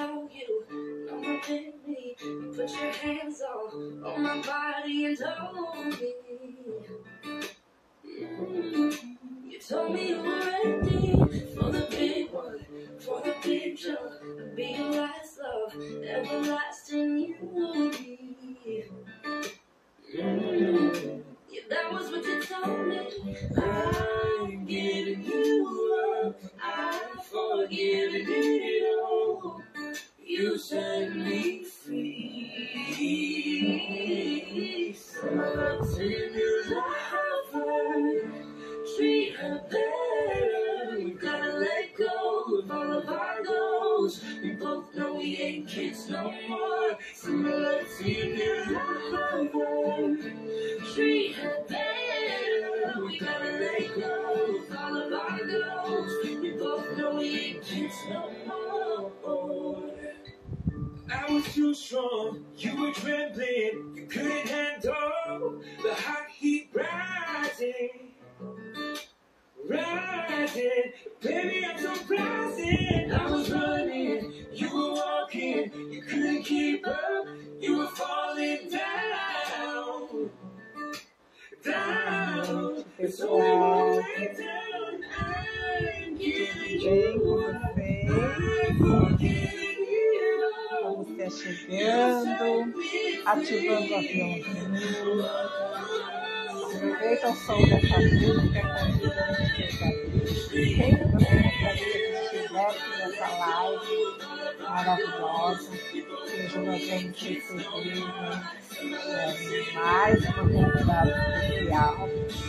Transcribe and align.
without 0.00 0.30
you. 0.34 0.64
No 1.06 1.16
more 1.16 1.40
me. 1.86 2.16
You 2.22 2.52
put 2.54 2.70
your 2.70 2.92
hands 2.92 3.42
all 3.42 4.06
on 4.06 4.22
my 4.22 4.40
body 4.42 5.06
and 5.06 5.18
told 5.18 6.00
me. 6.00 6.14
Mm, 8.06 9.16
You 9.48 9.58
told 9.58 9.94
me 9.94 10.08
you 10.08 10.16
were 10.22 10.38
ready 10.38 11.12
for 11.54 11.70
the 11.70 11.86
big 11.90 12.30
one, 12.30 12.66
for 12.98 13.20
the 13.20 13.34
big 13.42 13.76
jump, 13.76 14.56
be 14.56 14.74
your 14.78 14.90
last 14.90 15.38
love, 15.38 15.74
everlasting 15.74 16.69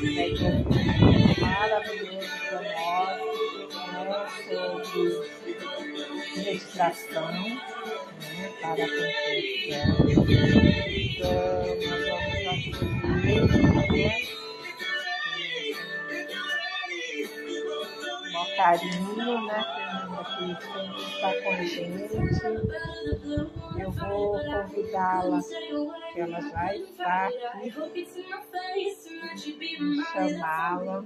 né, 0.01 0.29
que 0.29 0.45
é 0.45 0.49
um 0.49 1.41
maravilhoso 1.41 2.29
para 2.49 2.61
nós, 2.61 3.21
né, 3.93 4.19
sobre 4.47 5.05
meditação 6.37 7.31
né, 7.31 7.59
para 8.61 8.83
a. 8.83 8.87
Então, 10.87 11.31
nós 11.65 12.01
vamos 12.07 12.47
acolher 13.27 13.41
né, 13.41 14.21
com 18.31 18.45
carinho, 18.55 19.47
né, 19.47 19.61
Que 20.21 20.29
sempre 20.29 21.01
está 21.01 21.33
com 21.41 21.49
a 21.49 21.63
gente. 21.63 22.13
Eu 23.79 23.89
vou 23.91 24.39
convidá-la, 24.39 25.39
ela 26.15 26.41
já 26.41 26.73
está 26.73 27.29
aqui, 29.33 29.57
chamá-la, 30.13 31.03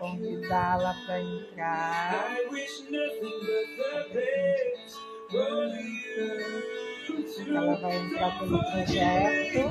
convidá-la 0.00 0.94
para 1.06 1.20
entrar. 1.20 2.36
Ela 7.48 7.74
vai 7.76 7.96
entrar 7.96 8.38
pelo 8.40 8.58
projeto. 8.58 9.70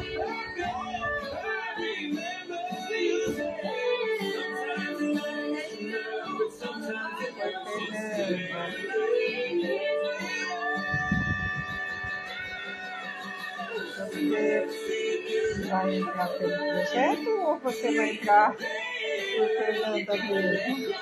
Você 13.95 15.67
vai 15.69 15.95
entrar 15.99 16.27
pelo 16.37 16.57
projeto 16.57 17.29
ou 17.29 17.59
você 17.59 17.95
vai 17.95 18.09
entrar 18.09 18.51
por 18.51 19.47
Fernanda 19.57 20.17
mesmo? 20.17 20.93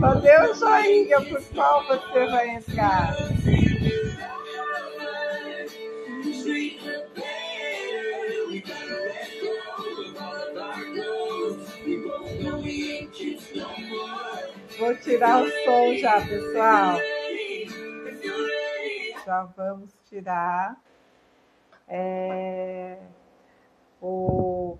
Só 0.00 0.14
dê 0.14 0.40
um 0.40 0.54
joinha 0.54 1.20
por 1.20 1.42
qual 1.54 1.86
você 1.86 2.26
vai 2.26 2.48
entrar. 2.56 3.14
Vou 14.84 14.94
tirar 14.96 15.42
o 15.42 15.48
som 15.48 15.94
já, 15.94 16.20
pessoal. 16.20 16.98
Já 19.24 19.44
vamos 19.56 19.94
tirar. 20.04 20.78
É, 21.88 22.98
o... 23.98 24.76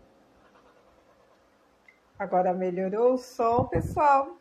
Agora 2.19 2.53
melhorou 2.53 3.15
o 3.15 3.19
som, 3.19 3.65
pessoal. 3.65 4.37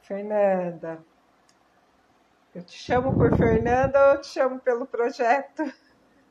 Fernanda. 0.00 1.04
Eu 2.54 2.62
te 2.62 2.78
chamo 2.78 3.14
por 3.14 3.36
Fernanda 3.36 4.02
ou 4.02 4.14
eu 4.14 4.20
te 4.22 4.28
chamo 4.28 4.58
pelo 4.58 4.86
projeto? 4.86 5.62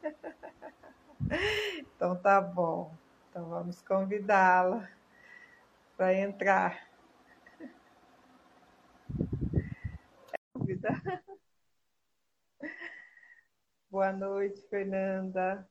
Então 1.96 2.16
tá 2.16 2.42
bom. 2.42 2.92
Então 3.30 3.46
vamos 3.46 3.80
convidá-la 3.84 4.90
para 6.02 6.18
entrar. 6.18 6.90
Convidar. 10.52 11.24
Boa 13.88 14.12
noite, 14.12 14.68
Fernanda. 14.68 15.70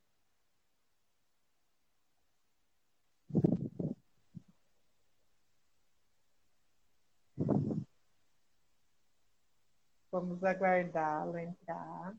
Vamos 10.09 10.41
aguardá-la 10.45 11.43
entrar. 11.43 12.15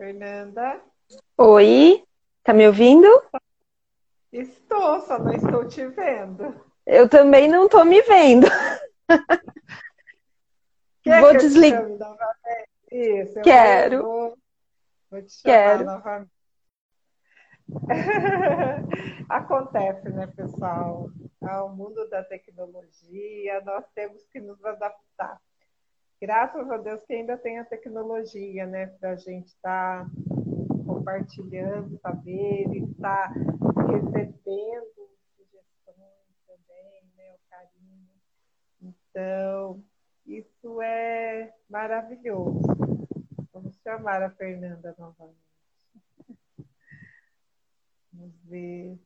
Fernanda, 0.00 0.80
Oi, 1.36 2.02
tá 2.42 2.54
me 2.54 2.66
ouvindo? 2.66 3.06
estou, 4.32 4.98
só 5.02 5.18
não 5.18 5.30
estou 5.30 5.68
te 5.68 5.86
vendo. 5.88 6.64
Eu 6.86 7.06
também 7.06 7.50
não 7.50 7.68
tô 7.68 7.84
me 7.84 8.00
vendo. 8.00 8.46
Quer 11.04 11.20
Vou 11.20 11.32
que 11.32 11.36
te 11.36 11.48
desligar. 11.48 11.86
novamente? 11.86 12.70
Isso, 12.90 13.40
eu 13.40 13.44
Quero. 13.44 14.02
vou, 14.02 14.38
vou 15.10 15.22
te 15.22 15.32
chamar 15.32 15.52
Quero. 15.52 15.84
novamente. 15.84 16.30
Acontece, 19.28 20.08
né, 20.08 20.26
pessoal? 20.28 21.10
Ao 21.42 21.68
mundo 21.68 22.08
da 22.08 22.24
tecnologia, 22.24 23.60
nós 23.66 23.84
temos 23.94 24.24
que 24.28 24.40
nos 24.40 24.64
adaptar. 24.64 25.38
Graças 26.20 26.70
a 26.70 26.76
Deus 26.76 27.02
que 27.06 27.14
ainda 27.14 27.38
tem 27.38 27.58
a 27.58 27.64
tecnologia, 27.64 28.66
né, 28.66 28.88
para 28.88 29.12
a 29.12 29.16
gente 29.16 29.46
estar 29.46 30.06
compartilhando 30.86 31.98
saberes, 32.00 32.88
estar 32.90 33.32
recebendo 33.32 35.08
sugestões 35.34 36.36
também, 36.46 37.10
né, 37.16 37.34
o 37.34 37.38
carinho. 37.48 38.10
Então, 38.82 39.82
Isso 40.26 40.82
é 40.82 41.54
maravilhoso. 41.68 42.60
Vamos 43.52 43.76
chamar 43.82 44.22
a 44.22 44.30
Fernanda 44.30 44.94
novamente. 44.98 45.40
Vamos 48.12 48.34
ver. 48.44 48.98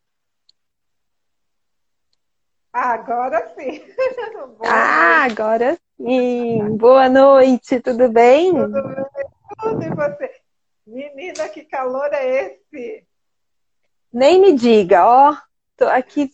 Agora 2.75 3.55
sim. 3.55 3.81
ah, 4.67 5.25
agora 5.31 5.79
sim. 5.97 6.77
Boa 6.77 7.09
noite, 7.09 7.81
tudo 7.81 8.11
bem? 8.11 8.53
Tudo 8.53 8.83
bem? 8.83 9.05
Tudo 9.61 9.83
e 9.85 9.89
você? 9.91 10.31
Menina, 10.85 11.49
que 11.49 11.65
calor 11.65 12.13
é 12.13 12.47
esse? 12.47 13.07
Nem 14.13 14.41
me 14.41 14.55
diga, 14.55 15.07
ó. 15.07 15.37
Tô 15.77 15.87
aqui 15.87 16.31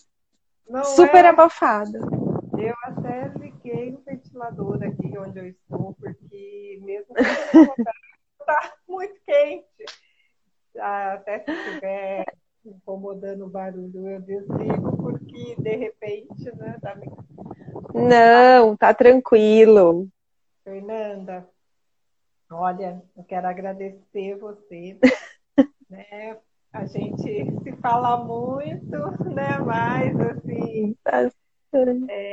Não 0.69 0.83
super 0.83 1.25
é... 1.25 1.29
abafada. 1.29 1.99
Eu 2.59 2.75
até 2.85 3.31
liguei 3.39 3.95
o 3.95 4.03
ventilador 4.05 4.83
aqui 4.83 5.17
onde 5.19 5.39
eu 5.39 5.47
estou, 5.47 5.95
porque 5.95 6.81
mesmo 6.83 7.15
que 7.15 7.23
está 7.23 8.73
muito 8.89 9.15
quente. 9.27 9.85
Até 10.79 11.41
se 11.41 11.51
estiver 11.51 12.20
incomodando 13.01 13.47
o 13.47 13.51
barulho, 13.51 14.09
eu 14.09 14.21
desligo, 14.21 14.97
porque 14.99 15.57
de 15.57 15.77
repente, 15.77 16.55
né? 16.57 16.77
Tá 16.83 16.95
me... 16.95 17.07
Não, 17.95 18.77
tá 18.77 18.93
tranquilo. 18.93 20.07
Fernanda, 20.63 21.49
olha, 22.51 23.03
eu 23.17 23.25
quero 23.25 23.47
agradecer 23.47 24.37
você, 24.37 24.99
né? 25.89 26.39
A 26.73 26.85
gente 26.85 27.23
se 27.63 27.73
fala 27.81 28.23
muito, 28.23 28.97
né? 29.35 29.59
Mas 29.65 30.15
assim. 30.21 30.97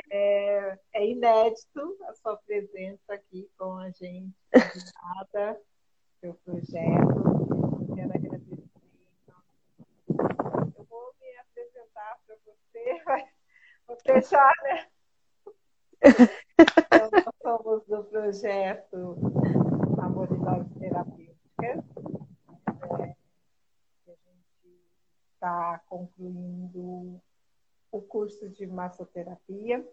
É, 0.10 0.78
é, 0.94 1.10
inédito 1.12 1.96
a 2.08 2.14
sua 2.16 2.38
presença 2.38 3.14
aqui 3.14 3.48
com 3.58 3.76
a 3.76 3.90
gente, 3.92 4.34
convidada, 4.52 5.62
seu 6.20 6.34
projeto. 6.44 7.88
Eu 7.88 7.96
quero 7.96 8.14
agradecer 8.14 8.68
eu 10.18 10.86
vou 10.90 11.14
me 11.22 11.38
apresentar 11.38 12.18
para 12.26 12.36
você, 12.78 13.02
mas 13.06 13.30
vou 13.88 13.98
deixar, 14.06 14.54
né? 14.64 14.88
Então, 16.60 17.10
nós 17.12 17.36
somos 17.42 17.86
do 17.88 18.04
projeto 18.06 19.18
Amorosidade 20.00 20.70
Terapêutica. 20.80 21.38
É, 21.64 23.16
a 24.08 24.12
gente 24.12 24.82
está 25.34 25.82
concluindo 25.88 27.20
o 27.92 28.02
curso 28.02 28.48
de 28.50 28.68
massoterapia 28.68 29.86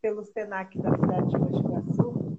pelo 0.00 0.24
SENAC 0.24 0.76
da 0.78 0.90
cidade 0.90 1.28
de 1.28 1.38
Mogi 1.38 1.62
Guaçu. 1.62 2.38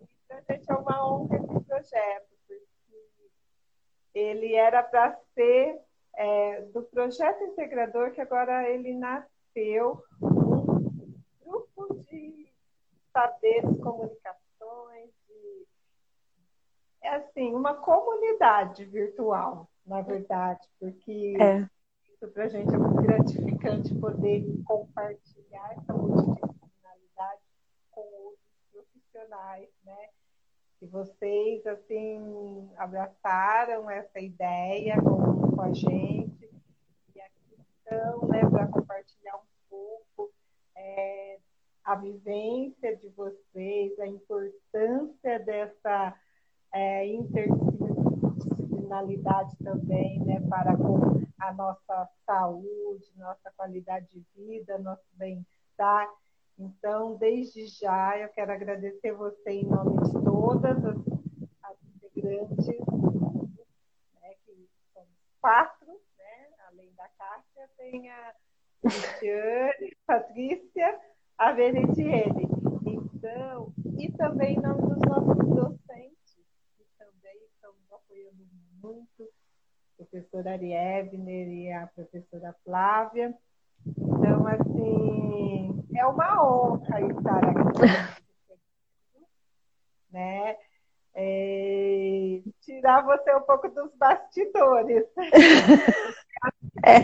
E 0.00 0.32
a 0.32 0.40
gente 0.40 0.70
é 0.70 0.74
uma 0.74 1.06
honra 1.06 1.36
esse 1.36 1.60
projeto, 1.64 2.28
porque 2.46 2.62
ele 4.14 4.54
era 4.54 4.82
para 4.82 5.16
ser 5.34 5.80
é, 6.18 6.62
do 6.72 6.82
projeto 6.82 7.44
integrador, 7.44 8.10
que 8.10 8.20
agora 8.20 8.68
ele 8.68 8.92
nasceu 8.92 10.02
um 10.20 11.14
grupo 11.40 11.94
de 12.10 12.52
saberes, 13.12 13.80
comunicações, 13.80 15.10
de, 15.28 15.66
é 17.02 17.14
assim, 17.14 17.54
uma 17.54 17.74
comunidade 17.74 18.84
virtual, 18.84 19.70
na 19.86 20.02
verdade, 20.02 20.68
porque 20.80 21.36
é. 21.40 21.60
isso 22.12 22.28
para 22.32 22.44
a 22.44 22.48
gente 22.48 22.74
é 22.74 22.78
muito 22.78 23.00
gratificante 23.00 23.94
poder 23.94 24.44
compartilhar 24.66 25.72
essa 25.76 25.92
multidisciplinaridade 25.92 27.42
com 27.92 28.00
outros 28.00 28.58
profissionais, 28.72 29.68
né? 29.84 30.08
Que 30.78 30.86
vocês 30.86 31.66
assim 31.66 32.70
abraçaram 32.76 33.90
essa 33.90 34.20
ideia 34.20 34.94
com, 35.02 35.50
com 35.50 35.60
a 35.60 35.72
gente 35.72 36.48
e 37.14 37.20
aqui 37.20 37.56
estão 37.58 38.28
né, 38.28 38.48
para 38.48 38.68
compartilhar 38.68 39.36
um 39.36 39.46
pouco 39.68 40.32
é, 40.76 41.38
a 41.84 41.96
vivência 41.96 42.96
de 42.96 43.08
vocês, 43.08 43.98
a 43.98 44.06
importância 44.06 45.40
dessa 45.40 46.14
é, 46.72 47.04
interdisciplinaridade 47.06 49.56
também 49.64 50.20
né, 50.20 50.40
para 50.48 50.76
com 50.76 51.26
a 51.40 51.52
nossa 51.54 52.08
saúde, 52.24 53.12
nossa 53.16 53.50
qualidade 53.56 54.06
de 54.10 54.24
vida, 54.36 54.78
nosso 54.78 55.02
bem-estar. 55.14 56.08
Então, 56.58 57.16
desde 57.16 57.66
já, 57.66 58.18
eu 58.18 58.28
quero 58.30 58.50
agradecer 58.50 59.12
você 59.12 59.50
em 59.50 59.64
nome 59.64 60.02
de 60.02 60.12
todas 60.24 60.84
as, 60.84 60.96
as 61.62 61.76
integrantes, 61.94 62.66
né, 64.20 64.34
que 64.44 64.68
são 64.92 65.06
quatro, 65.40 65.86
né, 66.18 66.48
além 66.66 66.92
da 66.94 67.08
Cássia, 67.16 67.70
tem 67.76 68.10
a 68.10 68.34
Cristiane, 68.80 69.96
Patrícia, 70.04 71.00
a 71.38 71.52
Veretiene. 71.52 72.48
Então, 72.84 73.72
e 73.96 74.10
também 74.12 74.56
em 74.56 74.60
nome 74.60 74.80
dos 74.82 74.98
nossos 74.98 75.48
docentes, 75.54 76.38
que 76.76 76.84
também 76.98 77.38
estão 77.54 77.72
apoiando 77.92 78.44
muito, 78.82 79.22
a 79.22 79.96
professora 79.96 80.52
Arievner 80.52 81.48
e 81.48 81.72
a 81.72 81.86
professora 81.86 82.52
Flávia. 82.64 83.32
Então, 83.96 84.46
assim, 84.46 85.84
é 85.96 86.06
uma 86.06 86.42
honra 86.42 87.00
estar 87.00 87.44
aqui. 87.44 87.78
né? 90.12 90.56
É, 91.14 92.40
tirar 92.60 93.02
você 93.02 93.34
um 93.34 93.40
pouco 93.42 93.68
dos 93.68 93.92
bastidores. 93.96 95.04
É. 96.84 97.00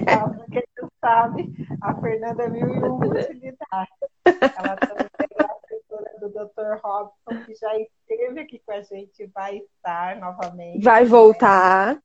Quem 0.53 0.63
não 0.81 0.89
sabe, 1.01 1.53
a 1.81 2.01
Fernanda 2.01 2.45
é 2.45 2.49
mil 2.49 2.69
e 2.69 2.79
uma 2.79 3.07
utilidade. 3.07 3.91
Ela 4.25 4.77
também 4.77 5.09
é 5.19 5.43
a 5.43 5.47
assessora 5.47 6.19
do 6.21 6.29
Dr. 6.29 6.81
Robson, 6.81 7.45
que 7.45 7.55
já 7.57 7.77
esteve 7.77 8.41
aqui 8.41 8.63
com 8.65 8.73
a 8.73 8.83
gente, 8.83 9.27
vai 9.35 9.59
estar 9.59 10.17
novamente. 10.17 10.83
Vai 10.85 11.05
voltar. 11.05 11.99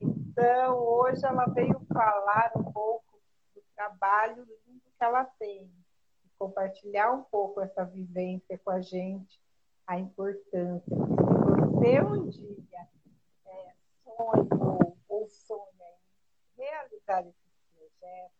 Então, 0.00 0.78
hoje 0.78 1.24
ela 1.26 1.46
veio 1.46 1.80
falar 1.92 2.52
um 2.56 2.64
pouco 2.64 3.03
trabalho 3.74 4.46
lindo 4.66 4.82
que 4.96 5.04
ela 5.04 5.24
tem, 5.24 5.70
compartilhar 6.38 7.12
um 7.12 7.22
pouco 7.22 7.60
essa 7.60 7.84
vivência 7.84 8.58
com 8.58 8.70
a 8.70 8.80
gente, 8.80 9.40
a 9.86 9.98
importância. 9.98 10.84
Se 10.84 10.94
você 10.96 12.00
um 12.02 12.28
dia 12.28 12.88
é, 13.46 13.74
sonhou 14.04 14.96
ou 15.08 15.28
sonha 15.28 15.90
em 16.56 16.62
realizar 16.62 17.26
esse 17.26 17.50
projeto, 17.74 18.32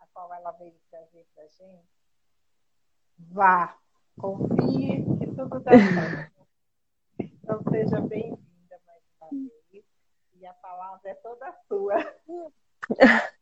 a 0.00 0.06
qual 0.12 0.32
ela 0.34 0.52
veio 0.52 0.78
trazer 0.90 1.26
para 1.34 1.44
a 1.44 1.48
gente, 1.48 1.88
vá, 3.18 3.78
confie 4.18 5.04
que 5.18 5.26
tudo 5.34 5.60
dá 5.60 5.72
certo. 5.72 6.40
Então, 7.18 7.62
seja 7.70 8.00
bem-vinda 8.00 8.80
mais 8.86 9.02
uma 9.20 9.28
vez. 9.70 9.84
E 10.34 10.46
a 10.46 10.54
palavra 10.54 11.10
é 11.10 11.14
toda 11.14 11.52
sua. 11.68 11.94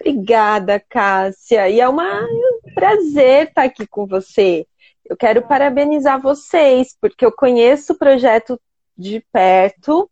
Obrigada, 0.00 0.80
Cássia. 0.80 1.68
E 1.68 1.80
é 1.80 1.88
uma, 1.88 2.22
um 2.22 2.60
prazer 2.74 3.48
estar 3.48 3.64
aqui 3.64 3.86
com 3.86 4.06
você. 4.06 4.66
Eu 5.04 5.16
quero 5.16 5.42
parabenizar 5.42 6.20
vocês, 6.20 6.96
porque 7.00 7.24
eu 7.24 7.32
conheço 7.32 7.92
o 7.92 7.98
projeto 7.98 8.60
de 8.96 9.24
perto 9.32 10.08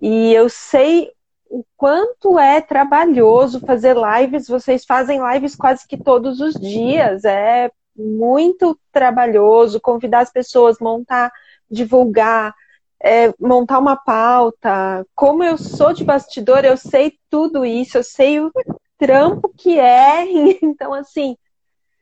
e 0.00 0.32
eu 0.32 0.48
sei 0.48 1.12
o 1.48 1.64
quanto 1.76 2.38
é 2.38 2.60
trabalhoso 2.60 3.60
fazer 3.60 3.94
lives. 3.94 4.48
Vocês 4.48 4.84
fazem 4.84 5.20
lives 5.32 5.54
quase 5.54 5.86
que 5.86 5.96
todos 5.96 6.40
os 6.40 6.54
dias. 6.54 7.24
É 7.24 7.70
muito 7.94 8.78
trabalhoso 8.90 9.80
convidar 9.80 10.20
as 10.20 10.32
pessoas, 10.32 10.78
montar, 10.80 11.30
divulgar 11.70 12.54
é, 13.02 13.34
montar 13.38 13.80
uma 13.80 13.96
pauta. 13.96 15.04
Como 15.14 15.42
eu 15.42 15.58
sou 15.58 15.92
de 15.92 16.04
bastidor, 16.04 16.64
eu 16.64 16.76
sei 16.76 17.18
tudo 17.28 17.64
isso, 17.64 17.98
eu 17.98 18.04
sei 18.04 18.40
o 18.40 18.52
trampo 18.96 19.52
que 19.56 19.78
é. 19.78 20.24
Então, 20.62 20.94
assim, 20.94 21.36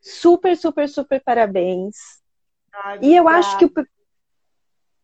super, 0.01 0.57
super, 0.57 0.89
super 0.89 1.23
parabéns. 1.25 1.97
Ai, 2.73 2.99
e 3.03 3.17
eu 3.17 3.27
acho 3.27 3.57
que 3.59 3.65
o, 3.65 3.73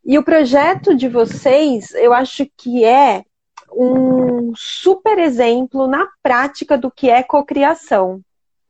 e 0.05 0.19
o 0.19 0.23
projeto 0.23 0.95
de 0.95 1.09
vocês, 1.09 1.91
eu 1.95 2.12
acho 2.12 2.47
que 2.57 2.85
é 2.85 3.25
um 3.73 4.55
super 4.55 5.19
exemplo 5.19 5.87
na 5.87 6.07
prática 6.23 6.79
do 6.79 6.91
que 6.91 7.11
é 7.11 7.23
cocriação. 7.23 8.21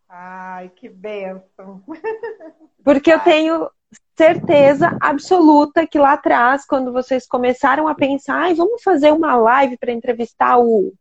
Ai, 0.09 0.71
que 0.71 0.89
benção! 0.89 1.83
Porque 2.83 3.13
eu 3.13 3.19
tenho 3.21 3.69
certeza 4.17 4.97
absoluta 5.01 5.87
que 5.87 5.99
lá 5.99 6.15
atrás, 6.15 6.65
quando 6.67 6.93
vocês 6.93 7.27
começaram 7.27 7.87
a 7.87 7.95
pensar, 7.95 8.55
vamos 8.55 8.83
fazer 8.83 9.13
uma 9.13 9.37
live 9.37 9.77
para 9.77 9.93
entrevistar 9.93 10.59
o 10.59 10.93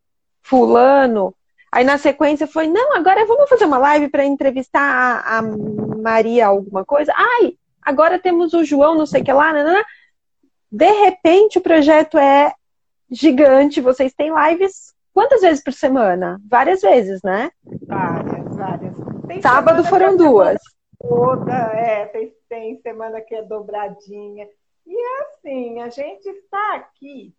fulano, 0.42 1.34
Aí 1.76 1.84
na 1.84 1.98
sequência 1.98 2.48
foi, 2.48 2.68
não, 2.68 2.96
agora 2.96 3.26
vamos 3.26 3.50
fazer 3.50 3.66
uma 3.66 3.78
live 3.78 4.08
para 4.08 4.24
entrevistar 4.24 4.82
a, 4.82 5.40
a, 5.40 5.42
Maria 5.42 6.48
alguma 6.48 6.86
coisa. 6.86 7.12
Ai, 7.14 7.56
agora 7.82 8.18
temos 8.18 8.54
o 8.54 8.64
João, 8.64 8.96
não 8.96 9.06
sei 9.06 9.22
o 9.22 9.26
que 9.26 9.34
lá, 9.34 9.52
nanana. 9.52 9.84
De 10.72 10.90
repente 10.90 11.58
o 11.58 11.62
projeto 11.62 12.18
é 12.18 12.54
gigante, 13.12 13.82
vocês 13.82 14.14
têm 14.14 14.32
lives 14.34 14.94
quantas 15.14 15.42
vezes 15.42 15.62
por 15.62 15.74
semana? 15.74 16.40
Várias 16.50 16.80
vezes, 16.80 17.20
né? 17.22 17.52
Várias, 17.86 18.56
várias. 18.56 18.96
Tem 19.28 19.42
Sábado 19.42 19.84
foram 19.84 20.16
duas. 20.16 20.58
Toda, 20.98 21.52
é, 21.52 22.06
tem, 22.06 22.34
tem 22.48 22.80
semana 22.82 23.22
que 23.22 23.36
é 23.36 23.42
dobradinha. 23.42 24.48
E 24.86 24.96
é 24.96 25.22
assim, 25.24 25.82
a 25.82 25.90
gente 25.90 26.28
está 26.28 26.76
aqui, 26.76 27.36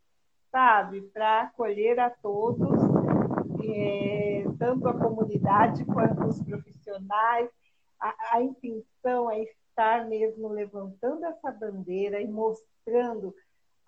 sabe, 0.50 1.02
para 1.12 1.42
acolher 1.42 1.98
a 2.00 2.10
todos, 2.10 2.80
é, 3.64 4.44
tanto 4.58 4.88
a 4.88 4.98
comunidade 4.98 5.84
quanto 5.84 6.26
os 6.26 6.42
profissionais. 6.42 7.48
A, 8.00 8.36
a 8.36 8.42
intenção 8.42 9.30
é 9.30 9.42
estar 9.42 10.06
mesmo 10.06 10.48
levantando 10.48 11.25
essa 11.25 11.52
bandeira 11.52 12.20
e 12.20 12.26
mostrando 12.26 13.34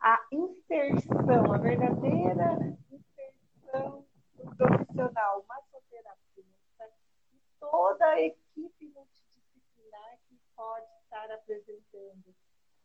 a 0.00 0.20
inserção, 0.30 1.52
a 1.52 1.58
verdadeira 1.58 2.76
inserção 2.90 4.04
do 4.36 4.56
profissional, 4.56 5.44
massoterapeuta 5.48 6.84
e 7.32 7.40
toda 7.58 8.06
a 8.06 8.20
equipe 8.20 8.92
multidisciplinar 8.94 10.18
que 10.28 10.38
pode 10.54 10.87
estar 11.08 11.30
apresentando 11.32 12.34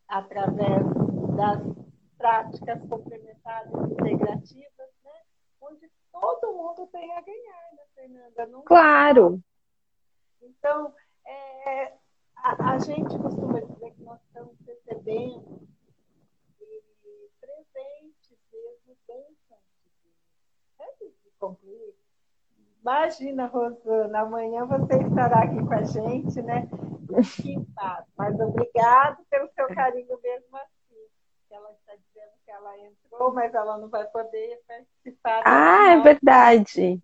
através 0.08 0.86
das 1.36 1.62
práticas 2.18 2.80
complementares 2.88 3.74
integrativas, 3.74 4.89
né? 5.03 5.12
onde 5.62 5.92
todo 6.12 6.53
mundo 6.53 6.88
tem 6.88 7.12
a 7.18 7.22
ganhar, 7.22 7.72
né, 7.74 7.84
Fernanda? 7.94 8.46
Não 8.48 8.62
claro. 8.62 9.44
Então, 10.42 10.94
é, 11.25 11.94
a, 12.38 12.74
a, 12.74 12.80
gente 12.80 13.18
costuma 13.18 13.60
dizer 13.60 13.92
que 13.92 14.03
nós 14.03 14.20
estamos 14.27 14.56
recebendo 14.65 15.68
e 16.62 17.30
presentes 17.42 18.38
mesmo 18.51 18.98
bênçãos 19.08 19.60
Antes 20.80 21.13
de 21.24 21.32
concluir, 21.39 21.96
imagina, 22.82 23.48
Rosana, 23.48 24.20
amanhã 24.20 24.65
você 24.65 24.98
estará 24.98 25.44
aqui 25.44 25.65
com 25.65 25.74
a 25.74 25.84
gente, 25.84 26.42
né? 26.42 26.70
Mas 28.17 28.39
obrigado 28.39 29.24
pelo 29.29 29.50
seu 29.53 29.67
carinho 29.67 30.20
mesmo 30.22 30.58
assim. 30.58 30.74
Ela 31.51 31.72
está 31.72 31.93
dizendo 31.96 32.32
que 32.43 32.51
ela 32.51 32.77
entrou, 32.79 33.34
mas 33.34 33.53
ela 33.53 33.77
não 33.77 33.89
vai 33.89 34.05
poder 34.05 34.60
participar. 34.67 35.43
Ah, 35.46 35.91
é 35.91 36.01
verdade. 36.01 37.01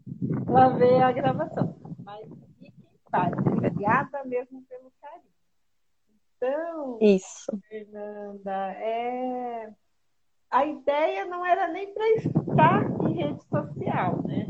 Ela 0.47 0.69
vê 0.69 1.01
a 1.01 1.11
gravação. 1.11 1.75
Mas 2.03 2.27
fique 2.59 2.67
em 2.67 3.11
paz. 3.11 3.31
Obrigada 3.37 4.23
mesmo 4.25 4.63
pelo 4.63 4.91
carinho. 4.99 5.29
Então, 6.37 6.97
Isso. 7.01 7.51
Fernanda, 7.67 8.71
é... 8.73 9.69
a 10.49 10.65
ideia 10.65 11.25
não 11.25 11.45
era 11.45 11.67
nem 11.67 11.93
para 11.93 12.09
estar 12.11 12.89
em 13.03 13.13
rede 13.13 13.43
social, 13.43 14.23
né? 14.23 14.47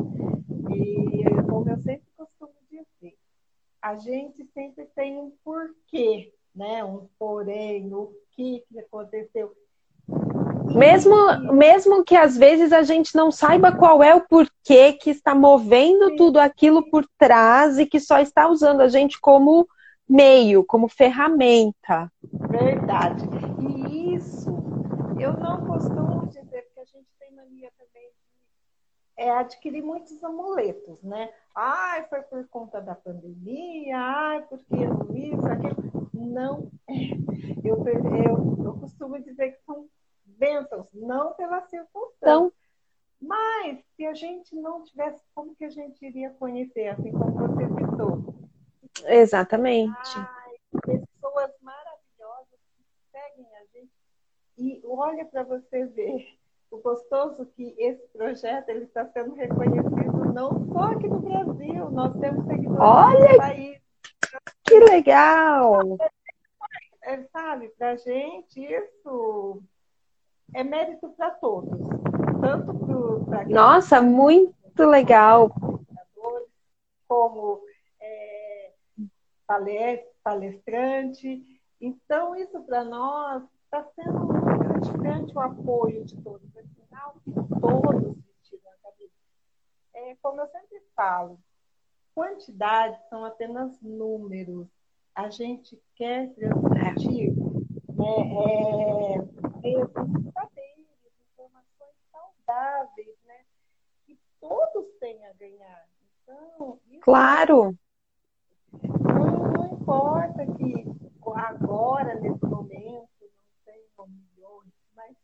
E 0.69 1.23
como 1.49 1.69
eu 1.69 1.77
sempre 1.81 2.07
costumo 2.15 2.53
dizer, 2.69 3.17
a 3.81 3.95
gente 3.95 4.45
sempre 4.53 4.85
tem 4.95 5.17
um 5.17 5.31
porquê, 5.43 6.33
né? 6.55 6.83
Um 6.83 7.07
porém, 7.17 7.93
o 7.93 8.13
que, 8.31 8.63
que 8.67 8.79
aconteceu. 8.79 9.53
Mesmo, 10.75 11.15
mesmo 11.53 12.03
que 12.03 12.15
às 12.15 12.37
vezes 12.37 12.71
a 12.71 12.83
gente 12.83 13.15
não 13.15 13.31
saiba 13.31 13.71
qual 13.71 14.03
é 14.03 14.13
o 14.13 14.21
porquê 14.21 14.93
que 14.93 15.09
está 15.09 15.33
movendo 15.33 16.15
tudo 16.15 16.39
aquilo 16.39 16.89
por 16.89 17.05
trás 17.17 17.79
e 17.79 17.85
que 17.85 17.99
só 17.99 18.19
está 18.19 18.47
usando 18.47 18.81
a 18.81 18.87
gente 18.87 19.19
como 19.19 19.67
meio, 20.07 20.63
como 20.63 20.87
ferramenta. 20.87 22.11
Verdade. 22.23 23.25
E 23.61 24.15
isso 24.15 24.49
eu 25.19 25.33
não 25.33 25.65
costumo 25.65 26.27
dizer, 26.27 26.63
porque 26.67 26.79
a 26.79 26.85
gente 26.85 27.07
tem 27.19 27.35
mania 27.35 27.69
também 27.77 28.09
de 28.09 29.08
é, 29.19 29.29
adquirir 29.31 29.83
muitos 29.83 30.23
amuletos, 30.23 31.03
né? 31.03 31.33
Ai, 31.53 32.07
foi 32.07 32.21
por 32.21 32.47
conta 32.47 32.79
da 32.79 32.95
pandemia, 32.95 33.97
ai, 33.97 34.47
porque 34.47 34.75
isso, 35.13 35.45
aquilo. 35.45 36.09
Não. 36.13 36.71
Eu, 37.63 37.85
eu, 37.85 38.65
eu 38.65 38.73
costumo 38.79 39.19
dizer 39.21 39.51
que 39.51 39.63
são 39.63 39.87
bênçãos, 40.25 40.87
não 40.93 41.33
pela 41.33 41.61
circunstância. 41.67 42.15
Então, 42.17 42.51
mas 43.21 43.83
se 43.95 44.05
a 44.05 44.13
gente 44.13 44.55
não 44.55 44.83
tivesse, 44.83 45.21
como 45.35 45.53
que 45.55 45.65
a 45.65 45.69
gente 45.69 46.03
iria 46.03 46.31
conhecer, 46.31 46.87
assim 46.87 47.11
como 47.11 47.31
você 47.31 47.67
citou? 47.67 48.33
Exatamente. 49.05 50.15
Ai, 50.15 50.55
pessoas 50.81 51.51
maravilhosas 51.61 52.59
que 52.75 52.83
seguem 53.11 53.55
a 53.57 53.65
gente. 53.73 53.91
E 54.57 54.81
olha 54.85 55.25
para 55.25 55.43
você 55.43 55.85
ver 55.85 56.38
o 56.71 56.77
gostoso 56.77 57.45
que 57.55 57.75
esse 57.77 58.07
projeto 58.09 58.69
ele 58.69 58.85
está 58.85 59.05
sendo 59.07 59.33
reconhecido 59.33 60.33
não 60.33 60.65
só 60.71 60.91
aqui 60.91 61.07
no 61.07 61.19
Brasil, 61.19 61.89
nós 61.89 62.15
temos 62.19 62.45
seguidores 62.45 62.79
olha, 62.79 63.31
no 63.31 63.37
país. 63.37 63.81
Que 64.63 64.79
legal! 64.79 65.97
É, 67.03 67.23
sabe, 67.31 67.69
para 67.69 67.91
a 67.91 67.95
gente 67.95 68.61
isso 68.61 69.63
é 70.53 70.63
mérito 70.63 71.09
para 71.09 71.31
todos. 71.31 71.79
Tanto 72.41 73.25
para 73.25 73.45
Nossa, 73.45 74.01
muito 74.01 74.85
legal. 74.85 75.51
Como 77.07 77.61
é, 77.99 78.71
palestrante. 80.23 81.43
Então, 81.81 82.35
isso 82.35 82.61
para 82.61 82.83
nós 82.83 83.43
está 83.65 83.83
sendo 83.95 84.28
gratificante 84.79 85.35
o 85.35 85.39
apoio 85.39 86.05
de 86.05 86.15
todos. 86.21 86.49
Afinal, 86.55 87.15
todos 87.59 88.17
vestiram 88.23 88.71
a 88.71 88.89
cabeça. 88.89 89.13
É, 89.93 90.15
como 90.21 90.41
eu 90.41 90.47
sempre 90.47 90.81
falo, 90.95 91.39
quantidades 92.15 92.99
são 93.09 93.25
apenas 93.25 93.79
números. 93.81 94.67
A 95.13 95.29
gente 95.29 95.81
quer 95.95 96.33
transmitir 96.33 97.33
é, 97.99 99.15
é, 99.15 99.17
mesmo 99.61 100.31
saberes, 100.31 100.87
informações 101.33 101.95
saudáveis, 102.11 103.15
né? 103.25 103.41
Que 104.05 104.17
todos 104.39 104.85
têm 104.99 105.25
a 105.25 105.33
ganhar. 105.33 105.85
Então, 106.23 106.79
claro. 107.01 107.77
Não, 108.71 109.51
não, 109.53 109.73
importa 109.73 110.45
que 110.45 110.85
agora, 111.35 112.15
nesse 112.15 112.45
momento, 112.45 113.09
não 113.21 113.43
tenham 113.65 114.07
milhões, 114.07 114.71
mas 114.95 115.15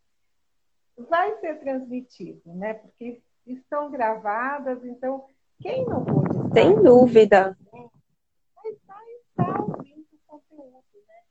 vai 0.98 1.38
ser 1.40 1.60
transmitido, 1.60 2.54
né? 2.54 2.74
Porque 2.76 3.22
estão 3.46 3.92
gravadas, 3.92 4.84
então 4.86 5.28
quem 5.60 5.86
não 5.86 6.04
pôde 6.04 6.54
Sem 6.54 6.82
dúvida. 6.82 7.58
Vai 7.72 8.72
estar, 8.72 9.02
estar 9.30 9.62
ouvindo 9.62 10.08
o 10.12 10.20
conteúdo, 10.28 10.84
né? 11.08 11.24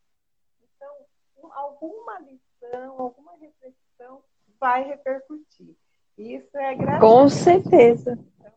Então, 0.62 1.50
alguma 1.52 2.20
lição, 2.20 3.00
alguma 3.00 3.36
reflexão 3.36 4.22
vai 4.58 4.84
repercutir. 4.84 5.76
Isso 6.16 6.56
é 6.56 6.74
gratuito. 6.74 7.06
Com 7.06 7.28
certeza. 7.28 8.18
Então, 8.40 8.52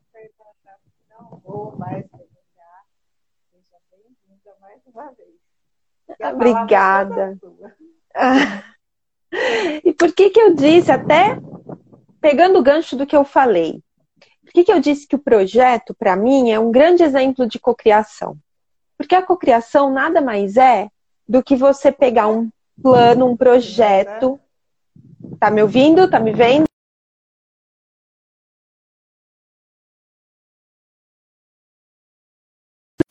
não 1.10 1.40
vou 1.40 1.76
mais 1.78 2.08
perguntar. 2.08 2.86
Seja 3.52 3.78
bem-vinda 3.92 4.56
mais 4.62 4.82
uma 4.86 5.12
vez. 5.12 5.36
Obrigada. 6.34 7.38
E 9.84 9.93
por 9.93 10.13
que 10.13 10.29
que 10.29 10.39
eu 10.39 10.53
disse, 10.53 10.91
até 10.91 11.39
pegando 12.22 12.60
o 12.60 12.63
gancho 12.63 12.96
do 12.96 13.05
que 13.05 13.15
eu 13.15 13.24
falei, 13.24 13.81
por 14.48 14.53
que, 14.53 14.63
que 14.63 14.72
eu 14.72 14.79
disse 14.79 15.05
que 15.05 15.15
o 15.15 15.19
projeto, 15.19 15.93
para 15.93 16.15
mim, 16.15 16.51
é 16.51 16.60
um 16.60 16.72
grande 16.72 17.03
exemplo 17.03 17.46
de 17.46 17.60
cocriação? 17.60 18.38
Porque 18.98 19.13
a 19.13 19.22
cocriação 19.22 19.91
nada 19.91 20.22
mais 20.22 20.55
é 20.55 20.89
do 21.27 21.43
que 21.43 21.55
você 21.55 21.91
pegar 21.91 22.29
um 22.29 22.50
plano, 22.81 23.27
um 23.27 23.36
projeto. 23.36 24.39
Tá 25.38 25.51
me 25.51 25.62
ouvindo? 25.62 26.10
Tá 26.10 26.19
me 26.19 26.31
vendo? 26.31 26.65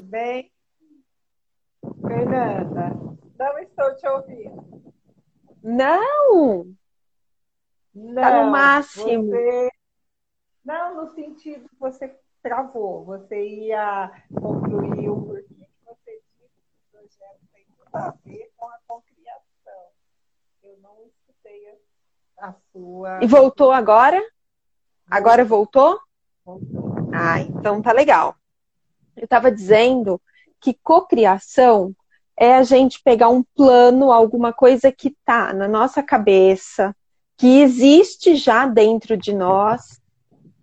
Bem, 0.03 0.51
Fernanda, 2.01 2.97
não 3.39 3.59
estou 3.59 3.95
te 3.97 4.09
ouvindo. 4.09 4.96
Não! 5.67 6.77
Não, 7.93 8.15
tá 8.15 8.45
no 8.45 8.51
máximo. 8.53 9.27
Você... 9.27 9.71
Não, 10.65 10.95
no 10.95 11.13
sentido 11.13 11.69
que 11.69 11.77
você 11.77 12.17
travou. 12.41 13.05
Você 13.07 13.49
ia 13.67 14.13
concluir 14.33 15.09
o 15.09 15.21
porquê 15.23 15.43
que 15.65 15.85
você 15.85 16.23
disse 16.39 16.49
que 16.55 16.71
o 16.71 16.93
projeto 16.93 17.41
tem 17.53 17.67
tudo 17.77 17.97
a 17.97 18.15
ver 18.25 18.53
com 18.57 18.69
a 18.69 18.79
concriação. 18.87 19.83
Eu 20.63 20.79
não 20.79 21.05
escutei 21.05 21.81
a 22.39 22.55
sua. 22.71 23.19
E 23.25 23.27
voltou 23.27 23.73
agora? 23.73 24.23
Agora 25.11 25.45
voltou? 25.45 25.99
Voltou. 26.45 27.11
Ah, 27.13 27.41
então 27.41 27.83
tá 27.83 27.91
legal. 27.91 28.37
Eu 29.17 29.25
estava 29.25 29.51
dizendo 29.51 30.23
que 30.61 30.75
cocriação 30.75 31.93
é 32.39 32.55
a 32.55 32.63
gente 32.63 33.01
pegar 33.03 33.29
um 33.29 33.43
plano, 33.55 34.13
alguma 34.13 34.53
coisa 34.53 34.93
que 34.93 35.17
tá 35.25 35.53
na 35.53 35.67
nossa 35.67 36.03
cabeça, 36.03 36.95
que 37.37 37.61
existe 37.61 38.37
já 38.37 38.67
dentro 38.67 39.17
de 39.17 39.33
nós, 39.33 40.01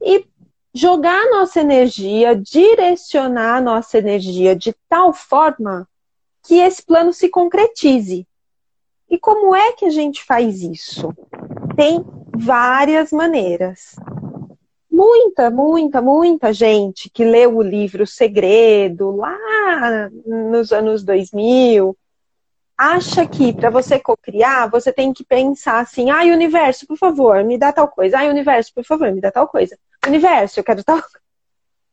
e 0.02 0.26
jogar 0.74 1.20
a 1.20 1.32
nossa 1.32 1.62
energia, 1.62 2.36
direcionar 2.36 3.58
a 3.58 3.62
nossa 3.62 3.98
energia 3.98 4.56
de 4.56 4.76
tal 4.90 5.14
forma 5.14 5.88
que 6.44 6.56
esse 6.56 6.84
plano 6.84 7.14
se 7.14 7.30
concretize. 7.30 8.28
E 9.10 9.18
como 9.18 9.56
é 9.56 9.74
que 9.74 9.86
a 9.86 9.90
gente 9.90 10.24
faz 10.24 10.62
isso? 10.62 11.14
Tem 11.76 12.04
várias 12.36 13.12
maneiras. 13.12 13.96
Muita, 14.94 15.50
muita, 15.50 16.02
muita 16.04 16.54
gente 16.54 17.10
que 17.10 17.26
leu 17.26 17.58
o 17.58 17.64
livro 17.64 18.06
Segredo 18.06 19.16
lá 19.16 20.08
nos 20.24 20.72
anos 20.72 21.04
2000 21.04 21.98
acha 22.78 23.26
que 23.26 23.52
para 23.54 23.72
você 23.72 24.00
cocriar, 24.00 24.70
você 24.70 24.94
tem 24.94 25.12
que 25.12 25.26
pensar 25.26 25.80
assim: 25.80 26.12
ai, 26.12 26.30
universo, 26.32 26.86
por 26.86 26.96
favor, 26.96 27.44
me 27.44 27.58
dá 27.58 27.74
tal 27.74 27.88
coisa. 27.88 28.20
Ai, 28.20 28.30
universo, 28.30 28.72
por 28.72 28.86
favor, 28.86 29.12
me 29.12 29.20
dá 29.20 29.32
tal 29.32 29.48
coisa. 29.48 29.76
Universo, 30.06 30.60
eu 30.60 30.64
quero 30.64 30.84
tal. 30.84 31.02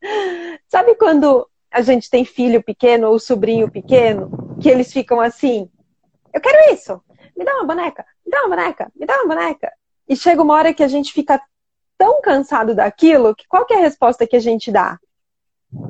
Sabe 0.69 0.95
quando 0.95 1.49
a 1.71 1.81
gente 1.81 2.11
tem 2.11 2.27
filho 2.27 2.63
pequeno 2.63 3.09
ou 3.09 3.19
sobrinho 3.19 3.71
pequeno, 3.71 4.59
que 4.61 4.69
eles 4.69 4.93
ficam 4.93 5.23
assim: 5.23 5.71
eu 6.35 6.41
quero 6.43 6.75
isso, 6.75 7.03
me 7.35 7.47
dá 7.47 7.55
uma 7.55 7.65
boneca, 7.65 8.05
me 8.27 8.31
dá 8.31 8.41
uma 8.43 8.57
boneca, 8.57 8.93
me 8.95 9.07
dá 9.07 9.23
uma 9.23 9.35
boneca. 9.35 9.73
E 10.07 10.15
chega 10.15 10.43
uma 10.43 10.53
hora 10.53 10.75
que 10.75 10.83
a 10.83 10.89
gente 10.89 11.15
fica 11.15 11.41
tão 12.01 12.23
cansado 12.23 12.75
daquilo 12.75 13.35
que 13.35 13.47
qual 13.47 13.67
que 13.67 13.75
é 13.75 13.77
a 13.77 13.81
resposta 13.81 14.27
que 14.27 14.35
a 14.35 14.41
gente 14.41 14.73
dá? 14.73 14.99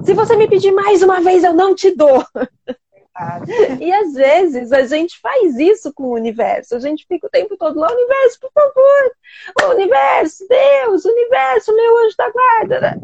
Se 0.05 0.13
você 0.13 0.35
me 0.35 0.49
pedir 0.49 0.73
mais 0.73 1.03
uma 1.03 1.21
vez, 1.21 1.45
eu 1.45 1.55
não 1.55 1.73
te 1.73 1.95
dou. 1.95 2.25
E 3.79 3.93
às 3.93 4.15
vezes 4.15 4.73
a 4.73 4.87
gente 4.87 5.21
faz 5.21 5.59
isso 5.59 5.93
com 5.93 6.05
o 6.05 6.15
universo. 6.15 6.75
A 6.75 6.79
gente 6.79 7.05
fica 7.07 7.27
o 7.27 7.31
tempo 7.31 7.55
todo 7.55 7.79
lá, 7.79 7.93
universo, 7.93 8.41
por 8.41 8.51
favor, 8.51 9.13
o 9.63 9.75
universo, 9.75 10.47
Deus, 10.49 11.05
universo, 11.05 11.75
meu 11.75 11.99
anjo 11.99 12.17
da 12.17 12.31
guarda. 12.31 12.99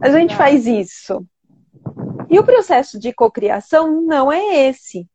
A 0.00 0.08
gente 0.10 0.36
faz 0.36 0.68
isso. 0.68 1.26
E 2.28 2.38
o 2.38 2.44
processo 2.44 2.96
de 2.96 3.12
cocriação 3.12 4.00
não 4.02 4.30
é 4.30 4.68
esse. 4.68 5.08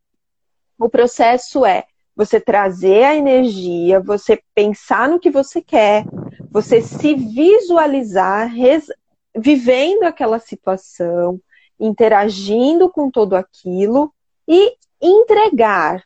O 0.77 0.89
processo 0.89 1.65
é 1.65 1.85
você 2.13 2.37
trazer 2.37 3.05
a 3.05 3.15
energia, 3.15 4.01
você 4.01 4.41
pensar 4.53 5.07
no 5.07 5.19
que 5.19 5.31
você 5.31 5.61
quer, 5.61 6.03
você 6.55 6.81
se 6.81 7.13
visualizar 7.15 8.47
res... 8.47 8.89
vivendo 9.35 10.03
aquela 10.03 10.39
situação, 10.39 11.37
interagindo 11.77 12.89
com 12.89 13.11
tudo 13.11 13.35
aquilo 13.35 14.13
e 14.47 14.73
entregar. 15.01 16.01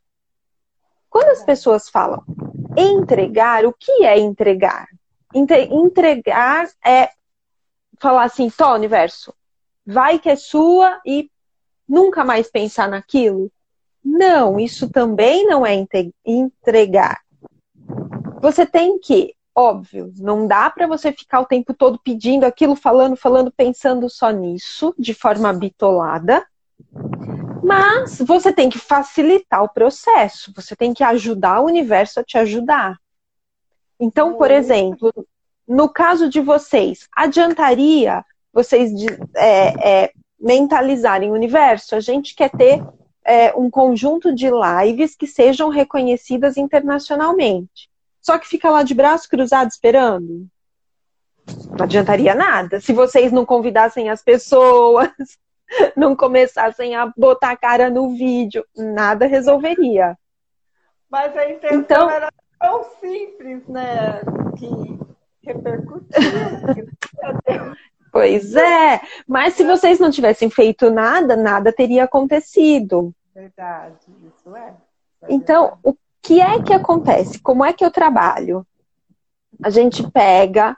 Quando 1.08 1.30
as 1.30 1.44
pessoas 1.44 1.88
falam 1.88 2.24
entregar, 2.76 3.64
o 3.64 3.72
que 3.72 4.04
é 4.04 4.18
entregar? 4.18 4.88
Entregar 5.36 6.68
é 6.84 7.12
falar 8.00 8.24
assim, 8.24 8.50
tó, 8.50 8.74
universo, 8.74 9.32
vai 9.86 10.18
que 10.18 10.32
é 10.32 10.36
sua 10.36 11.00
e 11.06 11.30
nunca 11.88 12.26
mais 12.26 12.50
pensar 12.50 12.90
naquilo. 12.90 13.52
Não, 14.04 14.60
isso 14.60 14.90
também 14.90 15.46
não 15.46 15.64
é 15.64 15.76
entregar. 16.26 17.22
Você 18.42 18.66
tem 18.66 18.98
que, 18.98 19.36
óbvio, 19.56 20.14
não 20.18 20.48
dá 20.48 20.70
para 20.70 20.88
você 20.88 21.12
ficar 21.12 21.42
o 21.42 21.46
tempo 21.46 21.74
todo 21.74 22.00
pedindo 22.04 22.46
aquilo, 22.46 22.76
falando, 22.76 23.16
falando, 23.16 23.52
pensando 23.52 24.10
só 24.10 24.30
nisso, 24.30 24.94
de 24.98 25.14
forma 25.14 25.52
bitolada. 25.54 26.46
Mas 27.64 28.20
você 28.20 28.54
tem 28.54 28.70
que 28.70 28.80
facilitar 28.80 29.64
o 29.64 29.70
processo, 29.70 30.54
você 30.56 30.76
tem 30.76 30.94
que 30.94 31.04
ajudar 31.04 31.62
o 31.62 31.66
universo 31.66 32.20
a 32.20 32.24
te 32.24 32.38
ajudar. 32.38 32.98
Então, 34.00 34.36
por 34.36 34.50
exemplo, 34.50 35.12
no 35.68 35.90
caso 35.90 36.30
de 36.30 36.40
vocês, 36.40 37.08
adiantaria 37.16 38.24
vocês 38.54 38.92
é, 39.36 40.04
é, 40.04 40.12
mentalizarem 40.40 41.30
o 41.30 41.34
universo? 41.34 41.96
A 41.96 42.00
gente 42.00 42.34
quer 42.34 42.50
ter 42.50 42.82
é, 43.26 43.54
um 43.56 43.70
conjunto 43.70 44.34
de 44.34 44.50
lives 44.50 45.16
que 45.16 45.28
sejam 45.28 45.70
reconhecidas 45.70 46.58
internacionalmente. 46.58 47.89
Só 48.30 48.38
que 48.38 48.48
fica 48.48 48.70
lá 48.70 48.84
de 48.84 48.94
braço 48.94 49.28
cruzado 49.28 49.70
esperando? 49.70 50.48
Não 51.76 51.84
adiantaria 51.84 52.36
nada. 52.36 52.80
Se 52.80 52.94
vocês 52.94 53.32
não 53.32 53.44
convidassem 53.44 54.08
as 54.08 54.22
pessoas, 54.22 55.10
não 55.98 56.16
começassem 56.16 56.96
a 56.96 57.12
botar 57.18 57.50
a 57.50 57.58
cara 57.58 57.90
no 57.90 58.12
vídeo, 58.12 58.64
nada 58.78 59.26
resolveria. 59.26 60.16
Mas 61.10 61.36
a 61.36 61.50
intenção 61.50 61.80
então, 61.80 62.08
era 62.08 62.32
tão 62.60 62.84
simples, 63.00 63.68
né? 63.68 64.22
Que 64.60 65.00
repercutiu. 65.42 66.06
pois 68.14 68.56
é, 68.56 69.02
mas 69.28 69.56
se 69.56 69.64
vocês 69.64 70.00
não 70.00 70.12
tivessem 70.12 70.52
feito 70.52 70.92
nada, 70.92 71.36
nada 71.36 71.74
teria 71.74 72.04
acontecido. 72.04 73.12
Verdade, 73.34 73.96
isso 74.24 74.56
é. 74.56 74.76
é 75.24 75.34
então, 75.34 75.80
o 75.84 75.96
que 76.30 76.40
é 76.40 76.62
que 76.62 76.72
acontece? 76.72 77.40
Como 77.40 77.66
é 77.66 77.74
que 77.74 77.84
eu 77.84 77.90
trabalho? 77.90 78.64
A 79.64 79.72
gente 79.72 80.08
pega, 80.12 80.78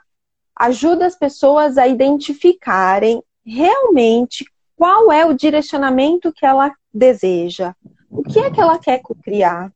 ajuda 0.56 1.04
as 1.04 1.14
pessoas 1.14 1.76
a 1.76 1.86
identificarem 1.86 3.22
realmente 3.44 4.46
qual 4.74 5.12
é 5.12 5.26
o 5.26 5.34
direcionamento 5.34 6.32
que 6.32 6.46
ela 6.46 6.72
deseja, 6.92 7.74
o 8.10 8.22
que 8.22 8.38
é 8.38 8.50
que 8.50 8.58
ela 8.58 8.78
quer 8.78 9.02
criar 9.22 9.70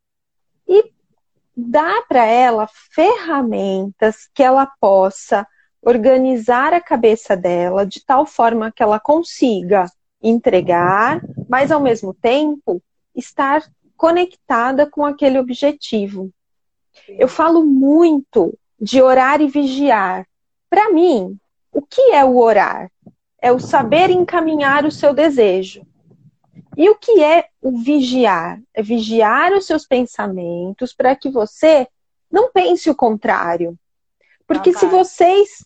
e 0.67 0.91
dá 1.55 2.03
para 2.09 2.25
ela 2.25 2.67
ferramentas 2.95 4.31
que 4.33 4.43
ela 4.43 4.67
possa 4.81 5.47
organizar 5.83 6.73
a 6.73 6.81
cabeça 6.81 7.37
dela 7.37 7.85
de 7.85 8.03
tal 8.03 8.25
forma 8.25 8.73
que 8.73 8.83
ela 8.83 8.99
consiga 8.99 9.85
entregar, 10.23 11.21
mas 11.47 11.71
ao 11.71 11.81
mesmo 11.81 12.15
tempo 12.15 12.83
estar 13.15 13.63
conectada 13.97 14.89
com 14.89 15.05
aquele 15.05 15.39
objetivo. 15.39 16.31
Eu 17.09 17.29
falo 17.29 17.65
muito 17.65 18.57
de 18.81 19.01
orar 19.03 19.41
e 19.41 19.49
vigiar. 19.49 20.27
Para 20.69 20.91
mim, 20.91 21.39
o 21.73 21.83
que 21.83 22.13
é 22.13 22.25
o 22.25 22.39
orar? 22.39 22.91
É 23.41 23.53
o 23.53 23.59
saber 23.59 24.11
encaminhar 24.11 24.85
o 24.85 24.91
seu 24.91 25.15
desejo. 25.15 25.87
E 26.77 26.89
o 26.91 26.97
que 26.97 27.23
é 27.23 27.49
o 27.63 27.79
vigiar? 27.79 28.61
É 28.75 28.83
vigiar 28.83 29.53
os 29.53 29.67
seus 29.67 29.87
pensamentos 29.87 30.93
para 30.93 31.17
que 31.17 31.31
você 31.31 31.89
não 32.31 32.51
pense 32.51 32.91
o 32.91 32.95
contrário. 32.95 33.79
Porque 34.47 34.71
ah, 34.71 34.79
se 34.79 34.87
vocês 34.87 35.65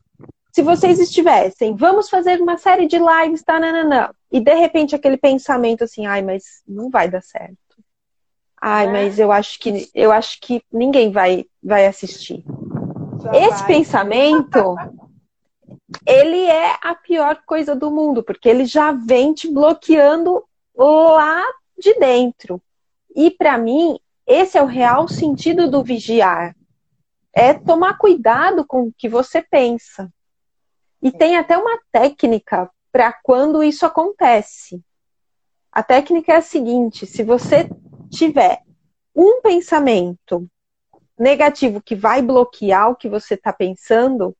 se 0.52 0.62
vocês 0.62 0.98
estivessem, 0.98 1.76
vamos 1.76 2.10
fazer 2.10 2.40
uma 2.40 2.56
série 2.58 2.88
de 2.88 2.98
lives, 2.98 3.42
tá, 3.42 3.60
nananã, 3.60 4.10
e 4.32 4.40
de 4.40 4.54
repente 4.54 4.96
aquele 4.96 5.16
pensamento 5.16 5.84
assim, 5.84 6.06
ai, 6.06 6.22
mas 6.22 6.62
não 6.66 6.90
vai 6.90 7.08
dar 7.08 7.22
certo. 7.22 7.56
Ai, 8.61 8.87
é. 8.87 8.92
mas 8.92 9.18
eu 9.18 9.33
acho 9.33 9.59
que 9.59 9.90
eu 9.94 10.12
acho 10.12 10.40
que 10.40 10.62
ninguém 10.73 11.11
vai 11.11 11.46
vai 11.62 11.87
assistir. 11.87 12.44
Já 13.23 13.33
Esse 13.33 13.61
vai. 13.61 13.66
pensamento 13.66 14.77
ele 16.07 16.46
é 16.46 16.77
a 16.83 16.94
pior 16.94 17.42
coisa 17.46 17.75
do 17.75 17.90
mundo, 17.90 18.23
porque 18.23 18.49
ele 18.49 18.64
já 18.64 18.92
vem 18.92 19.33
te 19.33 19.49
bloqueando 19.49 20.44
lá 20.77 21.42
de 21.79 21.94
dentro. 21.94 22.61
E 23.14 23.31
para 23.31 23.59
mim, 23.59 23.99
esse 24.27 24.57
é 24.57 24.62
o 24.62 24.66
real 24.66 25.09
sentido 25.09 25.70
do 25.70 25.83
vigiar. 25.83 26.55
É 27.33 27.55
tomar 27.55 27.99
cuidado 27.99 28.64
com 28.66 28.85
o 28.85 28.92
que 28.96 29.09
você 29.09 29.42
pensa. 29.42 30.12
E 31.03 31.11
tem 31.11 31.37
até 31.37 31.57
uma 31.57 31.79
técnica 31.90 32.70
para 32.92 33.12
quando 33.23 33.62
isso 33.62 33.87
acontece. 33.87 34.83
A 35.73 35.83
técnica 35.83 36.33
é 36.33 36.37
a 36.37 36.42
seguinte: 36.42 37.07
se 37.07 37.23
você 37.23 37.68
tiver 38.11 38.61
um 39.14 39.40
pensamento 39.40 40.46
negativo 41.18 41.83
que 41.83 41.94
vai 41.94 42.23
bloquear 42.23 42.90
o 42.90 42.96
que 42.96 43.09
você 43.09 43.35
está 43.35 43.53
pensando, 43.53 44.35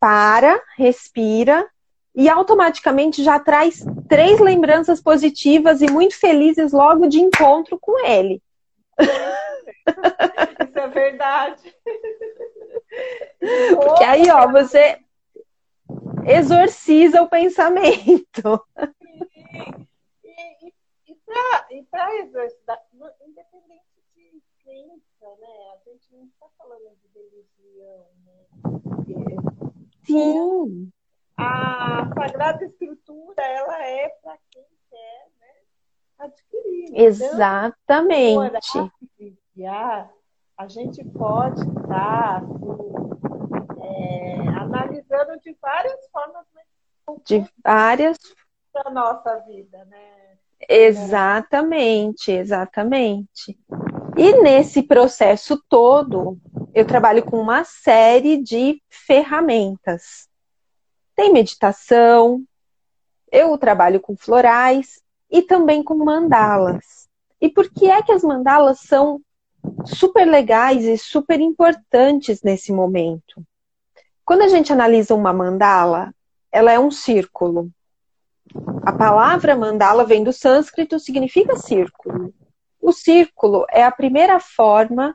para, 0.00 0.62
respira 0.76 1.68
e 2.14 2.28
automaticamente 2.28 3.22
já 3.22 3.38
traz 3.38 3.84
três 4.08 4.40
lembranças 4.40 5.02
positivas 5.02 5.82
e 5.82 5.90
muito 5.90 6.18
felizes 6.18 6.72
logo 6.72 7.06
de 7.06 7.20
encontro 7.20 7.78
com 7.78 8.06
ele. 8.06 8.42
Isso 10.68 10.78
é 10.78 10.88
verdade. 10.88 11.74
Porque 13.76 14.04
aí, 14.04 14.30
ó, 14.30 14.50
você 14.50 14.98
exorciza 16.26 17.20
o 17.20 17.28
pensamento. 17.28 18.64
E, 21.70 21.82
para 21.84 22.16
exorcizar, 22.16 22.80
independente 23.26 23.84
de 24.14 24.42
crença, 24.62 25.36
né? 25.40 25.74
A 25.74 25.90
gente 25.90 26.14
não 26.14 26.24
está 26.24 26.46
falando 26.58 26.96
de 27.02 27.08
religião, 27.18 28.06
né? 28.24 28.46
Sim. 30.04 30.92
a 31.36 32.08
Sagrada 32.14 32.64
Escritura, 32.64 33.42
ela 33.42 33.84
é 33.84 34.08
para 34.22 34.38
quem 34.50 34.64
quer 34.88 35.28
né, 35.40 35.54
adquirir. 36.18 36.96
Exatamente. 36.96 38.68
Então, 38.68 38.90
a 40.58 40.68
gente 40.68 41.04
pode 41.04 41.60
estar 41.60 42.42
assim, 42.42 43.82
é, 43.82 44.48
analisando 44.48 45.38
de 45.40 45.52
várias 45.60 46.08
formas. 46.10 46.46
De 47.24 47.44
várias. 47.62 48.16
Da 48.72 48.90
nossa 48.90 49.40
vida, 49.40 49.84
né? 49.86 50.35
Exatamente, 50.68 52.32
exatamente. 52.32 53.58
E 54.16 54.32
nesse 54.42 54.82
processo 54.82 55.62
todo, 55.68 56.38
eu 56.74 56.84
trabalho 56.84 57.24
com 57.24 57.40
uma 57.40 57.64
série 57.64 58.42
de 58.42 58.82
ferramentas. 58.88 60.28
Tem 61.14 61.32
meditação, 61.32 62.42
eu 63.30 63.56
trabalho 63.58 64.00
com 64.00 64.16
florais 64.16 65.00
e 65.30 65.42
também 65.42 65.82
com 65.82 65.94
mandalas. 65.96 67.08
E 67.40 67.48
por 67.48 67.70
que 67.70 67.90
é 67.90 68.02
que 68.02 68.12
as 68.12 68.22
mandalas 68.22 68.80
são 68.80 69.20
super 69.84 70.26
legais 70.26 70.84
e 70.84 70.96
super 70.96 71.40
importantes 71.40 72.42
nesse 72.42 72.72
momento? 72.72 73.42
Quando 74.24 74.42
a 74.42 74.48
gente 74.48 74.72
analisa 74.72 75.14
uma 75.14 75.32
mandala, 75.32 76.12
ela 76.50 76.72
é 76.72 76.78
um 76.78 76.90
círculo. 76.90 77.70
A 78.84 78.92
palavra 78.92 79.56
mandala 79.56 80.04
vem 80.04 80.22
do 80.22 80.32
sânscrito, 80.32 80.98
significa 80.98 81.56
círculo. 81.56 82.32
O 82.80 82.92
círculo 82.92 83.66
é 83.70 83.82
a 83.82 83.90
primeira 83.90 84.38
forma 84.38 85.14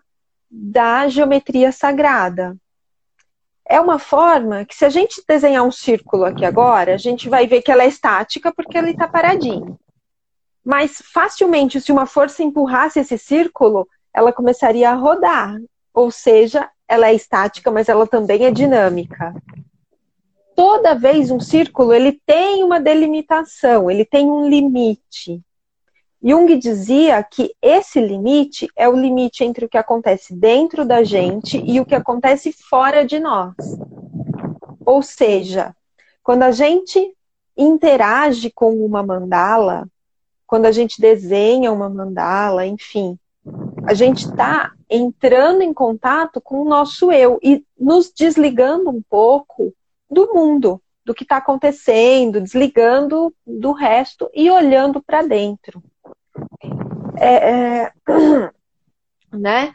da 0.49 1.07
geometria 1.07 1.71
sagrada. 1.71 2.57
É 3.65 3.79
uma 3.79 3.97
forma 3.97 4.65
que, 4.65 4.75
se 4.75 4.83
a 4.83 4.89
gente 4.89 5.23
desenhar 5.25 5.63
um 5.63 5.71
círculo 5.71 6.25
aqui 6.25 6.43
agora, 6.43 6.93
a 6.93 6.97
gente 6.97 7.29
vai 7.29 7.47
ver 7.47 7.61
que 7.61 7.71
ela 7.71 7.83
é 7.83 7.87
estática 7.87 8.53
porque 8.53 8.77
ele 8.77 8.91
está 8.91 9.07
paradinho. 9.07 9.79
Mas 10.63 11.01
facilmente, 11.13 11.79
se 11.79 11.91
uma 11.91 12.05
força 12.05 12.43
empurrasse 12.43 12.99
esse 12.99 13.17
círculo, 13.17 13.87
ela 14.13 14.33
começaria 14.33 14.91
a 14.91 14.95
rodar. 14.95 15.57
Ou 15.93 16.11
seja, 16.11 16.69
ela 16.87 17.07
é 17.07 17.13
estática, 17.13 17.71
mas 17.71 17.87
ela 17.87 18.05
também 18.05 18.43
é 18.43 18.51
dinâmica. 18.51 19.33
Toda 20.63 20.93
vez 20.93 21.31
um 21.31 21.39
círculo 21.39 21.91
ele 21.91 22.21
tem 22.23 22.63
uma 22.63 22.79
delimitação, 22.79 23.89
ele 23.89 24.05
tem 24.05 24.29
um 24.29 24.47
limite. 24.47 25.41
Jung 26.23 26.55
dizia 26.55 27.23
que 27.23 27.55
esse 27.59 27.99
limite 27.99 28.67
é 28.75 28.87
o 28.87 28.95
limite 28.95 29.43
entre 29.43 29.65
o 29.65 29.67
que 29.67 29.75
acontece 29.75 30.35
dentro 30.35 30.85
da 30.85 31.03
gente 31.03 31.57
e 31.57 31.79
o 31.79 31.85
que 31.85 31.95
acontece 31.95 32.51
fora 32.51 33.03
de 33.03 33.17
nós. 33.17 33.55
Ou 34.85 35.01
seja, 35.01 35.75
quando 36.21 36.43
a 36.43 36.51
gente 36.51 37.11
interage 37.57 38.51
com 38.51 38.85
uma 38.85 39.01
mandala, 39.01 39.87
quando 40.45 40.67
a 40.67 40.71
gente 40.71 41.01
desenha 41.01 41.71
uma 41.71 41.89
mandala, 41.89 42.67
enfim, 42.67 43.17
a 43.87 43.95
gente 43.95 44.27
está 44.27 44.73
entrando 44.87 45.63
em 45.63 45.73
contato 45.73 46.39
com 46.39 46.61
o 46.61 46.69
nosso 46.69 47.11
eu 47.11 47.39
e 47.41 47.65
nos 47.79 48.13
desligando 48.15 48.91
um 48.91 49.01
pouco 49.01 49.73
do 50.11 50.33
mundo, 50.33 50.81
do 51.05 51.13
que 51.13 51.23
está 51.23 51.37
acontecendo, 51.37 52.41
desligando 52.41 53.33
do 53.47 53.71
resto 53.71 54.29
e 54.33 54.51
olhando 54.51 55.01
para 55.01 55.23
dentro 55.23 55.81
é, 57.21 57.83
é, 57.83 57.91
né? 59.31 59.73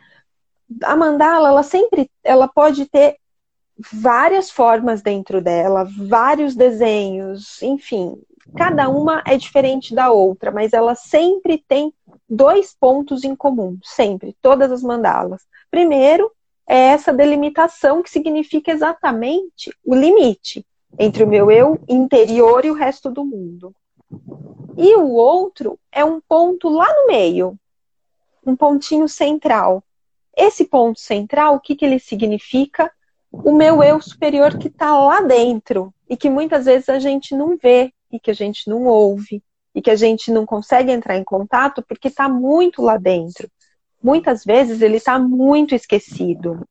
A 0.83 0.97
mandala, 0.97 1.49
ela 1.49 1.63
sempre, 1.63 2.11
ela 2.25 2.49
pode 2.49 2.87
ter 2.87 3.17
várias 3.93 4.51
formas 4.51 5.01
dentro 5.01 5.41
dela, 5.41 5.87
vários 5.97 6.57
desenhos, 6.57 7.63
enfim, 7.63 8.21
cada 8.57 8.89
uma 8.89 9.23
é 9.25 9.37
diferente 9.37 9.95
da 9.95 10.11
outra, 10.11 10.51
mas 10.51 10.73
ela 10.73 10.97
sempre 10.97 11.63
tem 11.69 11.93
dois 12.29 12.75
pontos 12.75 13.23
em 13.23 13.37
comum, 13.37 13.79
sempre, 13.83 14.37
todas 14.43 14.73
as 14.73 14.83
mandalas. 14.83 15.43
Primeiro, 15.71 16.33
é 16.69 16.77
essa 16.89 17.13
delimitação 17.13 18.03
que 18.03 18.11
significa 18.11 18.73
exatamente 18.73 19.71
o 19.85 19.95
limite 19.95 20.67
entre 20.99 21.23
o 21.23 21.27
meu 21.27 21.51
eu 21.51 21.79
interior 21.89 22.65
e 22.65 22.71
o 22.71 22.75
resto 22.75 23.11
do 23.11 23.25
mundo. 23.25 23.75
E 24.77 24.95
o 24.97 25.11
outro 25.11 25.79
é 25.93 26.05
um 26.05 26.21
ponto 26.21 26.69
lá 26.69 26.87
no 26.87 27.07
meio, 27.07 27.59
um 28.45 28.57
pontinho 28.57 29.09
central. 29.09 29.83
Esse 30.37 30.65
ponto 30.65 31.01
central, 31.01 31.57
o 31.57 31.61
que, 31.61 31.75
que 31.75 31.85
ele 31.85 31.99
significa? 31.99 32.91
O 33.33 33.53
meu 33.53 33.83
eu 33.83 34.01
superior 34.01 34.59
que 34.59 34.69
está 34.69 34.99
lá 34.99 35.21
dentro 35.21 35.93
e 36.09 36.17
que 36.17 36.31
muitas 36.31 36.67
vezes 36.67 36.89
a 36.89 36.99
gente 36.99 37.35
não 37.35 37.57
vê 37.57 37.93
e 38.13 38.21
que 38.21 38.31
a 38.31 38.35
gente 38.35 38.69
não 38.69 38.85
ouve 38.85 39.43
e 39.75 39.83
que 39.83 39.91
a 39.91 39.97
gente 39.97 40.31
não 40.31 40.47
consegue 40.47 40.91
entrar 40.91 41.17
em 41.17 41.25
contato 41.25 41.83
porque 41.87 42.09
está 42.09 42.29
muito 42.29 42.83
lá 42.83 42.97
dentro. 42.97 43.49
Muitas 44.07 44.45
vezes 44.45 44.83
ele 44.83 44.99
está 44.99 45.19
muito 45.19 45.75
esquecido. 45.75 46.65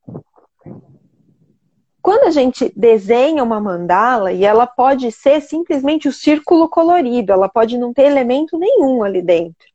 Quando 2.01 2.27
a 2.27 2.31
gente 2.31 2.71
desenha 2.73 3.43
uma 3.43 3.59
mandala, 3.59 4.31
e 4.31 4.45
ela 4.45 4.65
pode 4.65 5.11
ser 5.11 5.41
simplesmente 5.41 6.07
o 6.07 6.13
círculo 6.13 6.69
colorido, 6.69 7.33
ela 7.33 7.49
pode 7.49 7.77
não 7.77 7.93
ter 7.93 8.03
elemento 8.03 8.57
nenhum 8.57 9.03
ali 9.03 9.21
dentro. 9.21 9.67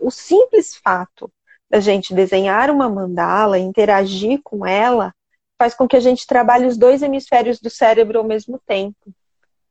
O 0.00 0.10
simples 0.10 0.76
fato 0.76 1.30
da 1.68 1.78
gente 1.78 2.14
desenhar 2.14 2.70
uma 2.70 2.88
mandala, 2.88 3.58
interagir 3.58 4.40
com 4.42 4.64
ela, 4.64 5.14
faz 5.58 5.74
com 5.74 5.86
que 5.86 5.96
a 5.96 6.00
gente 6.00 6.26
trabalhe 6.26 6.64
os 6.64 6.78
dois 6.78 7.02
hemisférios 7.02 7.60
do 7.60 7.68
cérebro 7.68 8.18
ao 8.18 8.24
mesmo 8.24 8.58
tempo. 8.66 9.12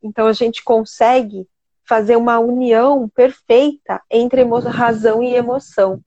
Então 0.03 0.27
a 0.27 0.33
gente 0.33 0.63
consegue 0.63 1.47
fazer 1.83 2.15
uma 2.15 2.37
união 2.37 3.09
perfeita 3.09 4.03
entre 4.11 4.43
razão 4.69 5.23
e 5.23 5.33
emoção. 5.33 5.99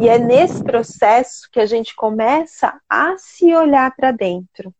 E 0.00 0.08
é 0.08 0.18
nesse 0.18 0.64
processo 0.64 1.46
que 1.52 1.60
a 1.60 1.66
gente 1.66 1.94
começa 1.94 2.80
a 2.88 3.18
se 3.18 3.54
olhar 3.54 3.94
para 3.94 4.10
dentro. 4.10 4.74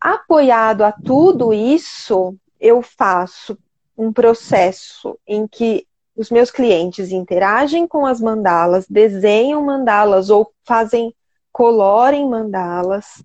Apoiado 0.00 0.82
a 0.82 0.90
tudo 0.90 1.54
isso, 1.54 2.36
eu 2.58 2.82
faço 2.82 3.56
um 3.96 4.12
processo 4.12 5.16
em 5.24 5.46
que 5.46 5.86
os 6.16 6.30
meus 6.30 6.50
clientes 6.50 7.12
interagem 7.12 7.86
com 7.86 8.04
as 8.04 8.20
mandalas, 8.20 8.84
desenham 8.88 9.62
mandalas 9.64 10.30
ou 10.30 10.52
fazem 10.64 11.14
colorem 11.52 12.28
mandalas. 12.28 13.24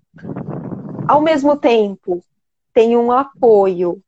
Ao 1.08 1.20
mesmo 1.20 1.56
tempo, 1.56 2.22
tem 2.72 2.96
um 2.96 3.10
apoio 3.10 4.00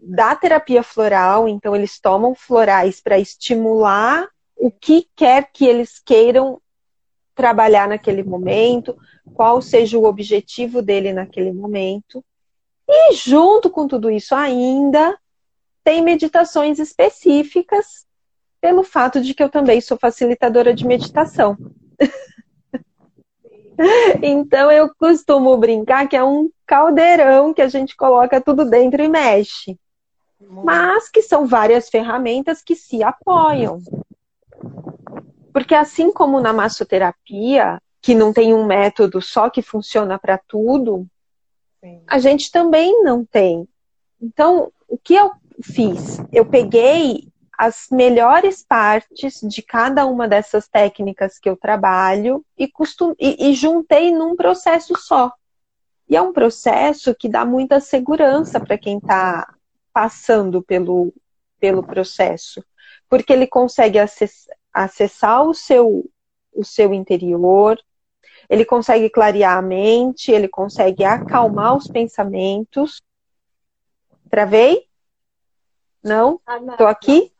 da 0.00 0.34
terapia 0.34 0.82
floral, 0.82 1.48
então 1.48 1.74
eles 1.74 1.98
tomam 1.98 2.34
florais 2.34 3.00
para 3.00 3.18
estimular 3.18 4.28
o 4.56 4.70
que 4.70 5.08
quer 5.14 5.50
que 5.52 5.66
eles 5.66 5.98
queiram 5.98 6.60
trabalhar 7.34 7.88
naquele 7.88 8.22
momento, 8.22 8.96
qual 9.34 9.62
seja 9.62 9.98
o 9.98 10.04
objetivo 10.04 10.82
dele 10.82 11.12
naquele 11.12 11.52
momento. 11.52 12.24
E 12.88 13.14
junto 13.14 13.70
com 13.70 13.86
tudo 13.86 14.10
isso 14.10 14.34
ainda 14.34 15.16
tem 15.84 16.02
meditações 16.02 16.78
específicas 16.78 18.06
pelo 18.60 18.82
fato 18.82 19.20
de 19.20 19.34
que 19.34 19.42
eu 19.42 19.48
também 19.48 19.80
sou 19.80 19.96
facilitadora 19.96 20.74
de 20.74 20.86
meditação. 20.86 21.56
então 24.22 24.72
eu 24.72 24.90
costumo 24.98 25.56
brincar 25.56 26.08
que 26.08 26.16
é 26.16 26.24
um 26.24 26.50
caldeirão 26.66 27.54
que 27.54 27.62
a 27.62 27.68
gente 27.68 27.96
coloca 27.96 28.40
tudo 28.40 28.64
dentro 28.64 29.02
e 29.02 29.08
mexe 29.08 29.78
mas 30.40 31.08
que 31.08 31.22
são 31.22 31.46
várias 31.46 31.88
ferramentas 31.88 32.62
que 32.62 32.76
se 32.76 33.02
apoiam. 33.02 33.80
Porque 35.52 35.74
assim 35.74 36.12
como 36.12 36.40
na 36.40 36.52
massoterapia, 36.52 37.80
que 38.00 38.14
não 38.14 38.32
tem 38.32 38.54
um 38.54 38.64
método 38.64 39.20
só 39.20 39.50
que 39.50 39.62
funciona 39.62 40.18
para 40.18 40.38
tudo, 40.38 41.06
Sim. 41.80 42.02
a 42.06 42.18
gente 42.18 42.50
também 42.50 43.02
não 43.02 43.24
tem. 43.24 43.68
Então, 44.20 44.72
o 44.86 44.96
que 44.96 45.14
eu 45.14 45.32
fiz? 45.62 46.18
Eu 46.32 46.46
peguei 46.46 47.28
as 47.56 47.88
melhores 47.90 48.64
partes 48.64 49.40
de 49.42 49.62
cada 49.62 50.06
uma 50.06 50.28
dessas 50.28 50.68
técnicas 50.68 51.40
que 51.40 51.48
eu 51.48 51.56
trabalho 51.56 52.44
e, 52.56 52.68
costum... 52.68 53.14
e, 53.18 53.50
e 53.50 53.54
juntei 53.54 54.12
num 54.12 54.36
processo 54.36 54.94
só. 54.96 55.32
E 56.08 56.16
é 56.16 56.22
um 56.22 56.32
processo 56.32 57.14
que 57.14 57.28
dá 57.28 57.44
muita 57.44 57.80
segurança 57.80 58.60
para 58.60 58.78
quem 58.78 58.98
está 58.98 59.52
passando 59.98 60.62
pelo, 60.62 61.12
pelo 61.58 61.82
processo, 61.82 62.64
porque 63.08 63.32
ele 63.32 63.48
consegue 63.48 63.98
acessar, 63.98 64.56
acessar 64.72 65.42
o 65.42 65.52
seu, 65.52 66.08
o 66.54 66.64
seu 66.64 66.94
interior, 66.94 67.76
ele 68.48 68.64
consegue 68.64 69.10
clarear 69.10 69.58
a 69.58 69.62
mente, 69.62 70.30
ele 70.30 70.46
consegue 70.46 71.02
acalmar 71.02 71.76
os 71.76 71.88
pensamentos. 71.88 73.02
Travei? 74.30 74.86
Não? 76.00 76.40
Ah, 76.46 76.60
Tô 76.76 76.86
aqui? 76.86 77.32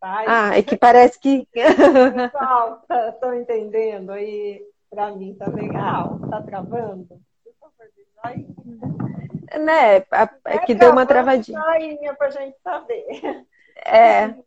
Ah, 0.00 0.56
é 0.56 0.62
que 0.62 0.76
parece 0.76 1.18
que. 1.18 1.44
Pessoal, 1.52 2.84
estão 2.88 3.30
tá, 3.30 3.36
entendendo 3.36 4.12
aí? 4.12 4.64
Para 4.88 5.10
mim 5.10 5.34
tá 5.34 5.48
legal. 5.48 6.20
Tá 6.30 6.40
travando? 6.42 7.20
Por 7.42 7.52
favor, 7.58 9.15
Né, 9.54 10.04
é 10.44 10.58
que 10.64 10.74
deu 10.74 10.90
uma 10.90 11.06
travadinha. 11.06 11.60
Joinha 11.60 12.14
pra 12.14 12.30
gente 12.30 12.56
saber. 12.62 13.46
É. 13.84 14.34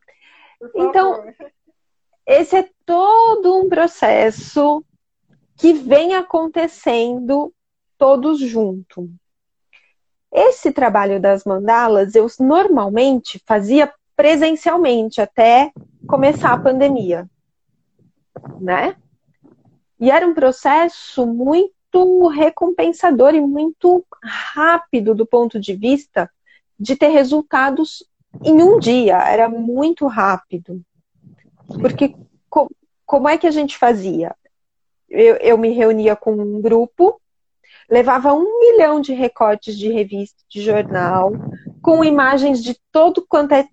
Então, 0.75 1.23
esse 2.27 2.53
é 2.53 2.69
todo 2.85 3.57
um 3.57 3.69
processo 3.69 4.83
que 5.55 5.71
vem 5.71 6.15
acontecendo 6.15 7.53
todos 7.97 8.39
juntos. 8.39 9.09
Esse 10.31 10.71
trabalho 10.71 11.19
das 11.19 11.45
mandalas 11.45 12.13
eu 12.15 12.27
normalmente 12.39 13.41
fazia 13.45 13.91
presencialmente 14.17 15.21
até 15.21 15.71
começar 16.07 16.51
a 16.51 16.59
pandemia, 16.59 17.25
né? 18.59 18.97
E 19.99 20.11
era 20.11 20.27
um 20.27 20.33
processo 20.33 21.25
muito 21.25 21.73
recompensador 22.27 23.33
e 23.33 23.41
muito 23.41 24.05
rápido 24.23 25.15
do 25.15 25.25
ponto 25.25 25.59
de 25.59 25.75
vista 25.75 26.29
de 26.79 26.95
ter 26.95 27.09
resultados 27.09 28.03
em 28.43 28.61
um 28.61 28.79
dia, 28.79 29.17
era 29.17 29.49
muito 29.49 30.07
rápido. 30.07 30.81
Porque 31.81 32.15
co 32.49 32.69
como 33.05 33.27
é 33.27 33.37
que 33.37 33.47
a 33.47 33.51
gente 33.51 33.75
fazia? 33.77 34.35
Eu, 35.09 35.35
eu 35.37 35.57
me 35.57 35.69
reunia 35.69 36.15
com 36.15 36.33
um 36.33 36.61
grupo 36.61 37.19
levava 37.89 38.33
um 38.33 38.59
milhão 38.59 39.01
de 39.01 39.13
recortes 39.13 39.77
de 39.77 39.91
revista, 39.91 40.43
de 40.47 40.61
jornal, 40.61 41.31
com 41.81 42.03
imagens 42.03 42.63
de 42.63 42.79
todo 42.91 43.25
quanto 43.27 43.53
é 43.53 43.67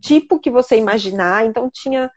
tipo 0.00 0.40
que 0.40 0.50
você 0.50 0.76
imaginar. 0.76 1.46
Então 1.46 1.70
tinha 1.70 2.10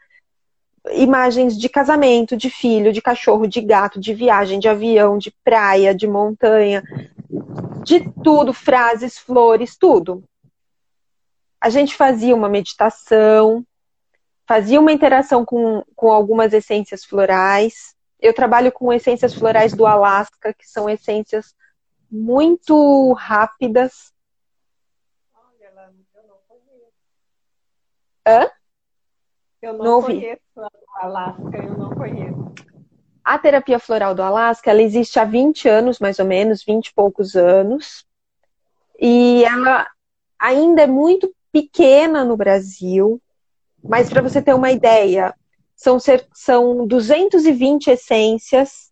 imagens 0.92 1.58
de 1.58 1.68
casamento, 1.68 2.36
de 2.36 2.48
filho, 2.48 2.92
de 2.92 3.02
cachorro, 3.02 3.46
de 3.46 3.60
gato, 3.60 4.00
de 4.00 4.14
viagem, 4.14 4.58
de 4.58 4.68
avião, 4.68 5.18
de 5.18 5.30
praia, 5.44 5.94
de 5.94 6.06
montanha, 6.06 6.82
de 7.84 8.00
tudo, 8.22 8.52
frases, 8.52 9.18
flores, 9.18 9.76
tudo. 9.76 10.24
A 11.60 11.68
gente 11.68 11.94
fazia 11.94 12.34
uma 12.34 12.48
meditação, 12.48 13.64
fazia 14.46 14.80
uma 14.80 14.92
interação 14.92 15.44
com, 15.44 15.84
com 15.94 16.10
algumas 16.10 16.52
essências 16.52 17.04
florais, 17.04 17.94
eu 18.20 18.34
trabalho 18.34 18.70
com 18.70 18.92
essências 18.92 19.34
florais 19.34 19.72
do 19.72 19.86
Alasca, 19.86 20.52
que 20.52 20.68
são 20.68 20.88
essências 20.88 21.54
muito 22.10 23.12
rápidas. 23.14 24.12
Olha, 25.34 25.92
eu 26.14 26.28
não 26.28 26.36
conheço. 26.46 26.92
Hã? 28.26 28.50
Eu 29.62 29.74
não, 29.74 29.84
não 29.84 30.02
conheço 30.02 30.40
a 30.56 31.04
Alasca, 31.04 31.56
eu 31.58 31.76
não 31.76 31.90
conheço. 31.90 32.54
A 33.22 33.38
terapia 33.38 33.78
floral 33.78 34.14
do 34.14 34.22
Alasca, 34.22 34.70
ela 34.70 34.80
existe 34.80 35.20
há 35.20 35.24
20 35.24 35.68
anos, 35.68 35.98
mais 35.98 36.18
ou 36.18 36.24
menos, 36.24 36.64
20 36.64 36.86
e 36.86 36.94
poucos 36.94 37.36
anos. 37.36 38.06
E 38.98 39.44
ela 39.44 39.86
ainda 40.38 40.82
é 40.82 40.86
muito 40.86 41.30
pequena 41.52 42.24
no 42.24 42.38
Brasil. 42.38 43.20
Mas 43.84 44.08
para 44.08 44.22
você 44.22 44.40
ter 44.40 44.54
uma 44.54 44.72
ideia, 44.72 45.34
são, 45.76 45.98
são 46.32 46.86
220 46.86 47.88
essências. 47.88 48.90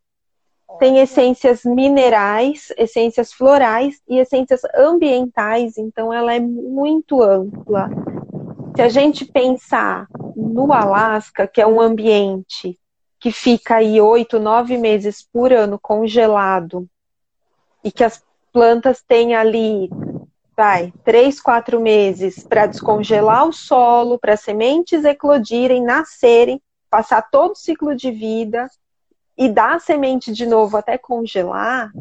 Tem 0.78 0.98
essências 0.98 1.64
minerais, 1.64 2.72
essências 2.76 3.32
florais 3.32 4.02
e 4.06 4.18
essências 4.18 4.60
ambientais, 4.76 5.78
então 5.78 6.12
ela 6.12 6.34
é 6.34 6.40
muito 6.40 7.22
ampla. 7.22 7.88
Se 8.76 8.82
a 8.82 8.88
gente 8.88 9.24
pensar 9.24 10.06
no 10.38 10.72
Alasca, 10.72 11.46
que 11.46 11.60
é 11.60 11.66
um 11.66 11.80
ambiente 11.80 12.78
que 13.18 13.32
fica 13.32 13.76
aí 13.76 14.00
oito, 14.00 14.38
nove 14.38 14.78
meses 14.78 15.26
por 15.32 15.52
ano 15.52 15.78
congelado 15.78 16.88
e 17.82 17.90
que 17.90 18.04
as 18.04 18.22
plantas 18.52 19.02
têm 19.02 19.34
ali, 19.34 19.90
vai, 20.56 20.92
três, 21.04 21.40
quatro 21.40 21.80
meses 21.80 22.44
para 22.44 22.66
descongelar 22.66 23.46
o 23.48 23.52
solo, 23.52 24.18
para 24.18 24.36
sementes 24.36 25.04
eclodirem, 25.04 25.82
nascerem 25.82 26.62
passar 26.88 27.22
todo 27.22 27.52
o 27.52 27.56
ciclo 27.56 27.94
de 27.94 28.10
vida 28.10 28.68
e 29.36 29.48
dar 29.48 29.80
semente 29.80 30.32
de 30.32 30.46
novo 30.46 30.76
até 30.76 30.96
congelar, 30.96 31.92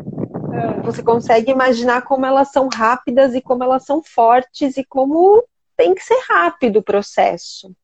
você 0.84 1.04
consegue 1.04 1.52
imaginar 1.52 2.04
como 2.04 2.26
elas 2.26 2.52
são 2.52 2.68
rápidas 2.68 3.36
e 3.36 3.42
como 3.42 3.64
elas 3.64 3.84
são 3.84 4.02
fortes 4.02 4.78
e 4.78 4.84
como 4.84 5.44
tem 5.76 5.94
que 5.94 6.04
ser 6.04 6.20
rápido 6.28 6.78
o 6.78 6.84
processo. 6.84 7.76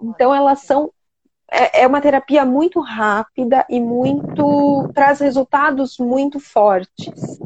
Então 0.00 0.34
elas 0.34 0.60
são 0.60 0.92
é, 1.50 1.82
é 1.82 1.86
uma 1.86 2.00
terapia 2.00 2.44
muito 2.44 2.80
rápida 2.80 3.64
e 3.68 3.80
muito 3.80 4.88
traz 4.94 5.18
resultados 5.18 5.98
muito 5.98 6.38
fortes. 6.38 7.40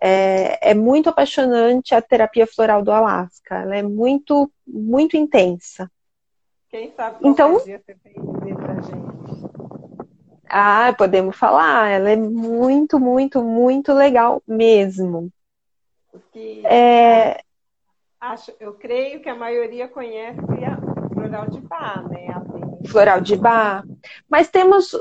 É, 0.00 0.70
é, 0.70 0.74
muito 0.74 1.08
apaixonante 1.08 1.94
a 1.94 2.02
terapia 2.02 2.46
floral 2.46 2.82
do 2.82 2.92
Alasca. 2.92 3.56
Ela 3.56 3.76
é 3.76 3.82
muito 3.82 4.50
muito 4.66 5.16
intensa. 5.16 5.90
Quem 6.68 6.92
sabe 6.92 7.16
então, 7.22 7.58
dia 7.64 7.80
você 7.84 7.94
tem 7.94 8.12
dizer 8.12 8.56
pra 8.56 8.80
gente. 8.82 9.54
Ah, 10.46 10.94
podemos 10.96 11.36
falar. 11.36 11.88
Ela 11.88 12.10
é 12.10 12.16
muito, 12.16 13.00
muito, 13.00 13.42
muito 13.42 13.92
legal 13.92 14.42
mesmo. 14.46 15.30
Porque 16.12 16.62
é... 16.64 17.40
acho, 18.20 18.52
eu 18.60 18.74
creio 18.74 19.20
que 19.20 19.28
a 19.28 19.34
maioria 19.34 19.88
conhece 19.88 20.38
a 20.64 20.83
floral 21.24 21.48
de 21.48 21.60
bar, 21.60 22.08
né? 22.08 22.26
Floral 22.86 23.20
de 23.20 23.36
bar. 23.36 23.84
Mas 24.28 24.48
temos 24.48 24.94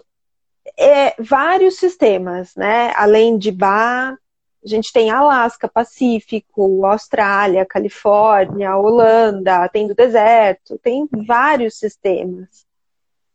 é, 0.77 1.21
vários 1.21 1.77
sistemas, 1.77 2.55
né? 2.55 2.93
Além 2.95 3.37
de 3.37 3.51
bar, 3.51 4.17
a 4.63 4.67
gente 4.67 4.93
tem 4.93 5.11
Alasca, 5.11 5.67
Pacífico, 5.67 6.85
Austrália, 6.85 7.65
Califórnia, 7.65 8.77
Holanda, 8.77 9.67
tem 9.69 9.87
do 9.87 9.93
deserto, 9.93 10.79
tem 10.81 11.07
vários 11.27 11.77
sistemas. 11.77 12.65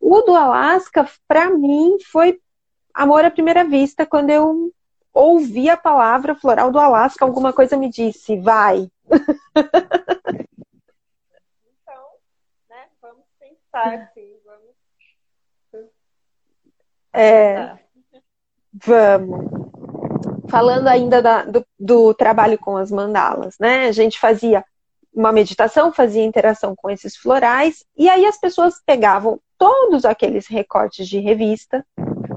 O 0.01 0.23
do 0.23 0.35
Alasca, 0.35 1.07
para 1.27 1.51
mim, 1.51 1.99
foi 2.11 2.41
amor 2.95 3.25
à 3.25 3.31
primeira 3.31 3.65
vista 3.65 4.07
quando 4.07 4.31
eu 4.31 4.73
ouvi 5.13 5.69
a 5.69 5.77
palavra 5.77 6.35
floral 6.35 6.71
do 6.71 6.79
Alasca, 6.79 7.25
alguma 7.25 7.53
coisa 7.53 7.77
me 7.77 7.91
disse, 7.91 8.41
vai. 8.41 8.89
Então, 11.83 12.05
né, 12.69 12.87
vamos 13.73 13.99
pensar 13.99 14.11
sim, 14.15 14.37
vamos. 14.45 14.69
É, 17.13 17.79
vamos 18.73 19.69
falando 20.49 20.89
ainda 20.89 21.23
da, 21.23 21.45
do, 21.45 21.65
do, 21.79 22.15
trabalho 22.15 22.59
com 22.59 22.77
as 22.77 22.91
mandalas, 22.91 23.57
né? 23.59 23.87
A 23.87 23.93
gente 23.93 24.19
fazia 24.19 24.65
uma 25.13 25.33
meditação, 25.33 25.93
fazia 25.93 26.25
interação 26.25 26.75
com 26.77 26.91
esses 26.91 27.17
florais, 27.17 27.85
e 27.97 28.09
aí 28.09 28.25
as 28.25 28.39
pessoas 28.39 28.81
pegavam 28.85 29.41
todos 29.57 30.05
aqueles 30.05 30.47
recortes 30.47 31.09
de 31.09 31.19
revista, 31.19 31.85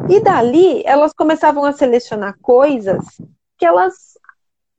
e 0.10 0.20
dali 0.20 0.84
elas 0.86 1.14
começavam 1.14 1.64
a 1.64 1.72
selecionar 1.72 2.38
coisas 2.42 3.04
que 3.58 3.66
elas 3.66 4.18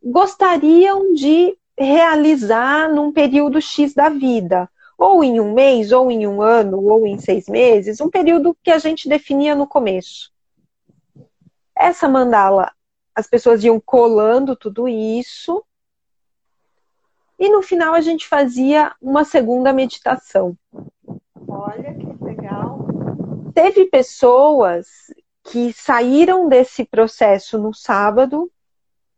gostariam 0.03 1.15
de 1.15 1.57
realizar 1.79 2.93
num 2.93 3.13
período 3.13 3.61
X 3.61 3.95
da 3.95 4.09
vida. 4.09 4.69
Ou 5.03 5.25
em 5.25 5.41
um 5.41 5.53
mês, 5.53 5.91
ou 5.91 6.13
em 6.13 6.29
um 6.29 6.41
ano, 6.41 6.81
ou 6.81 7.05
em 7.05 7.19
seis 7.19 7.49
meses, 7.49 8.01
um 8.01 8.09
período 8.09 8.57
que 8.63 8.71
a 8.71 8.79
gente 8.79 9.09
definia 9.09 9.53
no 9.53 9.67
começo. 9.67 10.31
Essa 11.77 12.09
mandala 12.09 12.71
as 13.13 13.27
pessoas 13.27 13.65
iam 13.65 13.81
colando 13.81 14.55
tudo 14.55 14.87
isso. 14.87 15.65
E 17.37 17.49
no 17.49 17.63
final 17.63 17.95
a 17.95 18.01
gente 18.01 18.29
fazia 18.29 18.95
uma 19.03 19.25
segunda 19.25 19.73
meditação. 19.73 20.57
Olha 21.49 21.95
que 21.95 22.25
legal. 22.25 22.87
Teve 23.53 23.87
pessoas 23.87 24.87
que 25.43 25.73
saíram 25.73 26.49
desse 26.49 26.85
processo 26.85 27.59
no 27.59 27.75
sábado 27.75 28.49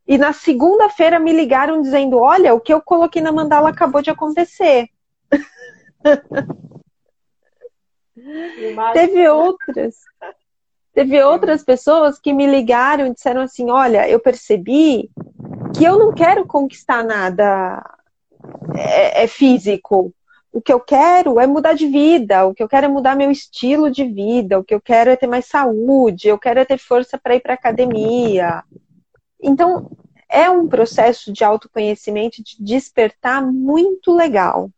e 0.09 0.17
na 0.17 0.33
segunda-feira 0.33 1.21
me 1.21 1.31
ligaram 1.31 1.83
dizendo: 1.83 2.19
Olha, 2.19 2.55
o 2.55 2.61
que 2.61 2.73
eu 2.73 2.81
coloquei 2.81 3.21
na 3.21 3.31
mandala 3.31 3.69
acabou 3.69 4.01
de 4.01 4.09
acontecer. 4.09 4.89
Teve 8.93 9.29
outras. 9.29 9.97
Teve 10.93 11.23
outras 11.25 11.65
pessoas 11.65 12.21
que 12.21 12.33
me 12.33 12.47
ligaram 12.47 13.07
e 13.07 13.13
disseram 13.13 13.43
assim: 13.43 13.71
Olha, 13.71 14.09
eu 14.09 14.21
percebi 14.21 15.11
que 15.77 15.85
eu 15.85 15.99
não 15.99 16.13
quero 16.13 16.47
conquistar 16.47 17.03
nada 17.03 17.83
é, 18.77 19.25
é 19.25 19.27
físico. 19.27 20.15
O 20.53 20.61
que 20.61 20.73
eu 20.73 20.79
quero 20.79 21.41
é 21.41 21.49
mudar 21.49 21.73
de 21.73 21.89
vida, 21.89 22.47
o 22.47 22.55
que 22.55 22.63
eu 22.63 22.69
quero 22.69 22.87
é 22.87 22.89
mudar 22.89 23.17
meu 23.17 23.29
estilo 23.29 23.91
de 23.91 24.05
vida, 24.05 24.57
o 24.57 24.63
que 24.63 24.73
eu 24.73 24.81
quero 24.81 25.11
é 25.11 25.17
ter 25.17 25.27
mais 25.27 25.47
saúde, 25.47 26.29
eu 26.29 26.39
quero 26.39 26.61
é 26.61 26.65
ter 26.65 26.79
força 26.79 27.19
para 27.19 27.35
ir 27.35 27.41
para 27.41 27.55
academia. 27.55 28.63
Então, 29.43 29.91
é 30.29 30.49
um 30.49 30.69
processo 30.69 31.33
de 31.33 31.43
autoconhecimento, 31.43 32.41
de 32.41 32.57
despertar 32.61 33.45
muito 33.45 34.15
legal. 34.15 34.71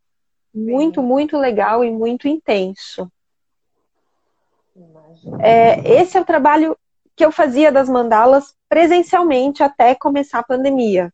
Muito, 0.57 1.03
muito 1.03 1.37
legal 1.37 1.85
e 1.85 1.91
muito 1.91 2.27
intenso. 2.27 3.13
É, 5.41 6.01
esse 6.01 6.17
é 6.17 6.21
o 6.21 6.25
trabalho 6.25 6.75
que 7.15 7.23
eu 7.23 7.31
fazia 7.31 7.71
das 7.71 7.91
mandalas 7.91 8.55
presencialmente 8.67 9.63
até 9.63 9.95
começar 9.95 10.39
a 10.39 10.45
pandemia. 10.45 11.13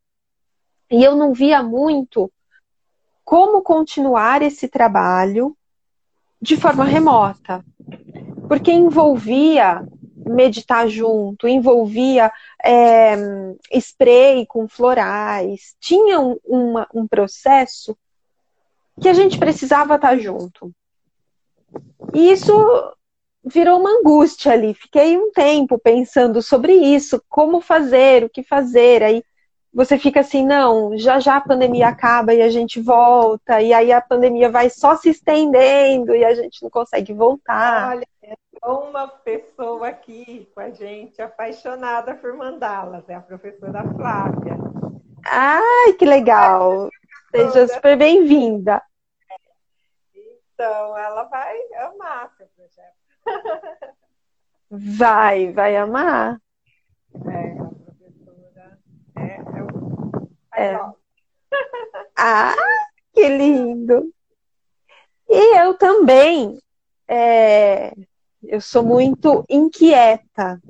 E 0.88 1.02
eu 1.02 1.16
não 1.16 1.32
via 1.32 1.60
muito 1.60 2.30
como 3.24 3.62
continuar 3.62 4.42
esse 4.42 4.68
trabalho 4.68 5.56
de 6.40 6.56
forma 6.56 6.84
remota. 6.84 7.64
Porque 8.48 8.70
envolvia 8.70 9.84
meditar 10.24 10.88
junto, 10.88 11.48
envolvia 11.48 12.30
é, 12.64 13.16
spray 13.72 14.46
com 14.46 14.68
florais, 14.68 15.74
tinha 15.80 16.20
um, 16.20 16.38
uma, 16.44 16.86
um 16.94 17.08
processo 17.08 17.96
que 19.00 19.08
a 19.08 19.12
gente 19.12 19.38
precisava 19.38 19.96
estar 19.96 20.16
junto. 20.18 20.70
E 22.14 22.30
isso 22.30 22.52
virou 23.44 23.80
uma 23.80 23.90
angústia 23.90 24.52
ali. 24.52 24.74
Fiquei 24.74 25.16
um 25.16 25.32
tempo 25.32 25.78
pensando 25.78 26.40
sobre 26.42 26.72
isso, 26.74 27.22
como 27.28 27.60
fazer, 27.60 28.24
o 28.24 28.30
que 28.30 28.42
fazer. 28.42 29.02
Aí 29.02 29.24
você 29.72 29.98
fica 29.98 30.20
assim, 30.20 30.44
não, 30.46 30.96
já 30.98 31.18
já 31.18 31.36
a 31.36 31.40
pandemia 31.40 31.88
acaba 31.88 32.34
e 32.34 32.42
a 32.42 32.50
gente 32.50 32.78
volta, 32.78 33.60
e 33.62 33.72
aí 33.72 33.90
a 33.90 34.02
pandemia 34.02 34.50
vai 34.50 34.68
só 34.68 34.96
se 34.96 35.08
estendendo 35.08 36.14
e 36.14 36.24
a 36.24 36.34
gente 36.34 36.62
não 36.62 36.68
consegue 36.68 37.14
voltar. 37.14 37.96
Olha, 37.96 38.06
uma 38.64 39.08
pessoa 39.08 39.88
aqui 39.88 40.48
com 40.54 40.60
a 40.60 40.70
gente 40.70 41.20
apaixonada 41.22 42.14
por 42.14 42.36
mandalas, 42.36 43.08
é 43.08 43.14
a 43.14 43.20
professora 43.20 43.82
Flávia. 43.96 44.58
Ai, 45.24 45.94
que 45.94 46.04
legal! 46.04 46.90
Seja 47.34 47.66
super 47.68 47.96
bem-vinda. 47.96 48.82
Então, 50.14 50.96
ela 50.96 51.24
vai 51.24 51.58
amar 51.74 52.30
seu 52.36 52.46
projeto. 52.48 53.96
Vai, 54.70 55.52
vai 55.52 55.76
amar. 55.76 56.40
É, 57.26 57.52
a 57.58 57.64
professora 57.64 58.78
é, 59.16 59.36
é, 59.36 59.62
o... 59.62 60.28
é. 60.54 60.92
Ah, 62.16 62.54
que 63.12 63.28
lindo! 63.28 64.12
E 65.28 65.58
eu 65.58 65.74
também 65.74 66.58
é, 67.08 67.92
eu 68.42 68.60
sou 68.60 68.82
muito 68.82 69.44
inquieta. 69.48 70.60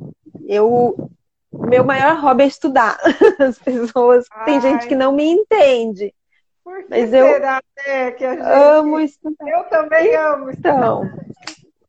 Eu, 0.46 1.10
meu 1.52 1.84
maior 1.84 2.18
hobby 2.20 2.44
é 2.44 2.46
estudar. 2.46 2.98
As 3.38 3.58
pessoas, 3.58 4.26
Ai. 4.30 4.44
tem 4.44 4.60
gente 4.60 4.88
que 4.88 4.94
não 4.94 5.12
me 5.12 5.24
entende. 5.24 6.14
Por 6.64 6.82
que 6.84 6.90
mas 6.90 7.12
eu 7.12 7.26
será, 7.26 7.62
né, 7.76 8.10
que 8.12 8.24
a 8.24 8.34
gente... 8.34 8.44
amo 8.44 9.00
estudar. 9.00 9.48
Eu 9.48 9.64
também 9.64 10.14
amo 10.14 10.50
estudar. 10.50 10.76
Então, 10.76 11.10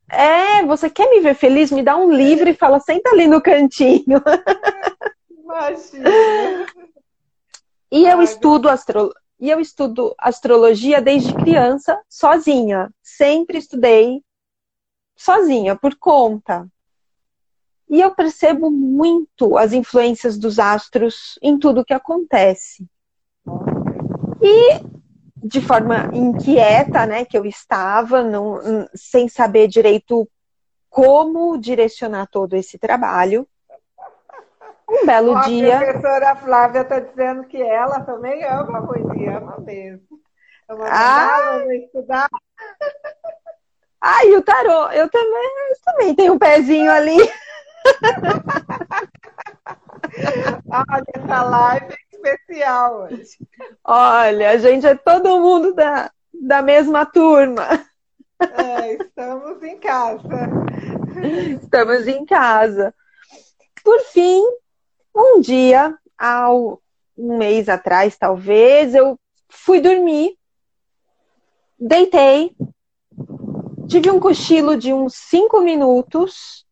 é, 0.10 0.64
você 0.66 0.90
quer 0.90 1.10
me 1.10 1.20
ver 1.22 1.36
feliz? 1.36 1.72
Me 1.72 1.84
dá 1.84 1.98
um 1.98 2.12
livro 2.12 2.48
e 2.48 2.54
fala, 2.54 2.80
senta 2.80 3.10
ali 3.10 3.28
no 3.28 3.42
cantinho. 3.42 4.22
Imagina. 5.30 6.10
E 7.92 8.06
eu 8.06 8.20
Ai, 8.20 8.24
estudo 8.24 8.70
astro... 8.70 9.14
e 9.40 9.50
eu 9.50 9.60
estudo 9.60 10.16
astrologia 10.18 11.02
desde 11.02 11.34
criança, 11.34 12.00
sozinha. 12.10 12.92
Sempre 13.02 13.58
estudei 13.58 14.24
sozinha, 15.16 15.76
por 15.76 15.96
conta. 15.96 16.68
E 17.90 18.02
eu 18.02 18.14
percebo 18.16 18.72
muito 18.72 19.58
as 19.58 19.74
influências 19.74 20.38
dos 20.38 20.58
astros 20.58 21.38
em 21.42 21.60
tudo 21.60 21.86
que 21.86 21.94
acontece. 21.94 22.88
E 24.44 24.82
de 25.38 25.62
forma 25.62 26.10
inquieta, 26.14 27.06
né, 27.06 27.24
que 27.26 27.38
eu 27.38 27.46
estava, 27.46 28.22
não, 28.22 28.60
sem 28.94 29.28
saber 29.30 29.68
direito 29.68 30.30
como 30.90 31.58
direcionar 31.58 32.28
todo 32.28 32.56
esse 32.56 32.78
trabalho. 32.78 33.48
Um 34.90 35.06
belo 35.06 35.42
dia. 35.42 35.78
A 35.78 35.82
professora 35.82 36.36
Flávia 36.36 36.82
está 36.82 37.00
dizendo 37.00 37.46
que 37.46 37.62
ela 37.62 38.02
também 38.02 38.44
ama 38.44 38.80
a 38.80 38.82
poesia, 38.82 39.38
ama 39.38 39.58
mesmo. 39.60 40.20
Ah. 40.70 41.64
estudar. 41.72 42.30
Ai, 44.00 44.36
o 44.36 44.42
tarô, 44.42 44.92
eu 44.92 45.10
também, 45.10 45.52
eu 45.70 45.78
também 45.86 46.16
tenho 46.16 46.34
um 46.34 46.40
pezinho 46.40 46.92
ali. 46.92 47.18
Olha, 50.70 51.04
essa 51.16 51.44
live 51.44 51.96
especial 52.26 53.04
hoje. 53.04 53.38
Olha, 53.84 54.52
a 54.52 54.58
gente 54.58 54.86
é 54.86 54.96
todo 54.96 55.40
mundo 55.40 55.74
da, 55.74 56.12
da 56.34 56.62
mesma 56.62 57.06
turma. 57.06 57.86
É, 58.40 58.94
estamos 58.94 59.62
em 59.64 59.78
casa. 59.78 60.50
Estamos 61.62 62.08
em 62.08 62.26
casa. 62.26 62.94
Por 63.84 64.00
fim, 64.02 64.42
um 65.16 65.40
dia, 65.42 65.98
há 66.18 66.54
um 66.54 66.78
mês 67.18 67.70
atrás, 67.70 68.18
talvez, 68.18 68.96
eu 68.96 69.20
fui 69.50 69.80
dormir, 69.80 70.36
deitei, 71.78 72.56
Tive 73.88 74.10
um 74.10 74.20
cochilo 74.20 74.78
de 74.78 74.94
uns 74.94 75.14
cinco 75.14 75.62
minutos 75.62 76.66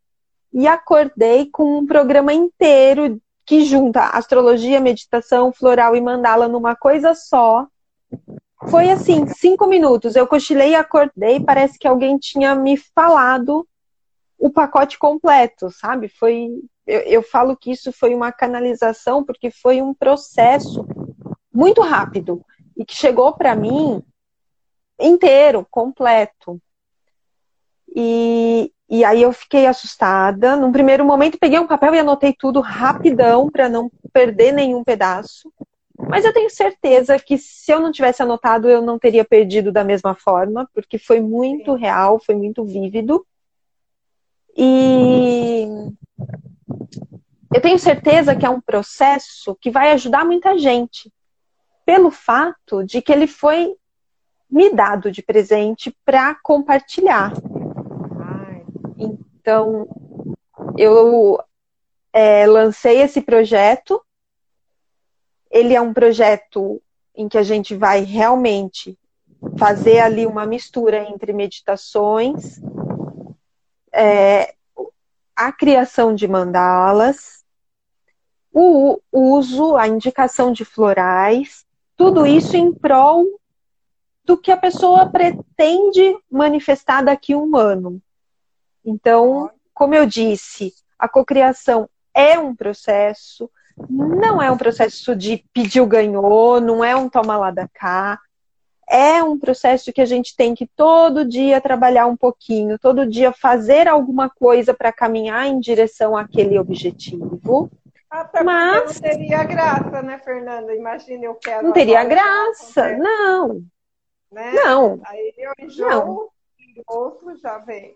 e 0.54 0.68
acordei 0.68 1.50
com 1.52 1.78
um 1.78 1.86
programa 1.86 2.34
inteiro 2.34 3.22
que 3.52 3.66
junta 3.66 4.12
astrologia, 4.12 4.80
meditação, 4.80 5.52
floral 5.52 5.94
e 5.94 6.00
mandala 6.00 6.48
numa 6.48 6.74
coisa 6.74 7.14
só. 7.14 7.68
Foi 8.70 8.90
assim, 8.90 9.28
cinco 9.28 9.68
minutos. 9.68 10.16
Eu 10.16 10.26
cochilei 10.26 10.70
e 10.70 10.76
acordei, 10.76 11.38
parece 11.38 11.78
que 11.78 11.86
alguém 11.86 12.18
tinha 12.18 12.56
me 12.56 12.78
falado 12.78 13.68
o 14.40 14.50
pacote 14.50 14.98
completo, 14.98 15.70
sabe? 15.70 16.08
Foi. 16.08 16.48
Eu, 16.88 17.02
eu 17.02 17.22
falo 17.22 17.58
que 17.58 17.72
isso 17.72 17.92
foi 17.92 18.16
uma 18.16 18.32
canalização, 18.32 19.22
porque 19.22 19.52
foi 19.52 19.82
um 19.82 19.94
processo 19.94 20.88
muito 21.54 21.82
rápido 21.82 22.42
e 22.78 22.86
que 22.86 22.96
chegou 22.96 23.34
para 23.34 23.54
mim 23.54 24.02
inteiro, 24.98 25.68
completo. 25.70 26.58
E, 27.94 28.72
e 28.90 29.04
aí 29.04 29.22
eu 29.22 29.32
fiquei 29.32 29.68
assustada. 29.68 30.56
Num 30.56 30.72
primeiro 30.72 31.06
momento, 31.06 31.38
peguei 31.40 31.60
um 31.60 31.68
papel 31.68 31.96
e 31.96 32.00
anotei 32.00 32.34
tudo 32.38 32.62
rapidão 32.62 33.50
para 33.50 33.70
não 33.70 33.92
perder 34.14 34.52
nenhum 34.52 34.84
pedaço. 34.84 35.52
Mas 36.10 36.26
eu 36.26 36.34
tenho 36.34 36.50
certeza 36.50 37.20
que 37.20 37.38
se 37.38 37.72
eu 37.72 37.80
não 37.80 37.92
tivesse 37.92 38.24
anotado, 38.24 38.68
eu 38.68 38.82
não 38.82 38.98
teria 38.98 39.24
perdido 39.24 39.72
da 39.72 39.84
mesma 39.84 40.16
forma, 40.16 40.68
porque 40.74 40.98
foi 40.98 41.20
muito 41.20 41.74
real, 41.74 42.20
foi 42.20 42.36
muito 42.36 42.66
vívido. 42.66 43.26
E 44.58 45.68
eu 47.54 47.62
tenho 47.62 47.78
certeza 47.78 48.36
que 48.36 48.46
é 48.46 48.50
um 48.50 48.62
processo 48.62 49.56
que 49.62 49.70
vai 49.70 49.92
ajudar 49.92 50.26
muita 50.26 50.58
gente, 50.58 51.12
pelo 51.86 52.10
fato 52.10 52.84
de 52.84 53.02
que 53.02 53.12
ele 53.12 53.28
foi 53.28 53.76
me 54.50 54.70
dado 54.70 55.12
de 55.12 55.22
presente 55.22 55.96
para 56.04 56.36
compartilhar. 56.44 57.32
Então, 59.02 59.88
eu 60.78 61.42
é, 62.14 62.46
lancei 62.46 63.02
esse 63.02 63.22
projeto. 63.22 64.02
Ele 65.50 65.74
é 65.74 65.82
um 65.82 65.94
projeto 65.94 66.82
em 67.16 67.28
que 67.28 67.38
a 67.38 67.44
gente 67.44 67.76
vai 67.76 68.04
realmente 68.04 68.98
fazer 69.58 70.00
ali 70.00 70.26
uma 70.26 70.46
mistura 70.46 71.04
entre 71.10 71.34
meditações, 71.34 72.62
é, 73.92 74.54
a 75.36 75.52
criação 75.52 76.14
de 76.14 76.28
mandalas, 76.28 77.44
o 78.54 79.00
uso, 79.12 79.76
a 79.76 79.88
indicação 79.88 80.52
de 80.52 80.64
florais, 80.64 81.66
tudo 81.96 82.26
isso 82.26 82.56
em 82.56 82.74
prol 82.74 83.26
do 84.24 84.38
que 84.38 84.52
a 84.52 84.58
pessoa 84.58 85.10
pretende 85.10 86.18
manifestar 86.30 87.02
daqui 87.02 87.34
a 87.34 87.38
um 87.38 87.56
ano. 87.56 88.02
Então, 88.86 89.50
como 89.74 89.96
eu 89.96 90.06
disse, 90.06 90.74
a 90.98 91.08
cocriação 91.08 91.90
é 92.14 92.38
um 92.38 92.56
processo, 92.56 93.50
não 93.90 94.42
é 94.42 94.52
um 94.52 94.58
processo 94.58 95.16
de 95.16 95.44
pediu 95.54 95.86
ganhou, 95.86 96.60
não 96.60 96.84
é 96.84 96.96
um 96.96 97.10
toma 97.10 97.38
lá 97.38 97.52
da 97.52 97.68
cá. 97.68 98.20
É 98.90 99.24
um 99.24 99.40
processo 99.40 99.94
que 99.94 100.02
a 100.02 100.06
gente 100.06 100.36
tem 100.36 100.54
que 100.54 100.68
todo 100.76 101.24
dia 101.24 101.62
trabalhar 101.62 102.08
um 102.08 102.18
pouquinho, 102.18 102.78
todo 102.78 103.08
dia 103.08 103.32
fazer 103.32 103.88
alguma 103.88 104.30
coisa 104.30 104.74
para 104.74 104.92
caminhar 104.92 105.48
em 105.48 105.60
direção 105.60 106.18
àquele 106.18 106.60
objetivo. 106.60 107.72
Até 108.10 108.44
Mas 108.44 109.00
não 109.00 109.10
teria 109.10 109.44
graça, 109.46 110.02
né, 110.02 110.20
Fernanda? 110.20 110.76
Imagina 110.76 111.24
eu 111.24 111.36
quero. 111.36 111.68
Não 111.68 111.72
teria 111.72 112.04
graça, 112.04 112.98
não. 112.98 113.64
Né? 114.30 114.52
Não. 114.52 115.00
Aí 115.06 115.34
eu 115.38 115.54
enjoo, 115.66 115.90
não 115.90 116.31
outro 116.88 117.36
já 117.38 117.58
vem. 117.60 117.96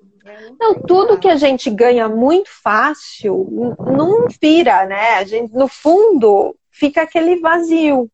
Não, 0.59 0.73
não 0.73 0.81
tudo 0.81 1.09
nada. 1.09 1.19
que 1.19 1.27
a 1.27 1.35
gente 1.35 1.69
ganha 1.69 2.07
muito 2.07 2.49
fácil 2.61 3.75
não 3.79 4.27
vira, 4.41 4.85
né? 4.85 5.15
A 5.15 5.23
gente, 5.23 5.53
no 5.53 5.67
fundo, 5.67 6.55
fica 6.69 7.01
aquele 7.01 7.39
vazio, 7.39 8.09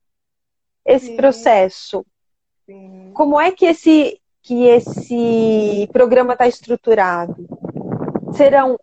esse 0.86 1.07
Sim. 1.07 1.16
processo. 1.16 2.05
Sim. 2.66 3.12
Como 3.14 3.39
é 3.39 3.51
que 3.51 3.66
esse, 3.66 4.20
que 4.41 4.66
esse 4.66 5.89
programa 5.91 6.34
está 6.34 6.47
estruturado? 6.47 7.47
Serão 8.34 8.80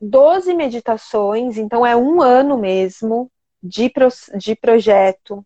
12 0.00 0.54
meditações, 0.54 1.58
então 1.58 1.84
é 1.84 1.94
um 1.94 2.22
ano 2.22 2.56
mesmo 2.56 3.30
de, 3.62 3.90
pro, 3.90 4.08
de 4.36 4.56
projeto, 4.56 5.44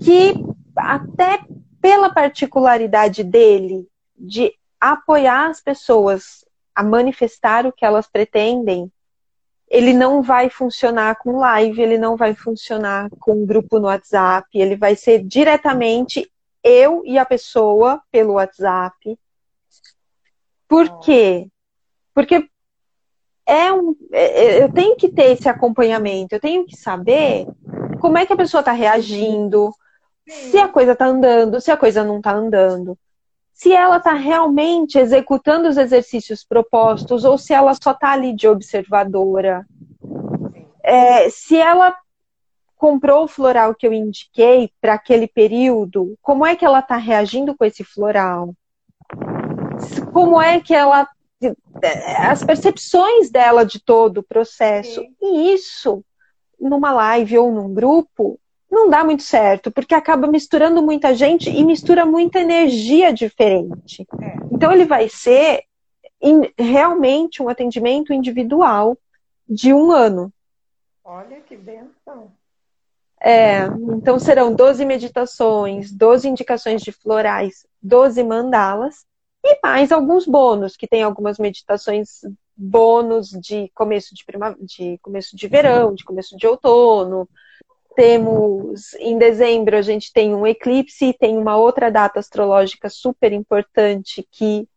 que 0.00 0.34
até 0.76 1.40
pela 1.80 2.12
particularidade 2.12 3.24
dele 3.24 3.88
de 4.16 4.52
apoiar 4.80 5.48
as 5.48 5.60
pessoas 5.60 6.44
a 6.74 6.82
manifestar 6.82 7.66
o 7.66 7.72
que 7.72 7.84
elas 7.84 8.06
pretendem, 8.06 8.90
ele 9.68 9.92
não 9.92 10.22
vai 10.22 10.50
funcionar 10.50 11.16
com 11.16 11.38
live, 11.38 11.80
ele 11.80 11.96
não 11.96 12.16
vai 12.16 12.34
funcionar 12.34 13.08
com 13.20 13.46
grupo 13.46 13.78
no 13.78 13.86
WhatsApp, 13.86 14.48
ele 14.52 14.76
vai 14.76 14.96
ser 14.96 15.22
diretamente 15.22 16.30
eu 16.62 17.02
e 17.04 17.18
a 17.18 17.24
pessoa 17.24 18.02
pelo 18.10 18.34
WhatsApp. 18.34 19.18
Por 20.68 21.00
quê? 21.00 21.48
Porque 22.12 22.48
é 23.46 23.72
um, 23.72 23.96
é, 24.12 24.44
é, 24.44 24.62
eu 24.62 24.72
tenho 24.72 24.96
que 24.96 25.08
ter 25.08 25.32
esse 25.32 25.48
acompanhamento, 25.48 26.34
eu 26.34 26.40
tenho 26.40 26.66
que 26.66 26.76
saber 26.76 27.46
como 28.00 28.18
é 28.18 28.26
que 28.26 28.32
a 28.32 28.36
pessoa 28.36 28.60
está 28.60 28.72
reagindo, 28.72 29.72
se 30.26 30.58
a 30.58 30.68
coisa 30.68 30.92
está 30.92 31.06
andando, 31.06 31.60
se 31.60 31.70
a 31.70 31.76
coisa 31.76 32.04
não 32.04 32.18
está 32.18 32.32
andando, 32.32 32.96
se 33.52 33.72
ela 33.72 33.98
está 33.98 34.14
realmente 34.14 34.98
executando 34.98 35.68
os 35.68 35.76
exercícios 35.76 36.42
propostos 36.42 37.24
ou 37.24 37.36
se 37.36 37.52
ela 37.52 37.74
só 37.74 37.90
está 37.92 38.12
ali 38.12 38.34
de 38.34 38.48
observadora. 38.48 39.66
É, 40.82 41.28
se 41.28 41.58
ela 41.58 41.94
comprou 42.80 43.24
o 43.24 43.28
floral 43.28 43.74
que 43.74 43.86
eu 43.86 43.92
indiquei 43.92 44.70
para 44.80 44.94
aquele 44.94 45.28
período, 45.28 46.16
como 46.22 46.46
é 46.46 46.56
que 46.56 46.64
ela 46.64 46.78
está 46.78 46.96
reagindo 46.96 47.54
com 47.54 47.62
esse 47.62 47.84
floral? 47.84 48.54
Como 50.10 50.40
é 50.40 50.58
que 50.60 50.74
ela. 50.74 51.06
As 52.18 52.42
percepções 52.42 53.30
dela 53.30 53.64
de 53.64 53.78
todo 53.78 54.18
o 54.18 54.22
processo. 54.22 55.00
Sim. 55.00 55.14
E 55.20 55.52
isso, 55.52 56.02
numa 56.58 56.92
live 56.92 57.38
ou 57.38 57.52
num 57.52 57.72
grupo, 57.72 58.40
não 58.70 58.88
dá 58.88 59.02
muito 59.02 59.22
certo, 59.22 59.70
porque 59.70 59.94
acaba 59.94 60.26
misturando 60.26 60.82
muita 60.82 61.14
gente 61.14 61.50
e 61.50 61.64
mistura 61.64 62.06
muita 62.06 62.38
energia 62.40 63.12
diferente. 63.12 64.06
É. 64.22 64.36
Então 64.52 64.70
ele 64.72 64.84
vai 64.84 65.08
ser 65.08 65.64
in, 66.22 66.42
realmente 66.56 67.42
um 67.42 67.48
atendimento 67.48 68.12
individual 68.12 68.96
de 69.48 69.72
um 69.74 69.90
ano. 69.90 70.32
Olha 71.04 71.40
que 71.40 71.56
benção. 71.56 72.30
É, 73.22 73.66
então 73.96 74.18
serão 74.18 74.54
12 74.54 74.84
meditações, 74.86 75.92
12 75.92 76.28
indicações 76.28 76.80
de 76.80 76.90
florais, 76.90 77.66
12 77.82 78.22
mandalas 78.24 79.04
e 79.44 79.58
mais 79.62 79.92
alguns 79.92 80.26
bônus, 80.26 80.76
que 80.76 80.86
tem 80.86 81.02
algumas 81.02 81.38
meditações 81.38 82.20
bônus 82.56 83.30
de 83.30 83.70
começo 83.74 84.14
de, 84.14 84.24
prima, 84.24 84.56
de 84.60 84.98
começo 85.02 85.36
de 85.36 85.48
verão, 85.48 85.94
de 85.94 86.04
começo 86.04 86.36
de 86.36 86.46
outono, 86.46 87.28
temos 87.94 88.94
em 88.94 89.18
dezembro 89.18 89.76
a 89.76 89.82
gente 89.82 90.12
tem 90.12 90.34
um 90.34 90.46
eclipse, 90.46 91.16
tem 91.18 91.36
uma 91.36 91.56
outra 91.56 91.90
data 91.90 92.18
astrológica 92.18 92.88
super 92.88 93.32
importante 93.32 94.26
que 94.30 94.68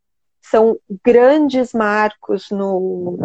são 0.41 0.77
grandes 1.03 1.73
marcos 1.73 2.49
no, 2.51 3.17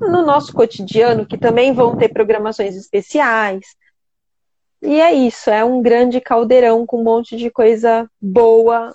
no 0.00 0.24
nosso 0.24 0.52
cotidiano, 0.52 1.26
que 1.26 1.36
também 1.36 1.72
vão 1.72 1.96
ter 1.96 2.08
programações 2.08 2.76
especiais. 2.76 3.64
E 4.80 5.00
é 5.00 5.12
isso, 5.12 5.50
é 5.50 5.64
um 5.64 5.82
grande 5.82 6.20
caldeirão 6.20 6.86
com 6.86 7.00
um 7.00 7.04
monte 7.04 7.36
de 7.36 7.50
coisa 7.50 8.08
boa 8.20 8.94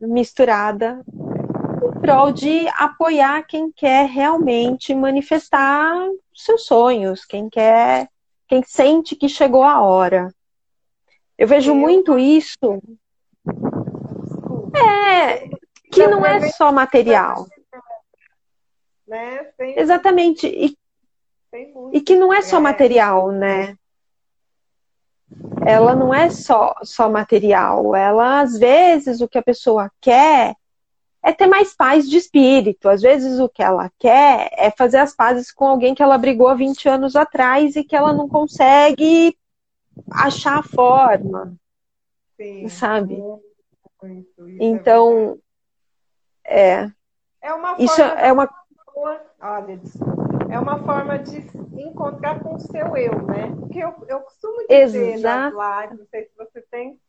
misturada 0.00 1.02
em 1.08 2.00
prol 2.00 2.32
de 2.32 2.66
apoiar 2.76 3.46
quem 3.46 3.72
quer 3.72 4.06
realmente 4.06 4.94
manifestar 4.94 5.96
seus 6.34 6.66
sonhos, 6.66 7.24
quem 7.24 7.48
quer 7.48 8.08
quem 8.52 8.62
sente 8.62 9.16
que 9.16 9.30
chegou 9.30 9.64
a 9.64 9.80
hora. 9.80 10.28
Eu 11.38 11.48
vejo 11.48 11.74
muito 11.74 12.18
isso. 12.18 12.82
É, 14.76 15.48
que 15.90 16.06
não 16.06 16.26
é 16.26 16.50
só 16.50 16.70
material. 16.70 17.46
Né? 19.08 19.50
Exatamente. 19.58 20.46
E, 20.46 20.76
e 21.94 22.00
que 22.02 22.14
não 22.14 22.30
é 22.30 22.42
só 22.42 22.60
material, 22.60 23.32
né? 23.32 23.74
Ela 25.66 25.96
não 25.96 26.12
é 26.12 26.28
só, 26.28 26.74
só 26.82 27.08
material. 27.08 27.96
Ela, 27.96 28.42
às 28.42 28.58
vezes, 28.58 29.22
o 29.22 29.28
que 29.28 29.38
a 29.38 29.42
pessoa 29.42 29.90
quer 29.98 30.54
é 31.22 31.32
ter 31.32 31.46
mais 31.46 31.74
paz 31.74 32.08
de 32.08 32.16
espírito. 32.16 32.88
Às 32.88 33.00
vezes 33.00 33.38
o 33.38 33.48
que 33.48 33.62
ela 33.62 33.90
quer 33.98 34.50
é 34.52 34.70
fazer 34.70 34.98
as 34.98 35.14
pazes 35.14 35.52
com 35.52 35.66
alguém 35.66 35.94
que 35.94 36.02
ela 36.02 36.18
brigou 36.18 36.48
há 36.48 36.54
20 36.54 36.88
anos 36.88 37.14
atrás 37.14 37.76
e 37.76 37.84
que 37.84 37.94
ela 37.94 38.12
não 38.12 38.28
consegue 38.28 39.36
achar 40.10 40.58
a 40.58 40.62
forma. 40.62 41.54
Sim, 42.36 42.68
sabe? 42.68 43.22
É 44.02 44.08
então, 44.58 45.38
é. 46.44 46.90
É 47.40 47.52
uma 47.54 47.76
isso 47.78 48.00
é 48.00 48.32
uma. 48.32 48.48
Olha, 49.40 49.80
é 50.50 50.58
uma 50.58 50.78
forma 50.84 51.18
de 51.18 51.38
encontrar 51.80 52.40
com 52.40 52.54
o 52.54 52.60
seu 52.60 52.96
eu, 52.96 53.22
né? 53.22 53.54
Porque 53.58 53.78
eu, 53.78 53.94
eu 54.08 54.20
costumo 54.20 54.66
dizer 54.68 55.14
Exato. 55.14 55.56
nas 55.56 55.82
lives, 55.82 55.98
não 55.98 56.06
sei 56.06 56.24
se 56.24 56.36
você 56.36 56.60
tem 56.70 57.00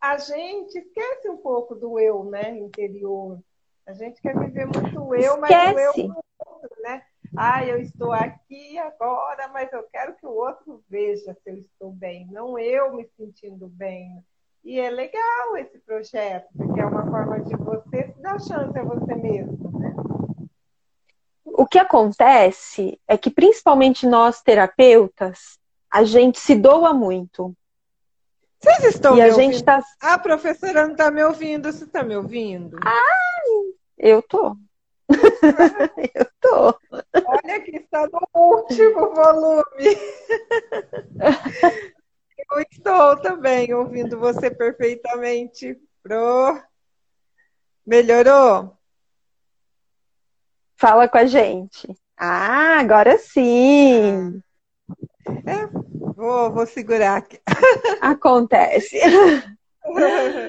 a 0.00 0.16
gente 0.16 0.78
esquece 0.78 1.28
um 1.28 1.36
pouco 1.36 1.74
do 1.74 1.98
eu, 1.98 2.24
né, 2.24 2.56
interior. 2.58 3.38
A 3.86 3.92
gente 3.92 4.20
quer 4.22 4.38
viver 4.38 4.66
muito 4.66 5.00
o 5.00 5.14
eu, 5.14 5.38
mas 5.38 5.50
o 5.50 5.78
eu 5.78 5.92
outro, 6.46 6.82
né? 6.82 7.02
Ah, 7.36 7.64
eu 7.64 7.78
estou 7.80 8.12
aqui 8.12 8.78
agora, 8.78 9.48
mas 9.48 9.72
eu 9.72 9.82
quero 9.92 10.14
que 10.16 10.26
o 10.26 10.30
outro 10.30 10.82
veja 10.88 11.34
se 11.34 11.50
eu 11.50 11.58
estou 11.58 11.92
bem, 11.92 12.26
não 12.30 12.58
eu 12.58 12.94
me 12.94 13.06
sentindo 13.16 13.68
bem. 13.68 14.24
E 14.64 14.78
é 14.78 14.90
legal 14.90 15.56
esse 15.56 15.78
projeto, 15.78 16.48
porque 16.56 16.80
é 16.80 16.84
uma 16.84 17.08
forma 17.08 17.40
de 17.40 17.56
você 17.56 18.12
se 18.12 18.20
dar 18.20 18.38
chance 18.40 18.78
a 18.78 18.82
você 18.82 19.14
mesmo, 19.14 19.78
né? 19.78 19.94
O 21.44 21.66
que 21.66 21.78
acontece 21.78 23.00
é 23.06 23.16
que, 23.16 23.30
principalmente 23.30 24.06
nós 24.06 24.42
terapeutas, 24.42 25.58
a 25.90 26.04
gente 26.04 26.38
se 26.38 26.54
doa 26.54 26.92
muito. 26.92 27.54
Vocês 28.60 28.94
estão 28.94 29.16
e 29.16 29.22
a 29.22 29.26
ouvindo? 29.26 29.52
Gente 29.52 29.64
tá... 29.64 29.82
A 30.00 30.18
professora 30.18 30.84
não 30.84 30.92
está 30.92 31.10
me 31.10 31.24
ouvindo. 31.24 31.72
Você 31.72 31.84
está 31.84 32.02
me 32.02 32.14
ouvindo? 32.14 32.78
Ah, 32.84 33.42
eu 33.98 34.22
tô. 34.22 34.54
eu 36.14 36.26
tô. 36.40 36.78
Olha 36.92 37.60
que 37.62 37.76
está 37.76 38.06
no 38.06 38.28
último 38.34 39.14
volume. 39.14 39.64
eu 42.52 42.60
estou 42.70 43.16
também 43.22 43.72
ouvindo 43.72 44.18
você 44.18 44.50
perfeitamente. 44.50 45.80
Pro. 46.02 46.62
Melhorou? 47.86 48.76
Fala 50.76 51.08
com 51.08 51.18
a 51.18 51.26
gente. 51.26 51.94
Ah, 52.16 52.78
agora 52.78 53.16
sim. 53.18 54.42
É, 55.46 55.79
vou, 56.20 56.52
vou 56.52 56.66
segurar 56.66 57.16
aqui. 57.16 57.40
Acontece. 58.00 58.98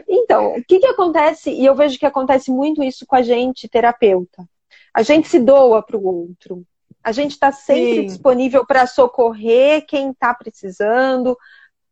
Então, 0.09 0.55
o 0.57 0.63
que, 0.63 0.79
que 0.79 0.87
acontece? 0.87 1.49
E 1.49 1.65
eu 1.65 1.73
vejo 1.73 1.97
que 1.97 2.05
acontece 2.05 2.51
muito 2.51 2.83
isso 2.83 3.05
com 3.07 3.15
a 3.15 3.21
gente, 3.21 3.67
terapeuta. 3.69 4.45
A 4.93 5.01
gente 5.03 5.29
se 5.29 5.39
doa 5.39 5.81
para 5.81 5.97
o 5.97 6.05
outro. 6.05 6.65
A 7.01 7.13
gente 7.13 7.31
está 7.31 7.49
sempre 7.49 8.01
Sim. 8.01 8.05
disponível 8.07 8.65
para 8.65 8.85
socorrer 8.85 9.85
quem 9.87 10.11
está 10.11 10.33
precisando. 10.33 11.35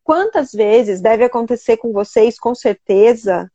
Quantas 0.04 0.52
vezes 0.52 1.00
deve 1.00 1.24
acontecer 1.24 1.78
com 1.78 1.94
vocês, 1.94 2.38
com 2.38 2.54
certeza? 2.54 3.50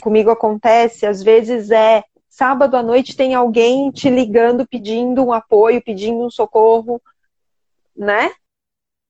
Comigo 0.00 0.30
acontece, 0.30 1.04
às 1.04 1.20
vezes 1.20 1.72
é 1.72 2.04
sábado 2.28 2.76
à 2.76 2.82
noite 2.82 3.16
tem 3.16 3.34
alguém 3.34 3.90
te 3.90 4.08
ligando 4.08 4.66
pedindo 4.66 5.24
um 5.24 5.32
apoio, 5.32 5.82
pedindo 5.82 6.24
um 6.24 6.30
socorro, 6.30 7.02
né? 7.94 8.32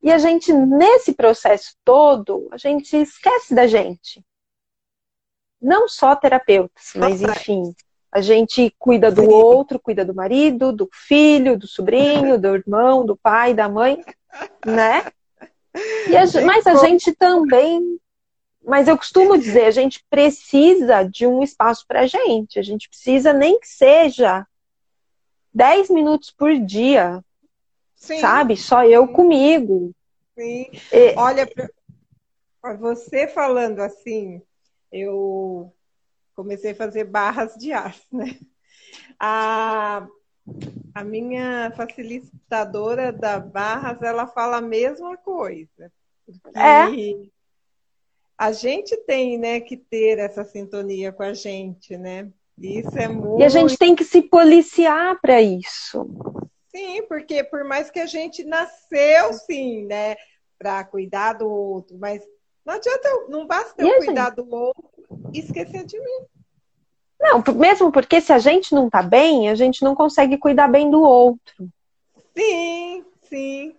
E 0.05 0.12
a 0.12 0.18
gente, 0.18 0.52
nesse 0.52 1.14
processo 1.14 1.74
todo, 1.82 2.46
a 2.52 2.59
gente 2.59 2.94
esquece 2.94 3.55
da 3.55 3.66
gente. 3.66 4.22
Não 5.59 5.88
só 5.88 6.14
terapeutas, 6.14 6.92
mas 6.94 7.22
enfim, 7.22 7.74
a 8.12 8.20
gente 8.20 8.70
cuida 8.78 9.11
do 9.11 9.26
outro, 9.26 9.80
cuida 9.80 10.05
do 10.05 10.14
marido, 10.14 10.72
do 10.72 10.86
filho, 10.92 11.59
do 11.59 11.66
sobrinho, 11.66 12.38
do 12.38 12.55
irmão, 12.55 13.07
do 13.07 13.16
pai, 13.16 13.55
da 13.55 13.66
mãe, 13.66 14.05
né? 14.66 15.11
A, 15.74 16.42
mas 16.44 16.66
a 16.66 16.74
gente 16.74 17.11
também. 17.12 17.98
Mas 18.62 18.88
eu 18.88 18.98
costumo 18.98 19.38
dizer, 19.38 19.64
a 19.64 19.70
gente 19.70 20.05
precisa 20.11 21.02
de 21.02 21.26
um 21.26 21.42
espaço 21.42 21.86
para 21.88 22.00
a 22.02 22.07
gente. 22.07 22.59
A 22.59 22.62
gente 22.62 22.90
precisa 22.90 23.32
nem 23.32 23.59
que 23.59 23.68
seja 23.68 24.46
10 25.55 25.88
minutos 25.88 26.30
por 26.30 26.55
dia 26.59 27.24
Sim. 28.05 28.20
Sabe? 28.20 28.57
Só 28.57 28.84
eu 28.84 29.09
comigo. 29.09 29.90
Sim. 30.38 30.66
E... 30.92 31.14
Olha, 31.16 31.48
você 32.78 33.26
falando 33.26 33.80
assim, 33.80 34.42
eu 34.92 35.72
comecei 36.36 36.72
a 36.72 36.76
fazer 36.76 37.05
barras 37.05 37.55
de 37.55 37.72
ar, 37.72 37.96
né? 38.12 38.38
A, 39.18 40.07
A 40.94 41.02
minha 41.02 41.72
facilitadora 41.74 43.11
da 43.11 43.38
Barras, 43.40 44.02
ela 44.02 44.26
fala 44.26 44.59
a 44.59 44.61
mesma 44.61 45.16
coisa. 45.16 45.90
É. 46.55 46.84
A 48.36 48.52
gente 48.52 48.96
tem, 49.07 49.38
né, 49.38 49.61
que 49.61 49.76
ter 49.76 50.18
essa 50.18 50.44
sintonia 50.44 51.11
com 51.12 51.22
a 51.22 51.32
gente, 51.32 51.96
né? 51.96 52.30
Isso 52.59 52.96
é 52.98 53.09
muito. 53.09 53.40
E 53.40 53.44
a 53.44 53.48
gente 53.48 53.76
tem 53.78 53.96
que 53.96 54.05
se 54.05 54.22
policiar 54.22 55.18
para 55.20 55.40
isso. 55.40 56.07
Sim, 56.74 57.02
porque 57.06 57.44
por 57.44 57.62
mais 57.62 57.88
que 57.88 58.00
a 58.00 58.06
gente 58.06 58.42
nasceu, 58.42 59.32
sim, 59.34 59.84
né, 59.86 60.16
para 60.58 60.82
cuidar 60.82 61.34
do 61.34 61.48
outro, 61.48 61.96
mas 61.98 62.20
não 62.66 62.74
adianta, 62.74 63.08
não 63.28 63.46
basta 63.46 63.80
eu 63.80 63.96
cuidar 63.98 64.30
gente? 64.30 64.36
do 64.36 64.52
outro 64.52 64.82
e 65.32 65.38
esquecer 65.38 65.84
de 65.84 66.00
mim. 66.00 66.26
Não, 67.20 67.42
mesmo 67.54 67.92
porque 67.92 68.20
se 68.20 68.32
a 68.32 68.38
gente 68.38 68.74
não 68.74 68.90
tá 68.90 69.02
bem, 69.02 69.48
a 69.48 69.54
gente 69.54 69.84
não 69.84 69.94
consegue 69.94 70.36
cuidar 70.36 70.66
bem 70.66 70.90
do 70.90 71.00
outro. 71.00 71.68
Sim, 72.36 73.04
sim. 73.28 73.76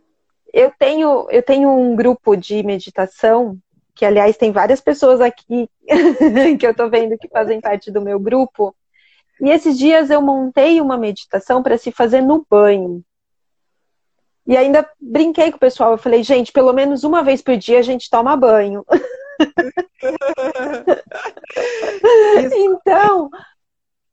Eu 0.54 0.72
tenho, 0.80 1.28
eu 1.30 1.44
tenho 1.44 1.70
um 1.70 1.98
grupo 1.98 2.38
de 2.38 2.64
meditação, 2.64 3.58
que 3.94 4.06
aliás 4.06 4.38
tem 4.38 4.54
várias 4.54 4.80
pessoas 4.80 5.20
aqui 5.20 5.70
que 6.60 6.66
eu 6.66 6.74
tô 6.74 6.90
vendo 6.90 7.18
que 7.18 7.28
fazem 7.28 7.60
parte 7.60 7.92
do 7.92 8.02
meu 8.02 8.18
grupo. 8.20 8.74
E 9.42 9.50
esses 9.50 9.78
dias 9.78 10.10
eu 10.10 10.22
montei 10.22 10.80
uma 10.80 10.98
meditação 10.98 11.62
para 11.62 11.78
se 11.78 11.92
fazer 11.92 12.22
no 12.22 12.46
banho. 12.50 13.04
E 14.48 14.56
ainda 14.56 14.88
brinquei 15.00 15.52
com 15.52 15.58
o 15.58 15.60
pessoal, 15.60 15.94
eu 15.94 15.98
falei, 15.98 16.24
gente, 16.24 16.52
pelo 16.52 16.72
menos 16.72 17.04
uma 17.04 17.24
vez 17.24 17.42
por 17.42 17.58
dia 17.58 17.80
a 17.80 17.84
gente 17.84 18.10
toma 18.10 18.38
banho. 18.38 18.86
então, 22.54 23.30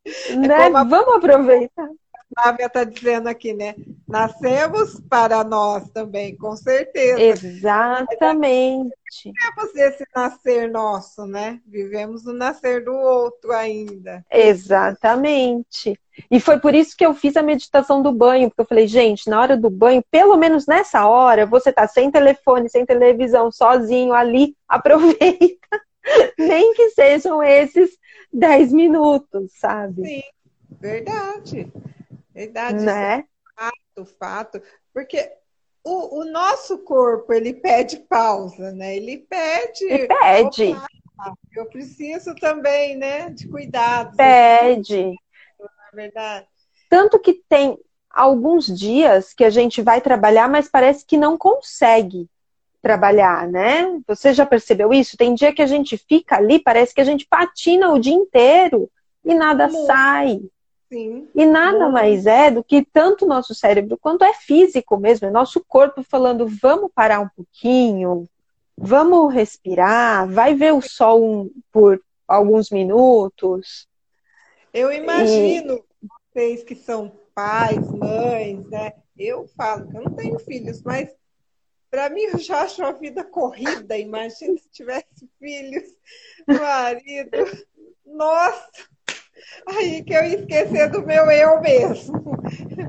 é 0.04 0.36
né, 0.36 0.68
vamos 0.70 1.14
aproveitar. 1.14 1.88
A 2.36 2.42
Flávia 2.42 2.66
está 2.66 2.84
dizendo 2.84 3.28
aqui, 3.28 3.52
né? 3.52 3.74
Nascemos 4.08 5.00
para 5.08 5.44
nós 5.44 5.88
também, 5.90 6.36
com 6.36 6.56
certeza. 6.56 7.20
Exatamente. 7.20 8.92
Vivemos 9.24 9.74
esse 9.74 10.04
nascer 10.14 10.70
nosso, 10.70 11.26
né? 11.26 11.60
Vivemos 11.66 12.26
o 12.26 12.32
nascer 12.32 12.84
do 12.84 12.92
outro 12.92 13.52
ainda. 13.52 14.24
Exatamente. 14.30 15.98
E 16.30 16.40
foi 16.40 16.58
por 16.58 16.74
isso 16.74 16.96
que 16.96 17.04
eu 17.04 17.14
fiz 17.14 17.36
a 17.36 17.42
meditação 17.42 18.02
do 18.02 18.12
banho, 18.12 18.48
porque 18.48 18.62
eu 18.62 18.66
falei, 18.66 18.86
gente, 18.86 19.28
na 19.28 19.40
hora 19.40 19.56
do 19.56 19.70
banho, 19.70 20.02
pelo 20.10 20.36
menos 20.36 20.66
nessa 20.66 21.06
hora, 21.06 21.46
você 21.46 21.72
tá 21.72 21.86
sem 21.86 22.10
telefone, 22.10 22.68
sem 22.68 22.84
televisão, 22.84 23.50
sozinho 23.50 24.12
ali, 24.12 24.56
aproveita. 24.68 25.80
Nem 26.38 26.74
que 26.74 26.90
sejam 26.90 27.42
esses 27.42 27.90
10 28.32 28.72
minutos, 28.72 29.52
sabe? 29.54 30.04
Sim, 30.04 30.22
verdade. 30.80 31.70
Verdade, 32.34 32.84
né? 32.84 33.18
É 33.18 33.24
fato, 33.54 34.06
fato. 34.18 34.62
Porque 34.92 35.32
o, 35.84 36.20
o, 36.20 36.24
nosso 36.24 36.78
corpo, 36.78 37.32
ele 37.32 37.54
pede 37.54 37.98
pausa, 37.98 38.72
né? 38.72 38.96
Ele 38.96 39.18
pede. 39.18 39.84
Ele 39.84 40.08
pede. 40.08 40.72
Opa, 40.72 41.34
eu 41.54 41.66
preciso 41.66 42.34
também, 42.36 42.96
né? 42.96 43.30
De 43.30 43.48
cuidado. 43.48 44.16
Pede. 44.16 45.10
Na 45.58 45.90
verdade. 45.92 46.46
Tanto 46.88 47.18
que 47.18 47.34
tem 47.48 47.78
alguns 48.10 48.66
dias 48.66 49.32
que 49.32 49.44
a 49.44 49.50
gente 49.50 49.82
vai 49.82 50.00
trabalhar, 50.00 50.48
mas 50.48 50.68
parece 50.68 51.04
que 51.04 51.16
não 51.16 51.36
consegue 51.36 52.28
trabalhar, 52.80 53.48
né? 53.48 54.00
Você 54.06 54.34
já 54.34 54.44
percebeu 54.44 54.92
isso? 54.92 55.16
Tem 55.16 55.34
dia 55.34 55.54
que 55.54 55.62
a 55.62 55.66
gente 55.66 55.96
fica 55.96 56.36
ali, 56.36 56.58
parece 56.58 56.94
que 56.94 57.00
a 57.00 57.04
gente 57.04 57.26
patina 57.26 57.92
o 57.92 57.98
dia 57.98 58.14
inteiro 58.14 58.90
e 59.24 59.34
nada 59.34 59.68
Muito. 59.68 59.86
sai. 59.86 60.40
Sim. 60.92 61.26
E 61.34 61.46
nada 61.46 61.88
mais 61.88 62.26
é 62.26 62.50
do 62.50 62.62
que 62.62 62.84
tanto 62.84 63.24
nosso 63.24 63.54
cérebro 63.54 63.96
quanto 63.96 64.24
é 64.24 64.34
físico 64.34 64.98
mesmo, 64.98 65.26
é 65.26 65.30
nosso 65.30 65.64
corpo 65.66 66.02
falando: 66.02 66.46
vamos 66.46 66.90
parar 66.94 67.20
um 67.20 67.28
pouquinho, 67.30 68.28
vamos 68.76 69.32
respirar, 69.32 70.28
vai 70.28 70.54
ver 70.54 70.74
o 70.74 70.82
sol 70.82 71.50
por 71.72 71.98
alguns 72.28 72.68
minutos. 72.68 73.88
Eu 74.74 74.92
imagino 74.92 75.82
e... 76.02 76.08
vocês 76.30 76.62
que 76.62 76.74
são 76.74 77.10
pais, 77.34 77.90
mães, 77.90 78.62
né? 78.68 78.92
Eu 79.16 79.48
falo 79.56 79.88
que 79.88 79.96
eu 79.96 80.02
não 80.02 80.12
tenho 80.12 80.38
filhos, 80.40 80.82
mas 80.82 81.08
para 81.90 82.10
mim 82.10 82.24
eu 82.24 82.38
já 82.38 82.64
acho 82.64 82.84
a 82.84 82.92
vida 82.92 83.24
corrida. 83.24 83.96
Imagina 83.96 84.58
se 84.58 84.68
tivesse 84.68 85.26
filhos, 85.38 85.88
marido. 86.46 87.30
Nossa! 88.04 88.91
Aí 89.66 90.02
que 90.02 90.12
eu 90.12 90.24
ia 90.24 90.38
esquecer 90.38 90.90
do 90.90 91.06
meu 91.06 91.30
eu 91.30 91.60
mesmo. 91.60 92.22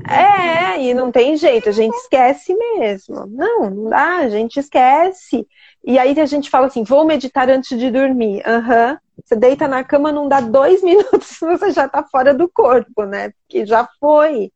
É, 0.09 0.81
e 0.81 0.93
não 0.93 1.11
tem 1.11 1.37
jeito, 1.37 1.69
a 1.69 1.71
gente 1.71 1.95
esquece 1.95 2.55
mesmo. 2.55 3.25
Não, 3.27 3.69
não 3.69 3.89
dá, 3.89 4.17
a 4.17 4.29
gente 4.29 4.59
esquece. 4.59 5.47
E 5.83 5.99
aí 5.99 6.19
a 6.19 6.25
gente 6.25 6.49
fala 6.49 6.67
assim, 6.67 6.83
vou 6.83 7.05
meditar 7.05 7.49
antes 7.49 7.77
de 7.77 7.91
dormir. 7.91 8.41
Aham. 8.45 8.91
Uhum. 8.91 8.97
Você 9.23 9.35
deita 9.35 9.67
na 9.67 9.83
cama, 9.83 10.11
não 10.11 10.27
dá 10.27 10.41
dois 10.41 10.81
minutos, 10.83 11.37
você 11.39 11.71
já 11.71 11.87
tá 11.87 12.03
fora 12.03 12.33
do 12.33 12.49
corpo, 12.49 13.03
né? 13.05 13.29
Porque 13.29 13.65
já 13.65 13.87
foi. 13.99 14.51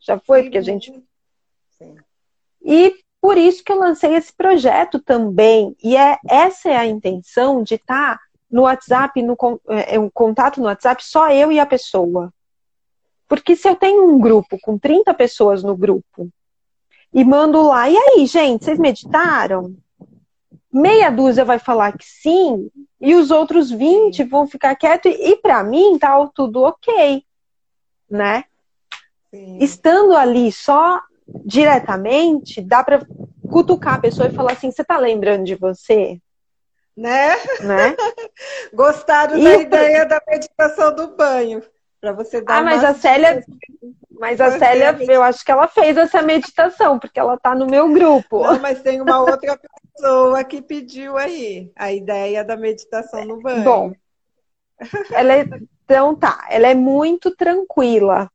Já 0.00 0.18
foi, 0.18 0.44
porque 0.44 0.58
a 0.58 0.62
gente. 0.62 0.92
Sim. 1.78 1.96
E 2.62 2.94
por 3.20 3.38
isso 3.38 3.62
que 3.64 3.72
eu 3.72 3.78
lancei 3.78 4.14
esse 4.14 4.32
projeto 4.32 5.00
também. 5.00 5.76
E 5.82 5.96
é 5.96 6.18
essa 6.28 6.68
é 6.68 6.76
a 6.76 6.86
intenção 6.86 7.62
de 7.62 7.76
estar 7.76 8.16
tá 8.16 8.20
no 8.56 8.62
WhatsApp, 8.62 9.20
no 9.20 9.36
é, 9.68 9.98
um 9.98 10.08
contato 10.08 10.60
no 10.60 10.66
WhatsApp, 10.66 11.04
só 11.04 11.30
eu 11.30 11.52
e 11.52 11.60
a 11.60 11.66
pessoa. 11.66 12.32
Porque 13.28 13.54
se 13.54 13.68
eu 13.68 13.76
tenho 13.76 14.08
um 14.08 14.18
grupo 14.18 14.56
com 14.62 14.78
30 14.78 15.12
pessoas 15.12 15.62
no 15.62 15.76
grupo 15.76 16.30
e 17.12 17.22
mando 17.22 17.60
lá, 17.68 17.90
e 17.90 17.94
aí, 17.94 18.24
gente, 18.24 18.64
vocês 18.64 18.78
meditaram? 18.78 19.76
Meia 20.72 21.10
dúzia 21.10 21.44
vai 21.44 21.58
falar 21.58 21.98
que 21.98 22.06
sim, 22.06 22.70
e 22.98 23.14
os 23.14 23.30
outros 23.30 23.70
20 23.70 24.24
vão 24.24 24.46
ficar 24.46 24.74
quietos, 24.74 25.12
e 25.14 25.36
para 25.36 25.62
mim 25.62 25.98
tá 25.98 26.26
tudo 26.34 26.62
ok, 26.62 27.22
né? 28.10 28.44
Sim. 29.30 29.58
Estando 29.60 30.16
ali 30.16 30.50
só 30.50 31.02
diretamente, 31.44 32.62
dá 32.62 32.82
para 32.82 33.06
cutucar 33.50 33.96
a 33.96 34.00
pessoa 34.00 34.28
e 34.28 34.34
falar 34.34 34.52
assim: 34.52 34.70
você 34.70 34.82
tá 34.82 34.96
lembrando 34.96 35.44
de 35.44 35.54
você? 35.56 36.18
Né? 36.96 37.36
né? 37.60 37.94
Gostaram 38.72 39.36
e 39.36 39.44
da 39.44 39.54
ideia 39.56 40.06
da 40.06 40.20
meditação 40.26 40.94
do 40.94 41.08
banho. 41.08 41.62
Para 42.00 42.12
você 42.12 42.40
dar 42.40 42.58
Ah, 42.58 42.62
mas 42.62 42.82
a 42.82 42.94
Célia. 42.94 43.44
Mas 44.18 44.40
a 44.40 44.58
Célia, 44.58 44.96
eu 45.08 45.22
acho 45.22 45.44
que 45.44 45.52
ela 45.52 45.68
fez 45.68 45.96
essa 45.96 46.22
meditação, 46.22 46.98
porque 46.98 47.20
ela 47.20 47.36
tá 47.36 47.54
no 47.54 47.66
meu 47.66 47.92
grupo. 47.92 48.42
Não, 48.42 48.58
mas 48.58 48.80
tem 48.80 49.00
uma 49.00 49.20
outra 49.20 49.58
pessoa 49.94 50.42
que 50.42 50.62
pediu 50.62 51.18
aí 51.18 51.70
a 51.76 51.92
ideia 51.92 52.42
da 52.42 52.56
meditação 52.56 53.24
no 53.26 53.40
banho. 53.40 53.64
Bom, 53.64 53.92
ela 55.12 55.34
é, 55.34 55.44
então 55.84 56.14
tá, 56.14 56.46
ela 56.48 56.66
é 56.68 56.74
muito 56.74 57.34
tranquila. 57.34 58.30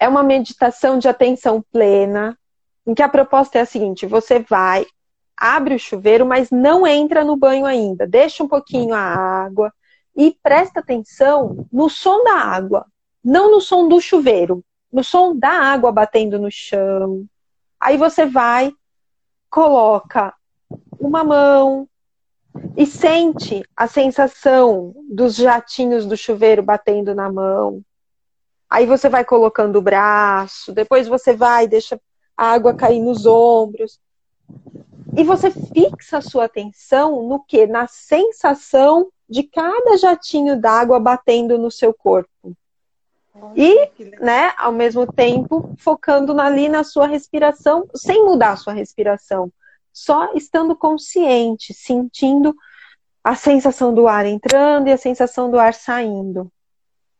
É 0.00 0.08
uma 0.08 0.22
meditação 0.22 0.98
de 0.98 1.08
atenção 1.08 1.64
plena, 1.72 2.38
em 2.86 2.94
que 2.94 3.02
a 3.02 3.08
proposta 3.08 3.58
é 3.58 3.62
a 3.62 3.66
seguinte: 3.66 4.06
você 4.06 4.38
vai, 4.38 4.86
abre 5.38 5.74
o 5.74 5.78
chuveiro, 5.78 6.26
mas 6.26 6.50
não 6.50 6.86
entra 6.86 7.24
no 7.24 7.36
banho 7.36 7.64
ainda. 7.64 8.06
Deixa 8.06 8.42
um 8.42 8.48
pouquinho 8.48 8.94
a 8.94 9.00
água 9.00 9.72
e 10.16 10.36
presta 10.42 10.80
atenção 10.80 11.66
no 11.72 11.88
som 11.88 12.24
da 12.24 12.34
água, 12.34 12.86
não 13.24 13.50
no 13.50 13.60
som 13.60 13.88
do 13.88 14.00
chuveiro, 14.00 14.64
no 14.92 15.04
som 15.04 15.36
da 15.36 15.50
água 15.50 15.92
batendo 15.92 16.38
no 16.38 16.50
chão. 16.50 17.24
Aí 17.78 17.96
você 17.96 18.26
vai, 18.26 18.72
coloca 19.48 20.34
uma 20.98 21.22
mão 21.22 21.88
e 22.76 22.84
sente 22.84 23.62
a 23.76 23.86
sensação 23.86 24.92
dos 25.08 25.36
jatinhos 25.36 26.04
do 26.04 26.16
chuveiro 26.16 26.62
batendo 26.62 27.14
na 27.14 27.30
mão. 27.30 27.80
Aí 28.68 28.86
você 28.86 29.08
vai 29.08 29.24
colocando 29.24 29.76
o 29.76 29.82
braço, 29.82 30.72
depois 30.72 31.06
você 31.06 31.32
vai, 31.32 31.68
deixa 31.68 31.98
a 32.36 32.52
água 32.52 32.74
cair 32.74 33.00
nos 33.00 33.24
ombros. 33.24 34.00
E 35.16 35.24
você 35.24 35.50
fixa 35.50 36.18
a 36.18 36.22
sua 36.22 36.44
atenção 36.44 37.22
no 37.22 37.40
que? 37.40 37.66
Na 37.66 37.86
sensação 37.86 39.08
de 39.28 39.42
cada 39.42 39.96
jatinho 39.96 40.58
d'água 40.58 40.98
batendo 40.98 41.58
no 41.58 41.70
seu 41.70 41.92
corpo. 41.92 42.56
e, 43.54 43.88
né, 44.20 44.52
ao 44.56 44.72
mesmo 44.72 45.06
tempo, 45.06 45.72
focando 45.78 46.38
ali 46.40 46.68
na 46.68 46.82
sua 46.82 47.06
respiração, 47.06 47.86
sem 47.94 48.24
mudar 48.24 48.52
a 48.52 48.56
sua 48.56 48.72
respiração, 48.72 49.52
só 49.92 50.32
estando 50.34 50.74
consciente, 50.74 51.72
sentindo 51.72 52.54
a 53.22 53.36
sensação 53.36 53.94
do 53.94 54.08
ar 54.08 54.26
entrando 54.26 54.88
e 54.88 54.92
a 54.92 54.98
sensação 54.98 55.50
do 55.50 55.58
ar 55.58 55.72
saindo. 55.72 56.50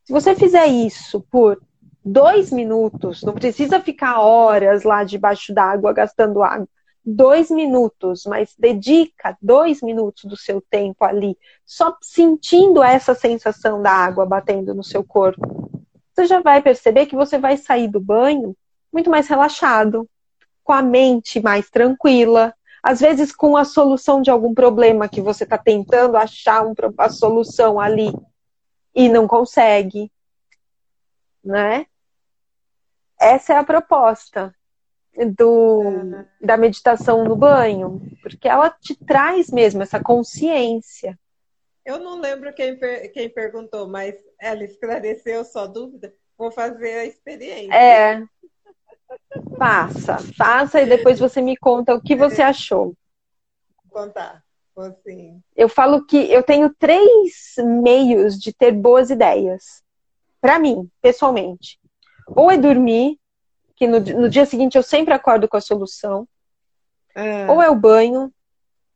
Se 0.04 0.12
você 0.12 0.34
fizer 0.34 0.66
isso 0.66 1.20
por 1.30 1.60
dois 2.04 2.50
minutos, 2.50 3.22
não 3.22 3.34
precisa 3.34 3.78
ficar 3.80 4.20
horas 4.20 4.82
lá 4.82 5.04
debaixo 5.04 5.54
d'água 5.54 5.92
gastando 5.92 6.42
água 6.42 6.68
dois 7.08 7.50
minutos, 7.50 8.24
mas 8.26 8.54
dedica 8.58 9.36
dois 9.40 9.80
minutos 9.80 10.24
do 10.24 10.36
seu 10.36 10.60
tempo 10.60 11.04
ali, 11.04 11.38
só 11.64 11.96
sentindo 12.02 12.82
essa 12.82 13.14
sensação 13.14 13.80
da 13.80 13.90
água 13.90 14.26
batendo 14.26 14.74
no 14.74 14.84
seu 14.84 15.02
corpo. 15.02 15.70
você 16.12 16.26
já 16.26 16.40
vai 16.40 16.60
perceber 16.60 17.06
que 17.06 17.16
você 17.16 17.38
vai 17.38 17.56
sair 17.56 17.88
do 17.88 18.00
banho 18.00 18.54
muito 18.92 19.08
mais 19.08 19.26
relaxado, 19.26 20.08
com 20.62 20.72
a 20.72 20.82
mente 20.82 21.40
mais 21.40 21.70
tranquila, 21.70 22.54
às 22.82 23.00
vezes 23.00 23.34
com 23.34 23.56
a 23.56 23.64
solução 23.64 24.20
de 24.20 24.30
algum 24.30 24.52
problema 24.52 25.08
que 25.08 25.20
você 25.20 25.44
está 25.44 25.56
tentando 25.56 26.16
achar 26.16 26.66
um, 26.66 26.74
a 26.98 27.08
solução 27.08 27.80
ali 27.80 28.12
e 28.94 29.08
não 29.08 29.26
consegue, 29.26 30.12
né? 31.42 31.86
Essa 33.18 33.54
é 33.54 33.56
a 33.56 33.64
proposta 33.64 34.54
do, 35.26 35.82
da 36.40 36.56
meditação 36.56 37.24
no 37.24 37.36
banho, 37.36 38.00
porque 38.22 38.48
ela 38.48 38.70
te 38.70 38.94
traz 38.94 39.50
mesmo 39.50 39.82
essa 39.82 40.00
consciência. 40.00 41.18
Eu 41.84 41.98
não 41.98 42.20
lembro 42.20 42.52
quem, 42.52 42.78
quem 43.12 43.28
perguntou, 43.28 43.88
mas 43.88 44.14
ela 44.40 44.62
esclareceu 44.62 45.44
sua 45.44 45.66
dúvida. 45.66 46.12
Vou 46.36 46.52
fazer 46.52 46.98
a 46.98 47.04
experiência. 47.06 47.74
É. 47.74 48.22
Faça, 49.56 50.18
faça 50.36 50.82
e 50.82 50.86
depois 50.86 51.18
você 51.18 51.40
me 51.40 51.56
conta 51.56 51.94
o 51.94 52.00
que 52.00 52.14
você 52.14 52.42
achou. 52.42 52.94
Vou 53.90 54.02
contar. 54.04 54.44
Assim. 54.76 55.42
Eu 55.56 55.68
falo 55.68 56.06
que 56.06 56.30
eu 56.30 56.42
tenho 56.42 56.72
três 56.78 57.54
meios 57.82 58.38
de 58.38 58.52
ter 58.52 58.70
boas 58.70 59.10
ideias. 59.10 59.82
Para 60.40 60.58
mim, 60.58 60.88
pessoalmente. 61.02 61.80
Ou 62.28 62.50
é 62.50 62.56
dormir, 62.56 63.18
que 63.78 63.86
no, 63.86 64.00
no, 64.00 64.28
dia 64.28 64.44
seguinte 64.44 64.76
eu 64.76 64.82
sempre 64.82 65.14
acordo 65.14 65.48
com 65.48 65.56
a 65.56 65.60
solução. 65.60 66.26
É. 67.14 67.46
Ou 67.48 67.62
é 67.62 67.70
o 67.70 67.76
banho, 67.76 68.32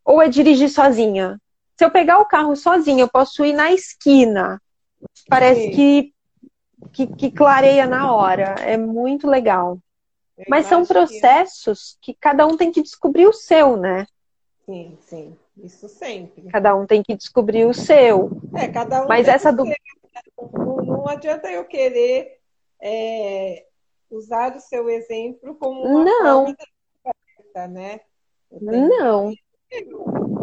ou 0.05 0.21
é 0.21 0.29
dirigir 0.29 0.69
sozinha. 0.69 1.41
Se 1.79 1.85
eu 1.85 1.91
pegar 1.91 2.19
o 2.19 2.27
carro 2.27 2.57
sozinha, 2.57 3.05
eu 3.05 3.09
posso 3.09 3.45
ir 3.45 3.53
na 3.53 3.73
esquina. 3.73 4.61
Parece 5.29 5.71
que, 5.71 6.13
que, 6.93 7.07
que, 7.07 7.31
clareia 7.31 7.87
na 7.87 8.13
hora. 8.13 8.57
É 8.61 8.77
muito 8.77 9.27
legal. 9.29 9.79
Eu 10.37 10.45
Mas 10.49 10.67
são 10.67 10.85
processos 10.85 11.97
que... 12.01 12.13
que 12.13 12.21
cada 12.21 12.47
um 12.47 12.57
tem 12.57 12.73
que 12.73 12.83
descobrir 12.83 13.27
o 13.27 13.33
seu, 13.33 13.77
né? 13.77 14.07
Sim, 14.67 14.99
sim. 15.01 15.37
Isso 15.63 15.89
sempre. 15.89 16.51
Cada 16.51 16.75
um 16.75 16.87
tem 16.87 17.03
que 17.03 17.15
descobrir 17.15 17.67
o 17.67 17.75
seu. 17.75 18.31
É, 18.55 18.69
cada 18.69 19.05
um. 19.05 19.09
Mas 19.09 19.29
essa 19.29 19.53
do. 19.53 19.65
Não, 19.65 20.77
não 20.85 21.09
adianta 21.09 21.51
eu 21.51 21.65
querer 21.65 22.39
é, 22.81 23.67
usar 24.13 24.57
o 24.57 24.61
seu 24.61 24.89
exemplo 24.89 25.55
como 25.57 25.83
uma 25.83 26.05
não. 26.05 26.47
forma 26.47 26.57
de 26.57 27.69
né? 27.69 28.01
Não. 28.61 29.33
Que, 29.69 29.85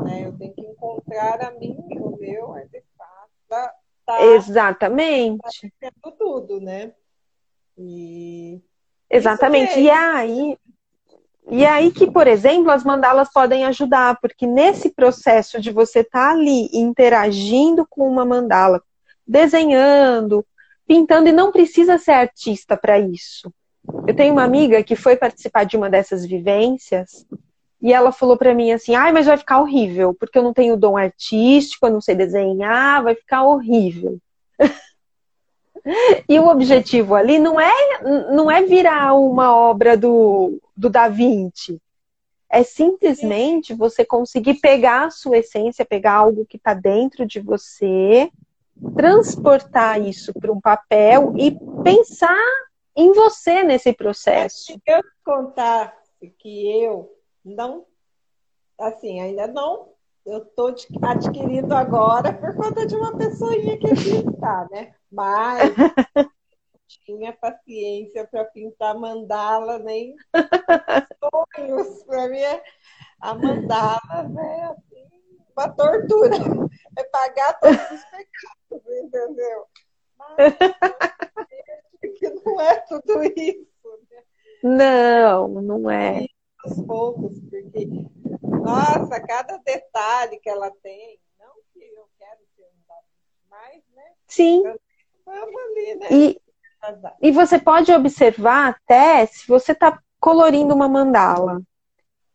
né? 0.03 0.25
Eu 0.25 0.37
tenho 0.37 0.53
que 0.53 0.61
encontrar 0.61 1.41
a 1.41 1.51
mim, 1.51 1.77
o 1.99 2.17
meu 2.17 2.53
artefato. 2.53 3.29
Tá, 3.47 3.73
tá, 4.05 4.25
Exatamente. 4.25 5.73
Tá 5.79 6.11
tudo, 6.11 6.59
né? 6.59 6.93
E 7.77 8.61
Exatamente. 9.09 9.79
E 9.79 9.89
aí, 9.89 10.57
e 11.49 11.65
aí 11.65 11.91
que, 11.91 12.09
por 12.11 12.27
exemplo, 12.27 12.69
as 12.69 12.83
mandalas 12.83 13.31
podem 13.33 13.65
ajudar, 13.65 14.19
porque 14.21 14.45
nesse 14.45 14.91
processo 14.91 15.59
de 15.59 15.71
você 15.71 16.01
estar 16.01 16.29
tá 16.29 16.31
ali 16.31 16.69
interagindo 16.73 17.87
com 17.89 18.07
uma 18.07 18.23
mandala, 18.23 18.81
desenhando, 19.25 20.45
pintando, 20.85 21.29
e 21.29 21.31
não 21.31 21.51
precisa 21.51 21.97
ser 21.97 22.11
artista 22.11 22.77
para 22.77 22.99
isso. 22.99 23.51
Eu 24.07 24.15
tenho 24.15 24.33
uma 24.33 24.43
amiga 24.43 24.83
que 24.83 24.95
foi 24.95 25.15
participar 25.15 25.63
de 25.63 25.77
uma 25.77 25.89
dessas 25.89 26.25
vivências 26.25 27.25
e 27.81 27.93
ela 27.93 28.11
falou 28.11 28.37
para 28.37 28.53
mim 28.53 28.71
assim: 28.71 28.95
ai, 28.95 29.11
mas 29.11 29.25
vai 29.25 29.37
ficar 29.37 29.61
horrível, 29.61 30.13
porque 30.13 30.37
eu 30.37 30.43
não 30.43 30.53
tenho 30.53 30.77
dom 30.77 30.97
artístico, 30.97 31.85
eu 31.85 31.91
não 31.91 32.01
sei 32.01 32.15
desenhar, 32.15 33.03
vai 33.03 33.15
ficar 33.15 33.43
horrível. 33.43 34.17
E 36.27 36.37
o 36.37 36.47
objetivo 36.49 37.15
ali 37.15 37.39
não 37.39 37.59
é, 37.59 37.73
não 38.33 38.51
é 38.51 38.61
virar 38.61 39.13
uma 39.13 39.55
obra 39.55 39.95
do, 39.95 40.61
do 40.75 40.89
Da 40.89 41.07
Vinci. 41.07 41.81
É 42.51 42.63
simplesmente 42.63 43.73
você 43.73 44.03
conseguir 44.03 44.55
pegar 44.55 45.05
a 45.05 45.09
sua 45.09 45.37
essência, 45.37 45.85
pegar 45.85 46.15
algo 46.15 46.45
que 46.45 46.57
está 46.57 46.73
dentro 46.73 47.25
de 47.25 47.39
você, 47.39 48.29
transportar 48.93 50.01
isso 50.01 50.33
para 50.33 50.51
um 50.51 50.59
papel 50.59 51.33
e 51.37 51.57
pensar 51.81 52.37
em 52.95 53.13
você 53.13 53.63
nesse 53.63 53.93
processo. 53.93 54.65
Se 54.65 54.81
eu 54.87 55.01
contar 55.23 55.97
que 56.37 56.83
eu 56.83 57.15
não, 57.43 57.85
assim, 58.77 59.19
ainda 59.19 59.47
não, 59.47 59.93
eu 60.25 60.39
estou 60.39 60.75
adquirindo 61.01 61.73
agora 61.73 62.33
por 62.33 62.55
conta 62.55 62.85
de 62.85 62.95
uma 62.95 63.17
pessoinha 63.17 63.77
que 63.79 63.87
está, 63.87 64.67
né? 64.71 64.93
Mas 65.11 65.73
tinha 67.05 67.33
paciência 67.33 68.27
para 68.27 68.45
pintar 68.45 68.95
mandala, 68.95 69.79
nem 69.79 70.15
sonhos. 71.57 72.03
Para 72.03 72.27
mim, 72.27 72.41
a 73.21 73.33
mandala 73.33 74.23
né, 74.29 74.71
assim, 74.71 75.07
uma 75.55 75.69
tortura. 75.69 76.35
É 76.97 77.03
pagar 77.05 77.59
todos 77.59 77.79
os 77.79 78.03
pecados, 78.05 79.03
entendeu? 79.03 79.65
Mas 80.17 80.37
que 82.29 82.41
não 82.45 82.61
é 82.61 82.75
tudo 82.81 83.23
isso. 83.23 83.67
Né? 84.09 84.23
Não, 84.63 85.47
não 85.47 85.89
é. 85.89 86.21
E 86.21 86.29
aos 86.63 86.81
poucos, 86.85 87.39
porque, 87.39 87.87
nossa, 88.41 89.19
cada 89.21 89.57
detalhe 89.57 90.39
que 90.39 90.49
ela 90.49 90.71
tem, 90.83 91.19
não 91.39 91.53
que 91.73 91.79
eu 91.79 92.05
quero 92.17 92.39
ser 92.55 92.63
um 92.63 93.49
mais, 93.49 93.81
né? 93.95 94.11
Sim. 94.27 94.63
Eu 94.65 94.79
ali, 95.35 95.95
né? 95.95 96.07
E, 96.11 96.41
e 97.21 97.31
você 97.31 97.59
pode 97.59 97.91
observar 97.91 98.69
até 98.69 99.25
se 99.25 99.47
você 99.47 99.71
está 99.73 100.01
colorindo 100.19 100.73
uma 100.73 100.89
mandala 100.89 101.61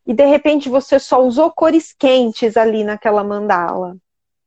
e 0.07 0.13
de 0.15 0.25
repente 0.27 0.69
você 0.69 0.99
só 0.99 1.23
usou 1.23 1.51
cores 1.51 1.93
quentes 1.93 2.57
ali 2.57 2.85
naquela 2.85 3.25
mandala. 3.25 3.97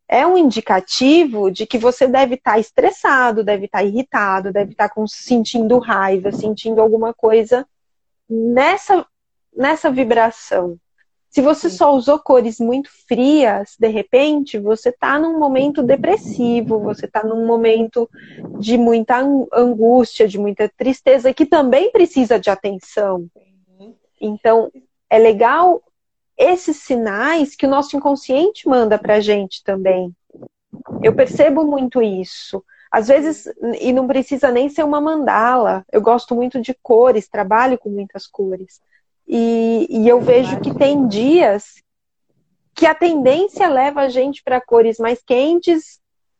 É 0.09 0.25
um 0.25 0.37
indicativo 0.37 1.51
de 1.51 1.65
que 1.65 1.77
você 1.77 2.07
deve 2.07 2.35
estar 2.35 2.53
tá 2.53 2.59
estressado, 2.59 3.43
deve 3.43 3.65
estar 3.65 3.79
tá 3.79 3.83
irritado, 3.83 4.53
deve 4.53 4.71
estar 4.71 4.89
tá 4.89 5.03
sentindo 5.07 5.79
raiva, 5.79 6.31
sentindo 6.31 6.81
alguma 6.81 7.13
coisa 7.13 7.67
nessa, 8.29 9.05
nessa 9.55 9.91
vibração. 9.91 10.77
Se 11.29 11.41
você 11.41 11.69
só 11.69 11.93
usou 11.93 12.17
cores 12.17 12.59
muito 12.59 12.89
frias, 13.07 13.75
de 13.77 13.87
repente, 13.89 14.57
você 14.57 14.89
está 14.89 15.19
num 15.19 15.37
momento 15.37 15.83
depressivo, 15.83 16.79
você 16.79 17.05
está 17.05 17.23
num 17.23 17.45
momento 17.45 18.09
de 18.59 18.77
muita 18.77 19.19
angústia, 19.53 20.27
de 20.27 20.39
muita 20.39 20.69
tristeza, 20.69 21.33
que 21.33 21.45
também 21.45 21.91
precisa 21.91 22.39
de 22.39 22.49
atenção. 22.49 23.27
Então, 24.19 24.71
é 25.09 25.19
legal 25.19 25.83
esses 26.37 26.77
sinais 26.77 27.55
que 27.55 27.65
o 27.65 27.69
nosso 27.69 27.97
inconsciente 27.97 28.67
manda 28.67 28.97
para 28.97 29.15
a 29.15 29.19
gente 29.19 29.63
também. 29.63 30.15
Eu 31.01 31.15
percebo 31.15 31.63
muito 31.63 32.01
isso. 32.01 32.63
Às 32.91 33.07
vezes, 33.07 33.45
e 33.81 33.91
não 33.91 34.07
precisa 34.07 34.51
nem 34.51 34.69
ser 34.69 34.83
uma 34.83 35.01
mandala. 35.01 35.83
Eu 35.91 36.01
gosto 36.01 36.35
muito 36.35 36.61
de 36.61 36.73
cores, 36.81 37.27
trabalho 37.27 37.77
com 37.77 37.89
muitas 37.89 38.27
cores. 38.27 38.81
E, 39.27 39.87
e 39.89 40.07
eu 40.07 40.21
vejo 40.21 40.59
que 40.61 40.73
tem 40.73 41.07
dias 41.07 41.83
que 42.73 42.85
a 42.85 42.95
tendência 42.95 43.67
leva 43.67 44.01
a 44.01 44.09
gente 44.09 44.43
para 44.43 44.61
cores 44.61 44.99
mais 44.99 45.21
quentes 45.21 45.99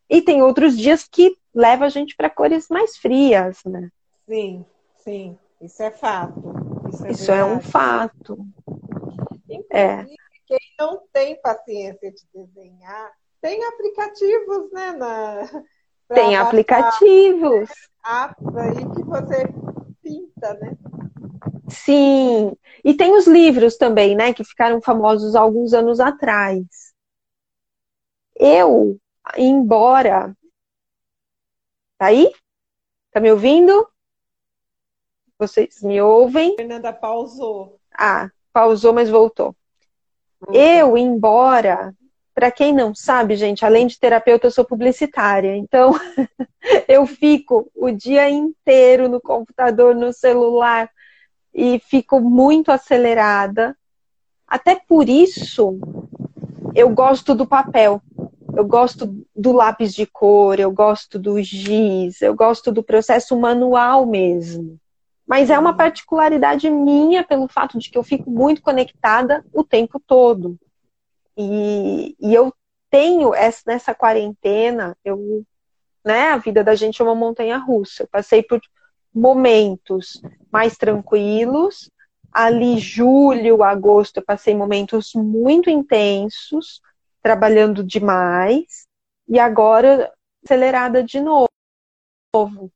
e 0.10 0.22
tem 0.22 0.42
outros 0.42 0.78
dias 0.78 1.06
que 1.12 1.36
leva 1.54 1.86
a 1.86 1.90
gente 1.90 2.16
para 2.16 2.30
cores 2.30 2.68
mais 2.70 2.96
frias, 2.96 3.62
né? 3.66 3.90
Sim, 4.30 4.66
sim, 4.98 5.38
isso 5.60 5.82
é 5.82 5.92
fato. 5.92 6.54
Isso 6.94 7.06
é, 7.06 7.12
isso 7.12 7.32
é 7.32 7.44
um 7.44 7.60
fato. 7.60 8.48
Inclusive, 9.50 9.68
é. 9.72 10.06
quem 10.46 10.60
não 10.80 11.04
tem 11.12 11.40
paciência 11.42 12.12
de 12.12 12.28
desenhar, 12.34 13.12
tem 13.42 13.64
aplicativos, 13.64 14.72
né? 14.72 14.92
Na, 14.94 15.64
tem 16.10 16.36
aplicativos. 16.36 17.70
Apps 18.06 18.56
aí 18.56 18.76
que 18.96 19.04
você 19.04 19.46
pinta, 20.02 20.54
né? 20.56 20.78
Sim, 21.70 22.56
e 22.84 22.94
tem 22.94 23.14
os 23.16 23.28
livros 23.28 23.76
também, 23.76 24.16
né, 24.16 24.34
que 24.34 24.44
ficaram 24.44 24.82
famosos 24.82 25.36
alguns 25.36 25.74
anos 25.74 26.00
atrás. 26.00 26.66
Eu, 28.36 28.98
embora. 29.36 30.36
Tá 31.98 32.06
aí? 32.06 32.32
Tá 33.12 33.20
me 33.20 33.32
ouvindo? 33.32 33.90
Vocês 35.38 35.82
me 35.82 36.02
ouvem? 36.02 36.56
Fernanda 36.56 36.94
pausou. 36.94 37.80
Ah, 37.92 38.30
pausou, 38.58 38.92
mas 38.92 39.08
voltou. 39.08 39.56
Eu, 40.52 40.98
embora 40.98 41.94
para 42.34 42.50
quem 42.50 42.74
não 42.74 42.96
sabe, 42.96 43.36
gente, 43.36 43.64
além 43.64 43.86
de 43.86 44.00
terapeuta, 44.00 44.48
eu 44.48 44.52
sou 44.52 44.66
publicitária. 44.66 45.56
Então, 45.56 45.92
eu 46.90 47.06
fico 47.06 47.70
o 47.76 47.92
dia 47.92 48.28
inteiro 48.28 49.08
no 49.08 49.22
computador, 49.22 49.94
no 49.94 50.12
celular, 50.12 50.90
e 51.54 51.80
fico 51.88 52.20
muito 52.20 52.72
acelerada. 52.72 53.78
Até 54.48 54.74
por 54.76 55.08
isso, 55.08 55.80
eu 56.74 56.90
gosto 56.90 57.36
do 57.36 57.46
papel. 57.46 58.02
eu 58.56 58.66
gosto 58.66 59.24
do 59.36 59.52
lápis 59.52 59.94
de 59.94 60.08
cor, 60.08 60.60
eu 60.60 60.72
gosto 60.72 61.20
do 61.20 61.40
giz, 61.44 62.24
eu 62.24 62.34
gosto 62.34 62.72
do 62.72 62.82
processo 62.82 63.40
manual 63.40 64.04
mesmo. 64.08 64.80
Mas 65.28 65.50
é 65.50 65.60
uma 65.60 65.76
particularidade 65.76 66.70
minha 66.70 67.24
pelo 67.24 67.50
fato 67.50 67.78
de 67.78 67.92
que 67.92 67.98
eu 67.98 68.04
fico 68.04 68.32
muito 68.32 68.62
conectada 68.62 69.44
o 69.54 69.64
tempo 69.64 70.00
todo. 70.00 70.58
E, 71.38 72.16
e 72.20 72.34
eu 72.34 72.54
tenho 72.90 73.36
essa, 73.36 73.62
nessa 73.68 73.94
quarentena, 73.94 74.98
eu, 75.04 75.46
né, 76.04 76.30
a 76.30 76.38
vida 76.38 76.64
da 76.64 76.74
gente 76.76 77.02
é 77.02 77.06
uma 77.06 77.14
montanha 77.14 77.58
russa. 77.58 78.04
Eu 78.04 78.08
passei 78.08 78.42
por 78.42 78.62
momentos 79.14 80.22
mais 80.52 80.78
tranquilos. 80.78 81.92
Ali, 82.32 82.78
julho, 82.78 83.64
agosto, 83.64 84.18
eu 84.18 84.26
passei 84.26 84.56
momentos 84.56 85.12
muito 85.14 85.70
intensos, 85.70 86.82
trabalhando 87.22 87.84
demais. 87.84 88.86
E 89.28 89.40
agora, 89.40 90.12
acelerada 90.44 91.04
de 91.04 91.20
novo. 91.20 92.72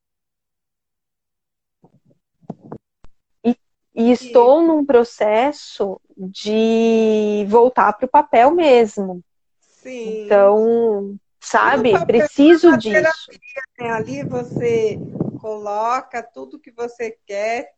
E, 3.94 4.12
estou 4.12 4.62
num 4.62 4.86
processo 4.86 6.00
de 6.18 7.46
voltar 7.50 7.94
para 7.94 8.06
o 8.06 8.10
papel 8.10 8.52
mesmo. 8.52 9.22
Sim. 9.60 10.26
Então, 10.26 11.16
sabe, 11.40 11.94
preciso 12.06 12.78
disso. 12.78 13.32
né, 13.80 13.90
ali 13.92 14.24
você 14.24 14.98
coloca 15.42 16.24
tudo 16.24 16.60
que 16.60 16.72
você 16.72 17.18
quer. 17.26 17.74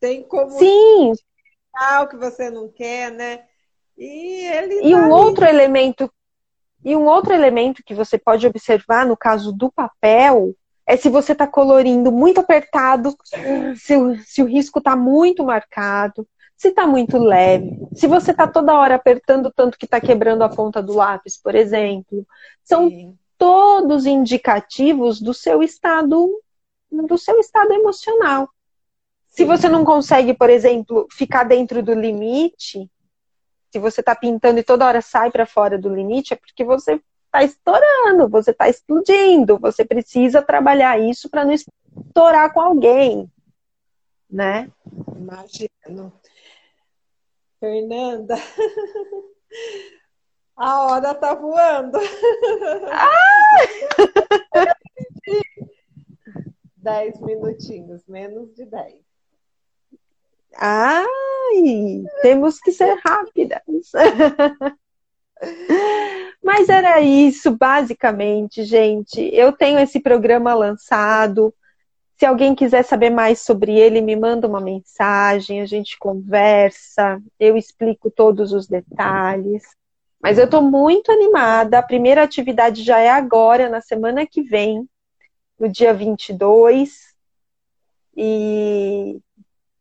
Tem 0.00 0.22
como 0.22 0.50
Sim, 0.50 1.12
o 2.02 2.06
que 2.06 2.16
você 2.16 2.50
não 2.50 2.68
quer, 2.68 3.10
né? 3.10 3.44
E 3.96 4.46
ele 4.46 4.86
E 4.86 4.92
tá 4.92 4.96
um 4.96 5.04
ali. 5.04 5.12
outro 5.12 5.44
elemento, 5.44 6.12
e 6.84 6.94
um 6.94 7.06
outro 7.06 7.32
elemento 7.32 7.82
que 7.84 7.94
você 7.94 8.16
pode 8.18 8.46
observar 8.46 9.06
no 9.06 9.16
caso 9.16 9.52
do 9.52 9.72
papel 9.72 10.54
é 10.88 10.96
se 10.96 11.10
você 11.10 11.32
está 11.32 11.46
colorindo 11.46 12.10
muito 12.10 12.40
apertado, 12.40 13.14
se 13.76 13.94
o, 13.94 14.18
se 14.24 14.42
o 14.42 14.46
risco 14.46 14.78
está 14.78 14.96
muito 14.96 15.44
marcado, 15.44 16.26
se 16.56 16.68
está 16.68 16.86
muito 16.86 17.18
leve, 17.18 17.78
se 17.94 18.06
você 18.06 18.30
está 18.30 18.48
toda 18.48 18.72
hora 18.72 18.94
apertando 18.94 19.52
tanto 19.54 19.76
que 19.76 19.84
está 19.84 20.00
quebrando 20.00 20.42
a 20.42 20.48
ponta 20.48 20.82
do 20.82 20.94
lápis, 20.94 21.36
por 21.36 21.54
exemplo. 21.54 22.26
São 22.64 22.88
Sim. 22.88 23.18
todos 23.36 24.06
indicativos 24.06 25.20
do 25.20 25.34
seu 25.34 25.62
estado, 25.62 26.40
do 26.90 27.18
seu 27.18 27.38
estado 27.38 27.70
emocional. 27.74 28.48
Se 29.28 29.44
você 29.44 29.68
não 29.68 29.84
consegue, 29.84 30.32
por 30.32 30.48
exemplo, 30.48 31.06
ficar 31.12 31.44
dentro 31.44 31.82
do 31.82 31.92
limite, 31.92 32.90
se 33.70 33.78
você 33.78 34.00
está 34.00 34.16
pintando 34.16 34.58
e 34.58 34.64
toda 34.64 34.86
hora 34.86 35.02
sai 35.02 35.30
para 35.30 35.44
fora 35.44 35.76
do 35.76 35.94
limite, 35.94 36.32
é 36.32 36.36
porque 36.36 36.64
você 36.64 36.98
está 37.28 37.44
estourando, 37.44 38.28
você 38.28 38.50
está 38.50 38.68
explodindo, 38.68 39.58
você 39.58 39.84
precisa 39.84 40.42
trabalhar 40.42 40.98
isso 40.98 41.28
para 41.28 41.44
não 41.44 41.52
estourar 41.52 42.52
com 42.52 42.60
alguém, 42.60 43.30
né? 44.28 44.70
Imagino. 45.14 46.12
Fernanda, 47.60 48.34
a 50.56 50.86
hora 50.86 51.14
tá 51.14 51.34
voando. 51.34 51.98
Dez 56.76 57.20
minutinhos, 57.20 58.06
menos 58.06 58.54
de 58.54 58.64
dez. 58.64 58.96
Ai, 60.56 62.04
temos 62.22 62.58
que 62.60 62.72
ser 62.72 62.94
rápidas. 63.04 63.60
Mas 66.42 66.68
era 66.68 67.00
isso, 67.00 67.50
basicamente, 67.56 68.64
gente. 68.64 69.20
Eu 69.34 69.52
tenho 69.52 69.78
esse 69.78 70.00
programa 70.00 70.54
lançado. 70.54 71.54
Se 72.16 72.26
alguém 72.26 72.54
quiser 72.54 72.82
saber 72.84 73.10
mais 73.10 73.40
sobre 73.40 73.78
ele, 73.78 74.00
me 74.00 74.16
manda 74.16 74.48
uma 74.48 74.60
mensagem, 74.60 75.60
a 75.60 75.66
gente 75.66 75.98
conversa, 75.98 77.20
eu 77.38 77.56
explico 77.56 78.10
todos 78.10 78.52
os 78.52 78.66
detalhes. 78.66 79.62
Mas 80.20 80.36
eu 80.36 80.46
estou 80.46 80.62
muito 80.62 81.12
animada. 81.12 81.78
A 81.78 81.82
primeira 81.82 82.22
atividade 82.22 82.82
já 82.82 82.98
é 82.98 83.08
agora, 83.08 83.68
na 83.68 83.80
semana 83.80 84.26
que 84.26 84.42
vem, 84.42 84.88
no 85.58 85.68
dia 85.68 85.94
22. 85.94 87.14
E 88.16 89.20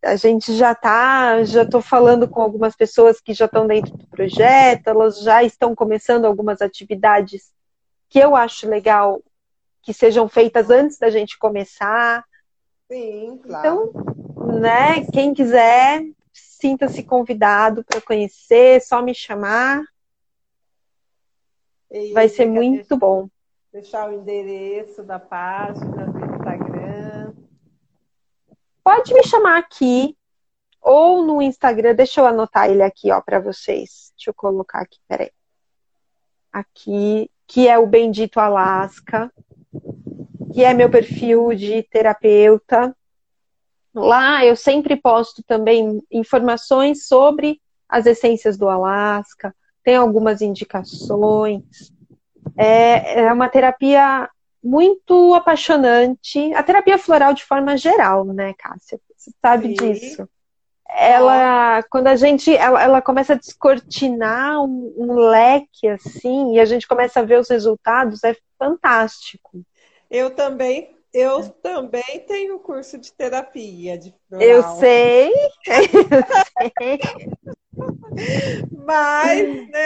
a 0.07 0.15
gente 0.15 0.55
já 0.55 0.73
tá, 0.73 1.43
já 1.43 1.63
estou 1.63 1.81
falando 1.81 2.27
com 2.27 2.41
algumas 2.41 2.75
pessoas 2.75 3.19
que 3.19 3.33
já 3.33 3.45
estão 3.45 3.67
dentro 3.67 3.95
do 3.95 4.07
projeto, 4.07 4.87
elas 4.87 5.21
já 5.21 5.43
estão 5.43 5.75
começando 5.75 6.25
algumas 6.25 6.61
atividades 6.61 7.51
que 8.09 8.19
eu 8.19 8.35
acho 8.35 8.69
legal 8.69 9.21
que 9.81 9.93
sejam 9.93 10.27
feitas 10.27 10.69
antes 10.69 10.97
da 10.97 11.09
gente 11.09 11.37
começar. 11.37 12.23
Sim, 12.89 13.39
claro. 13.43 13.91
Então, 13.93 14.59
né, 14.59 15.05
quem 15.11 15.33
quiser, 15.33 16.03
sinta-se 16.33 17.03
convidado 17.03 17.83
para 17.83 18.01
conhecer, 18.01 18.81
só 18.81 19.01
me 19.01 19.13
chamar, 19.13 19.83
E 21.91 22.13
vai 22.13 22.29
ser 22.29 22.45
muito 22.45 22.95
bom. 22.97 23.27
Deixar 23.73 24.09
o 24.09 24.13
endereço 24.13 25.03
da 25.03 25.19
página 25.19 25.87
Instagram. 25.87 26.26
Pode 28.87 29.13
me 29.13 29.21
chamar 29.21 29.57
aqui 29.57 30.15
ou 30.81 31.21
no 31.21 31.41
Instagram, 31.41 31.93
deixa 31.93 32.21
eu 32.21 32.25
anotar 32.25 32.69
ele 32.69 32.81
aqui, 32.81 33.11
ó, 33.11 33.19
para 33.19 33.37
vocês. 33.37 34.13
Deixa 34.15 34.29
eu 34.29 34.33
colocar 34.33 34.79
aqui, 34.79 34.97
peraí. 35.05 35.29
Aqui, 36.53 37.29
que 37.45 37.67
é 37.67 37.77
o 37.77 37.85
Bendito 37.85 38.39
Alasca, 38.39 39.29
que 40.53 40.63
é 40.63 40.73
meu 40.73 40.89
perfil 40.89 41.53
de 41.53 41.83
terapeuta. 41.83 42.95
Lá 43.93 44.45
eu 44.45 44.55
sempre 44.55 44.95
posto 44.95 45.43
também 45.43 46.01
informações 46.09 47.07
sobre 47.07 47.59
as 47.89 48.05
essências 48.05 48.57
do 48.57 48.69
Alasca, 48.69 49.53
tem 49.83 49.97
algumas 49.97 50.41
indicações. 50.41 51.91
É, 52.55 53.23
é 53.23 53.33
uma 53.33 53.49
terapia 53.49 54.29
muito 54.67 55.33
apaixonante. 55.33 56.53
A 56.53 56.61
terapia 56.61 56.97
floral 56.97 57.33
de 57.33 57.43
forma 57.43 57.77
geral, 57.77 58.25
né, 58.25 58.53
Cássia? 58.57 58.99
Você 59.15 59.31
sabe 59.41 59.69
Sim. 59.69 59.73
disso. 59.73 60.29
Ela, 60.89 61.83
quando 61.89 62.07
a 62.07 62.15
gente, 62.15 62.55
ela, 62.55 62.81
ela 62.81 63.01
começa 63.01 63.33
a 63.33 63.37
descortinar 63.37 64.61
um, 64.63 64.93
um 64.97 65.15
leque 65.15 65.87
assim, 65.87 66.55
e 66.55 66.59
a 66.59 66.65
gente 66.65 66.87
começa 66.87 67.19
a 67.19 67.23
ver 67.23 67.39
os 67.39 67.49
resultados, 67.49 68.23
é 68.23 68.35
fantástico. 68.57 69.61
Eu 70.09 70.31
também, 70.31 70.95
eu 71.13 71.49
também 71.49 72.23
tenho 72.25 72.59
curso 72.59 72.97
de 72.97 73.11
terapia 73.11 73.97
de 73.97 74.13
Eu 74.39 74.63
floral. 74.63 74.77
sei, 74.77 75.31
eu 75.67 76.23
sei. 76.57 76.99
Mas, 78.71 79.67
né, 79.67 79.85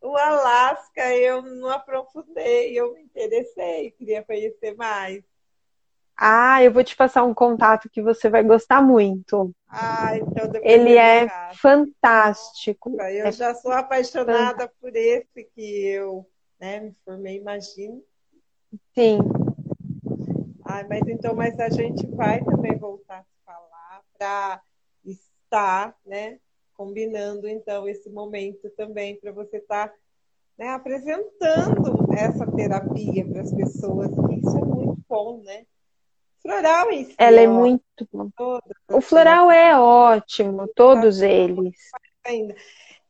o 0.00 0.16
Alasca 0.16 1.14
eu 1.14 1.42
não 1.42 1.68
aprofundei, 1.70 2.78
eu 2.78 2.94
me 2.94 3.02
interessei, 3.02 3.90
queria 3.92 4.22
conhecer 4.24 4.74
mais. 4.76 5.22
Ah, 6.16 6.62
eu 6.62 6.72
vou 6.72 6.82
te 6.82 6.96
passar 6.96 7.22
um 7.22 7.32
contato 7.32 7.88
que 7.88 8.02
você 8.02 8.28
vai 8.28 8.42
gostar 8.42 8.82
muito. 8.82 9.52
Ah, 9.68 10.16
então 10.16 10.48
depois 10.48 10.64
Ele 10.64 10.96
é 10.96 11.28
fantástico. 11.54 12.90
Eu 13.00 13.26
É 13.26 13.32
já 13.32 13.54
sou 13.54 13.70
apaixonada 13.72 14.68
por 14.80 14.94
esse 14.96 15.44
que 15.54 15.84
eu 15.86 16.28
né, 16.58 16.80
me 16.80 16.94
formei, 17.04 17.36
imagino. 17.36 18.02
sim. 18.94 19.18
Ai, 20.64 20.86
mas 20.88 21.06
então, 21.08 21.34
mas 21.34 21.58
a 21.60 21.70
gente 21.70 22.06
vai 22.08 22.42
também 22.44 22.76
voltar 22.76 23.20
a 23.20 23.24
falar 23.44 24.02
para 24.18 24.62
estar, 25.04 25.96
né, 26.04 26.38
combinando 26.78 27.48
então 27.48 27.88
esse 27.88 28.08
momento 28.08 28.70
também 28.76 29.16
para 29.16 29.32
você 29.32 29.56
estar 29.56 29.92
né, 30.56 30.68
apresentando 30.68 32.06
essa 32.16 32.46
terapia 32.52 33.26
para 33.26 33.42
as 33.42 33.52
pessoas. 33.52 34.10
Isso 34.10 34.56
é 34.56 34.64
muito 34.64 35.02
bom, 35.08 35.42
né? 35.42 35.66
Floral 36.40 36.92
em 36.92 37.04
si, 37.04 37.16
Ela 37.18 37.40
é 37.40 37.48
ó, 37.48 37.52
muito 37.52 38.08
bom. 38.12 38.30
O 38.92 39.00
floral 39.00 39.50
é 39.50 39.76
ótimo, 39.78 40.68
todos 40.74 41.20
eles. 41.20 41.74
ainda. 42.24 42.54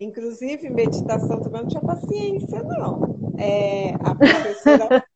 Inclusive, 0.00 0.70
meditação 0.70 1.42
também 1.42 1.62
não 1.62 1.68
tinha 1.68 1.82
paciência, 1.82 2.62
não. 2.62 3.34
É, 3.38 3.90
a 3.94 4.14
professora, 4.14 5.04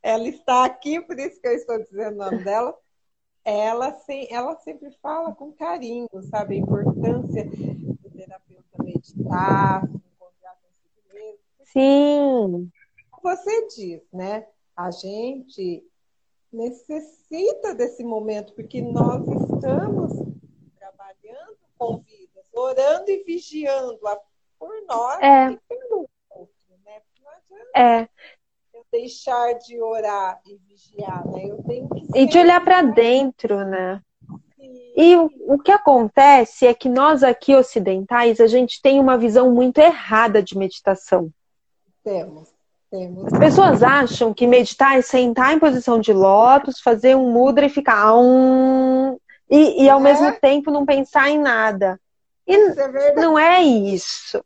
ela 0.00 0.28
está 0.28 0.64
aqui, 0.64 1.00
por 1.00 1.18
isso 1.18 1.40
que 1.40 1.48
eu 1.48 1.52
estou 1.52 1.78
dizendo 1.82 2.14
o 2.14 2.18
nome 2.18 2.44
dela. 2.44 2.72
Ela, 3.48 3.92
sim, 4.00 4.26
ela 4.28 4.56
sempre 4.56 4.90
fala 5.00 5.32
com 5.32 5.52
carinho, 5.52 6.08
sabe? 6.30 6.56
A 6.56 6.58
importância 6.58 7.44
do 7.44 8.10
terapeuta 8.10 8.82
meditar, 8.82 9.86
se 9.86 9.96
encontrar 9.96 10.56
consigo 10.60 11.14
mesmo. 11.14 11.38
Sim, 11.62 12.70
Você 13.22 13.68
diz, 13.68 14.02
né? 14.12 14.48
A 14.76 14.90
gente 14.90 15.88
necessita 16.52 17.72
desse 17.72 18.02
momento, 18.02 18.52
porque 18.52 18.82
nós 18.82 19.22
estamos 19.28 20.12
trabalhando 20.76 21.56
com 21.78 21.98
vidas, 21.98 22.44
orando 22.52 23.08
e 23.12 23.22
vigiando 23.22 23.96
por 24.58 24.74
nós 24.88 25.20
É. 25.22 25.52
e 25.52 25.60
pelo 25.68 26.08
outro, 26.30 26.52
É. 27.76 28.08
deixar 28.92 29.54
de 29.54 29.80
orar 29.80 30.40
e 30.46 30.56
vigiar, 30.68 31.26
né? 31.28 31.44
Eu 31.46 31.62
tenho 31.62 31.88
que 31.88 32.18
E 32.18 32.26
de 32.26 32.38
olhar 32.38 32.62
para 32.62 32.82
dentro, 32.82 33.64
né? 33.64 34.00
E 34.96 35.14
o, 35.16 35.30
o 35.48 35.58
que 35.58 35.70
acontece 35.70 36.66
é 36.66 36.72
que 36.72 36.88
nós 36.88 37.22
aqui 37.22 37.54
ocidentais, 37.54 38.40
a 38.40 38.46
gente 38.46 38.80
tem 38.80 38.98
uma 38.98 39.18
visão 39.18 39.52
muito 39.52 39.78
errada 39.78 40.42
de 40.42 40.56
meditação. 40.56 41.30
Temos, 42.02 42.48
temos. 42.90 43.32
As 43.32 43.38
pessoas 43.38 43.82
acham 43.82 44.32
que 44.32 44.46
meditar 44.46 44.96
é 44.98 45.02
sentar 45.02 45.52
em 45.52 45.58
posição 45.58 46.00
de 46.00 46.12
lótus, 46.12 46.80
fazer 46.80 47.14
um 47.14 47.30
mudra 47.30 47.66
e 47.66 47.68
ficar 47.68 48.16
um 48.18 49.18
e, 49.50 49.84
e 49.84 49.90
ao 49.90 50.00
É. 50.00 50.02
mesmo 50.02 50.32
tempo 50.40 50.70
não 50.70 50.86
pensar 50.86 51.28
em 51.28 51.38
nada. 51.38 52.00
E 52.46 52.54
Isso 52.54 52.80
é 52.80 53.14
não 53.14 53.38
é 53.38 53.62
isso. 53.62 54.42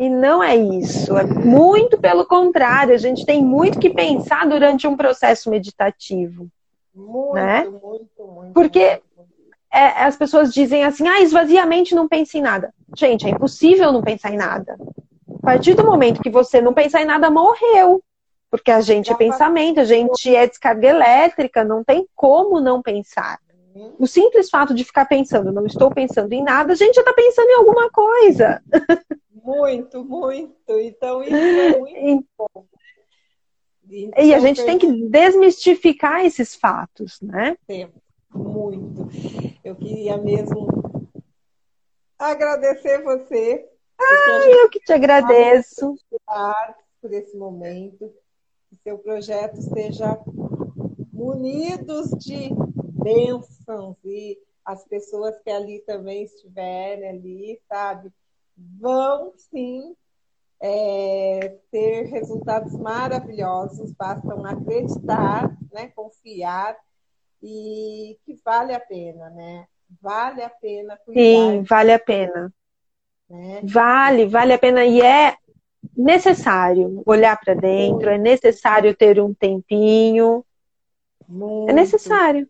E 0.00 0.08
não 0.08 0.42
é 0.42 0.56
isso. 0.56 1.14
É 1.18 1.24
muito 1.24 1.98
pelo 1.98 2.24
contrário. 2.24 2.94
A 2.94 2.98
gente 2.98 3.26
tem 3.26 3.44
muito 3.44 3.78
que 3.78 3.90
pensar 3.90 4.48
durante 4.48 4.86
um 4.86 4.96
processo 4.96 5.50
meditativo. 5.50 6.48
Muito, 6.94 7.34
né? 7.34 7.64
muito, 7.64 8.26
muito. 8.26 8.52
Porque- 8.54 9.02
muito. 9.14 9.30
É, 9.70 10.04
as 10.04 10.16
pessoas 10.16 10.52
dizem 10.52 10.84
assim, 10.84 11.06
ah, 11.06 11.20
esvazia 11.20 11.62
a 11.62 11.66
mente, 11.66 11.94
não 11.94 12.08
pense 12.08 12.38
em 12.38 12.40
nada. 12.40 12.72
Gente, 12.96 13.26
é 13.26 13.30
impossível 13.30 13.92
não 13.92 14.02
pensar 14.02 14.32
em 14.32 14.38
nada. 14.38 14.76
A 15.38 15.46
partir 15.46 15.74
do 15.74 15.84
momento 15.84 16.22
que 16.22 16.30
você 16.30 16.62
não 16.62 16.72
pensar 16.72 17.02
em 17.02 17.04
nada, 17.04 17.30
morreu. 17.30 18.02
Porque 18.50 18.70
a 18.70 18.80
gente 18.80 19.12
é 19.12 19.14
pensamento, 19.14 19.80
a 19.80 19.84
gente 19.84 20.34
é 20.34 20.46
descarga 20.46 20.88
elétrica, 20.88 21.62
não 21.62 21.84
tem 21.84 22.08
como 22.16 22.58
não 22.58 22.80
pensar. 22.82 23.38
O 23.98 24.06
simples 24.06 24.50
fato 24.50 24.74
de 24.74 24.82
ficar 24.82 25.04
pensando, 25.04 25.52
não 25.52 25.66
estou 25.66 25.90
pensando 25.90 26.32
em 26.32 26.42
nada, 26.42 26.72
a 26.72 26.76
gente 26.76 26.94
já 26.94 27.02
está 27.02 27.12
pensando 27.12 27.48
em 27.48 27.58
alguma 27.58 27.88
coisa. 27.90 28.60
Muito, 29.42 30.04
muito. 30.04 30.54
Então, 30.80 31.22
isso 31.22 31.34
é 31.34 31.78
muito 31.78 32.24
bom. 32.38 32.66
E 33.88 34.10
a 34.14 34.22
Então, 34.28 34.40
gente 34.40 34.64
tem 34.64 34.78
que 34.78 35.08
desmistificar 35.08 36.24
esses 36.24 36.54
fatos, 36.54 37.20
né? 37.20 37.56
Muito. 38.32 39.08
Eu 39.64 39.74
queria 39.74 40.16
mesmo 40.16 40.68
agradecer 42.18 43.02
você. 43.02 43.68
porque 43.96 44.30
a 44.30 44.40
gente 44.40 44.56
Eu 44.58 44.70
que 44.70 44.80
te 44.80 44.92
agradeço. 44.92 45.96
por 47.00 47.12
esse 47.12 47.36
momento. 47.36 48.12
Que 48.68 48.76
seu 48.84 48.98
projeto 48.98 49.58
esteja 49.58 50.16
munidos 51.12 52.10
de 52.10 52.50
bênçãos 53.02 53.96
e 54.04 54.38
as 54.64 54.84
pessoas 54.84 55.36
que 55.40 55.50
ali 55.50 55.80
também 55.80 56.22
estiverem 56.22 57.08
ali, 57.08 57.60
sabe, 57.68 58.12
vão 58.80 59.32
sim 59.36 59.94
é, 60.60 61.56
ter 61.70 62.06
resultados 62.06 62.74
maravilhosos, 62.76 63.92
bastam 63.92 64.44
acreditar, 64.44 65.50
né, 65.72 65.88
confiar 65.88 66.76
e 67.42 68.18
que 68.24 68.38
vale 68.44 68.74
a 68.74 68.80
pena, 68.80 69.30
né? 69.30 69.66
Vale 70.00 70.42
a 70.42 70.50
pena 70.50 70.96
cuidar, 71.04 71.22
Sim, 71.22 71.62
vale 71.62 71.92
a 71.92 71.98
pena. 71.98 72.52
né? 73.28 73.60
Vale, 73.64 74.26
vale 74.26 74.52
a 74.52 74.58
pena 74.58 74.84
e 74.84 75.00
é 75.00 75.36
necessário 75.96 77.02
olhar 77.06 77.38
para 77.40 77.54
dentro, 77.54 78.10
é 78.10 78.18
necessário 78.18 78.94
ter 78.94 79.20
um 79.20 79.34
tempinho, 79.34 80.44
é 81.22 81.26
Muito. 81.28 81.74
necessário. 81.74 82.48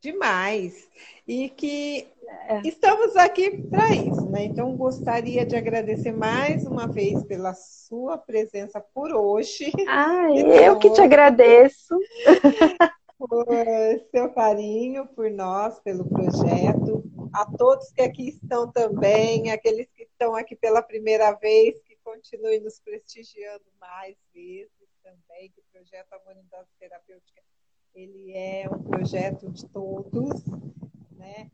demais. 0.00 0.88
E 1.26 1.48
que 1.48 2.06
É. 2.19 2.19
estamos 2.64 3.16
aqui 3.16 3.62
para 3.68 3.88
isso, 3.90 4.28
né? 4.30 4.44
Então, 4.44 4.76
gostaria 4.76 5.44
de 5.46 5.56
agradecer 5.56 6.12
mais 6.12 6.66
uma 6.66 6.86
vez 6.86 7.22
pela 7.24 7.54
sua 7.54 8.18
presença 8.18 8.80
por 8.80 9.12
hoje, 9.12 9.70
Ai, 9.86 10.66
eu 10.66 10.78
que 10.78 10.90
te 10.90 11.00
agradeço. 11.00 11.96
por 13.18 13.46
seu 14.10 14.32
carinho 14.32 15.06
por 15.08 15.30
nós, 15.30 15.78
pelo 15.80 16.08
projeto, 16.08 17.04
a 17.32 17.44
todos 17.56 17.92
que 17.92 18.02
aqui 18.02 18.28
estão 18.28 18.70
também, 18.72 19.50
aqueles 19.50 19.88
que 19.92 20.04
estão 20.04 20.34
aqui 20.34 20.56
pela 20.56 20.82
primeira 20.82 21.32
vez, 21.32 21.80
que 21.82 21.96
continuem 22.02 22.60
nos 22.60 22.80
prestigiando 22.80 23.64
mais 23.80 24.16
vezes 24.34 24.70
também, 25.02 25.50
que 25.50 25.60
o 25.60 25.64
projeto 25.72 26.12
Harmonização 26.12 26.66
Terapêutica 26.78 27.40
ele 27.94 28.32
é 28.32 28.68
um 28.70 28.82
projeto 28.82 29.50
de 29.50 29.68
todos, 29.68 30.42
né? 31.20 31.50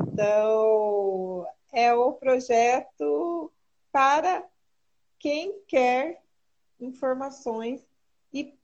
Então, 0.00 1.44
é 1.72 1.92
o 1.92 2.12
projeto 2.12 3.52
para 3.92 4.44
quem 5.18 5.60
quer 5.66 6.22
informações 6.80 7.84
e 8.32 8.54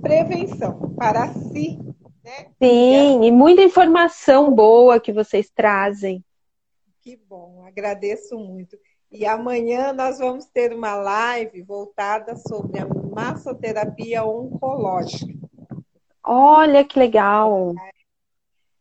prevenção 0.00 0.94
para 0.96 1.32
si, 1.34 1.78
né? 2.24 2.50
Sim, 2.62 3.24
e 3.24 3.30
muita 3.30 3.62
informação 3.62 4.52
boa 4.52 4.98
que 4.98 5.12
vocês 5.12 5.50
trazem. 5.50 6.24
Que 7.02 7.16
bom, 7.16 7.62
agradeço 7.66 8.38
muito. 8.38 8.78
E 9.12 9.26
amanhã 9.26 9.92
nós 9.92 10.18
vamos 10.18 10.46
ter 10.46 10.72
uma 10.72 10.94
live 10.94 11.62
voltada 11.62 12.36
sobre 12.36 12.80
a 12.80 12.86
massoterapia 12.86 14.24
oncológica. 14.24 15.34
Olha 16.24 16.84
que 16.84 16.98
legal. 16.98 17.74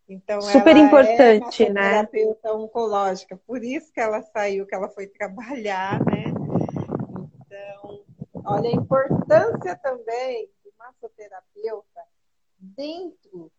Então, 0.10 0.41
Super 0.41 0.76
ela 0.76 0.80
importante, 0.88 1.64
é 1.64 1.70
né? 1.70 1.89
terapeuta 1.91 2.53
oncológica, 2.53 3.38
por 3.45 3.64
isso 3.64 3.93
que 3.93 3.99
ela 3.99 4.24
saiu, 4.24 4.66
que 4.66 4.74
ela 4.74 4.89
foi 4.89 5.05
trabalhar, 5.05 6.03
né? 6.03 6.24
Então, 7.45 8.03
olha 8.43 8.70
a 8.70 8.74
importância 8.74 9.76
também 9.76 10.49
do 10.64 10.72
massoterapeuta 10.80 12.01
dentro 12.57 13.51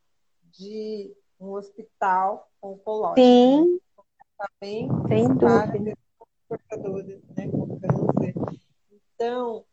de 0.59 1.14
um 1.38 1.51
hospital 1.53 2.51
oncológico. 2.61 3.20
né? 3.20 3.24
Sim, 3.24 3.80
Também 4.36 4.88
sem 5.07 5.28
dúvida. 5.28 5.96
portadores 6.48 7.22
né, 7.36 7.48
com 7.48 7.78
câncer. 7.78 8.34
Então, 9.14 9.64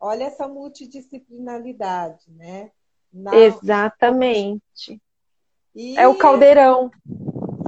olha 0.00 0.24
essa 0.24 0.48
multidisciplinaridade, 0.48 2.28
né? 2.32 2.72
Na- 3.12 3.32
Exatamente. 3.36 5.00
E- 5.76 5.96
É 5.98 6.08
o 6.08 6.14
caldeirão. 6.16 6.90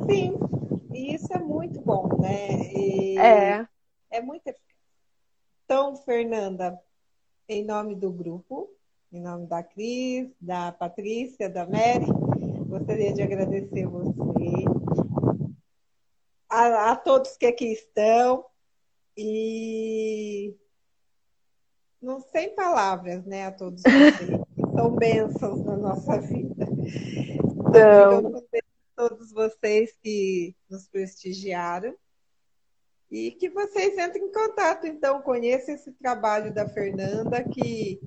Sim, 0.06 0.34
e 0.94 1.14
isso 1.14 1.30
é 1.30 1.38
muito 1.38 1.78
bom, 1.82 2.09
né? 2.20 2.72
E 2.72 3.18
É. 3.18 3.66
é 4.11 4.20
muito 4.22 4.46
eficaz. 4.46 4.66
Então, 5.66 5.94
Fernanda, 5.96 6.80
em 7.46 7.62
nome 7.62 7.94
do 7.94 8.11
grupo, 8.11 8.70
em 9.12 9.20
nome 9.20 9.46
da 9.46 9.62
Cris, 9.62 10.30
da 10.40 10.72
Patrícia, 10.72 11.50
da 11.50 11.66
Mary, 11.66 12.06
gostaria 12.66 13.12
de 13.12 13.20
agradecer 13.22 13.86
você, 13.86 14.64
a, 16.48 16.92
a 16.92 16.96
todos 16.96 17.36
que 17.36 17.44
aqui 17.44 17.72
estão 17.72 18.46
e 19.14 20.54
não 22.00 22.20
sem 22.20 22.54
palavras, 22.54 23.24
né, 23.26 23.46
a 23.46 23.52
todos 23.52 23.82
vocês, 23.82 24.40
que 24.54 24.72
são 24.74 24.96
bênçãos 24.96 25.62
na 25.64 25.76
nossa 25.76 26.18
vida. 26.20 26.66
Então, 27.79 28.37
a 28.37 29.09
todos 29.09 29.33
vocês 29.33 29.97
que 30.03 30.55
nos 30.68 30.89
prestigiaram 30.89 31.95
e 33.11 33.31
que 33.31 33.49
vocês 33.49 33.97
entrem 33.97 34.24
em 34.24 34.33
contato, 34.33 34.87
então, 34.87 35.22
conheçam 35.22 35.74
esse 35.74 35.93
trabalho 35.93 36.53
da 36.53 36.68
Fernanda, 36.68 37.43
que 37.45 38.01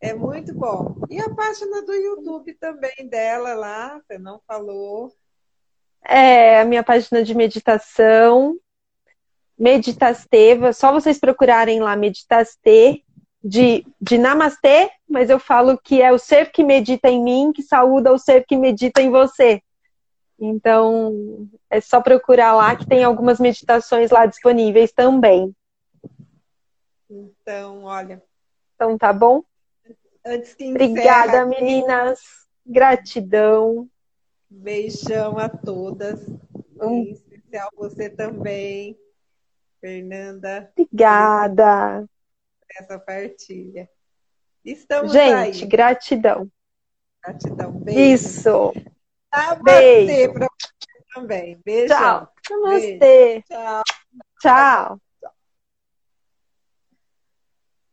é 0.00 0.14
muito 0.14 0.54
bom. 0.54 0.96
E 1.10 1.20
a 1.20 1.34
página 1.34 1.82
do 1.82 1.92
YouTube 1.92 2.54
também 2.54 3.08
dela 3.08 3.54
lá, 3.54 3.98
você 3.98 4.18
não 4.18 4.40
falou. 4.46 5.12
é 6.04 6.60
a 6.60 6.64
minha 6.64 6.84
página 6.84 7.22
de 7.22 7.34
meditação, 7.34 8.58
Meditasteva, 9.58 10.74
só 10.74 10.92
vocês 10.92 11.18
procurarem 11.18 11.80
lá 11.80 11.96
Meditaste, 11.96 13.05
de, 13.48 13.86
de 14.00 14.18
Namastê, 14.18 14.90
mas 15.08 15.30
eu 15.30 15.38
falo 15.38 15.78
que 15.78 16.02
é 16.02 16.10
o 16.12 16.18
ser 16.18 16.50
que 16.50 16.64
medita 16.64 17.08
em 17.08 17.22
mim, 17.22 17.52
que 17.52 17.62
saúda 17.62 18.12
o 18.12 18.18
ser 18.18 18.44
que 18.44 18.56
medita 18.56 19.00
em 19.00 19.10
você. 19.10 19.62
Então, 20.38 21.48
é 21.70 21.80
só 21.80 22.00
procurar 22.00 22.54
lá 22.54 22.74
que 22.76 22.86
tem 22.86 23.04
algumas 23.04 23.38
meditações 23.38 24.10
lá 24.10 24.26
disponíveis 24.26 24.92
também. 24.92 25.54
Então, 27.08 27.84
olha, 27.84 28.22
Então, 28.74 28.98
tá 28.98 29.12
bom? 29.12 29.42
antes 30.24 30.54
que 30.54 30.64
Obrigada, 30.68 31.38
encerra, 31.38 31.46
meninas. 31.46 32.20
Gratidão. 32.66 33.88
beijão 34.50 35.38
a 35.38 35.48
todas. 35.48 36.20
Um- 36.82 37.02
Em 37.04 37.12
especial 37.12 37.70
você 37.76 38.10
também, 38.10 38.98
Fernanda, 39.80 40.68
Obrigada. 40.76 42.04
Essa 42.78 42.98
partilha. 42.98 43.88
Estamos 44.64 45.12
Gente, 45.12 45.62
aí. 45.62 45.66
gratidão. 45.66 46.50
Gratidão. 47.24 47.72
Beijo. 47.72 48.00
Isso. 48.00 48.72
Namastê 49.32 49.62
Beijo. 50.06 50.32
para 50.32 50.46
você 50.46 51.04
também. 51.14 51.60
Beijão. 51.64 51.96
Tchau. 51.96 52.32
Namastê. 52.50 53.42
Tchau. 53.46 53.82
Tchau. 54.40 55.00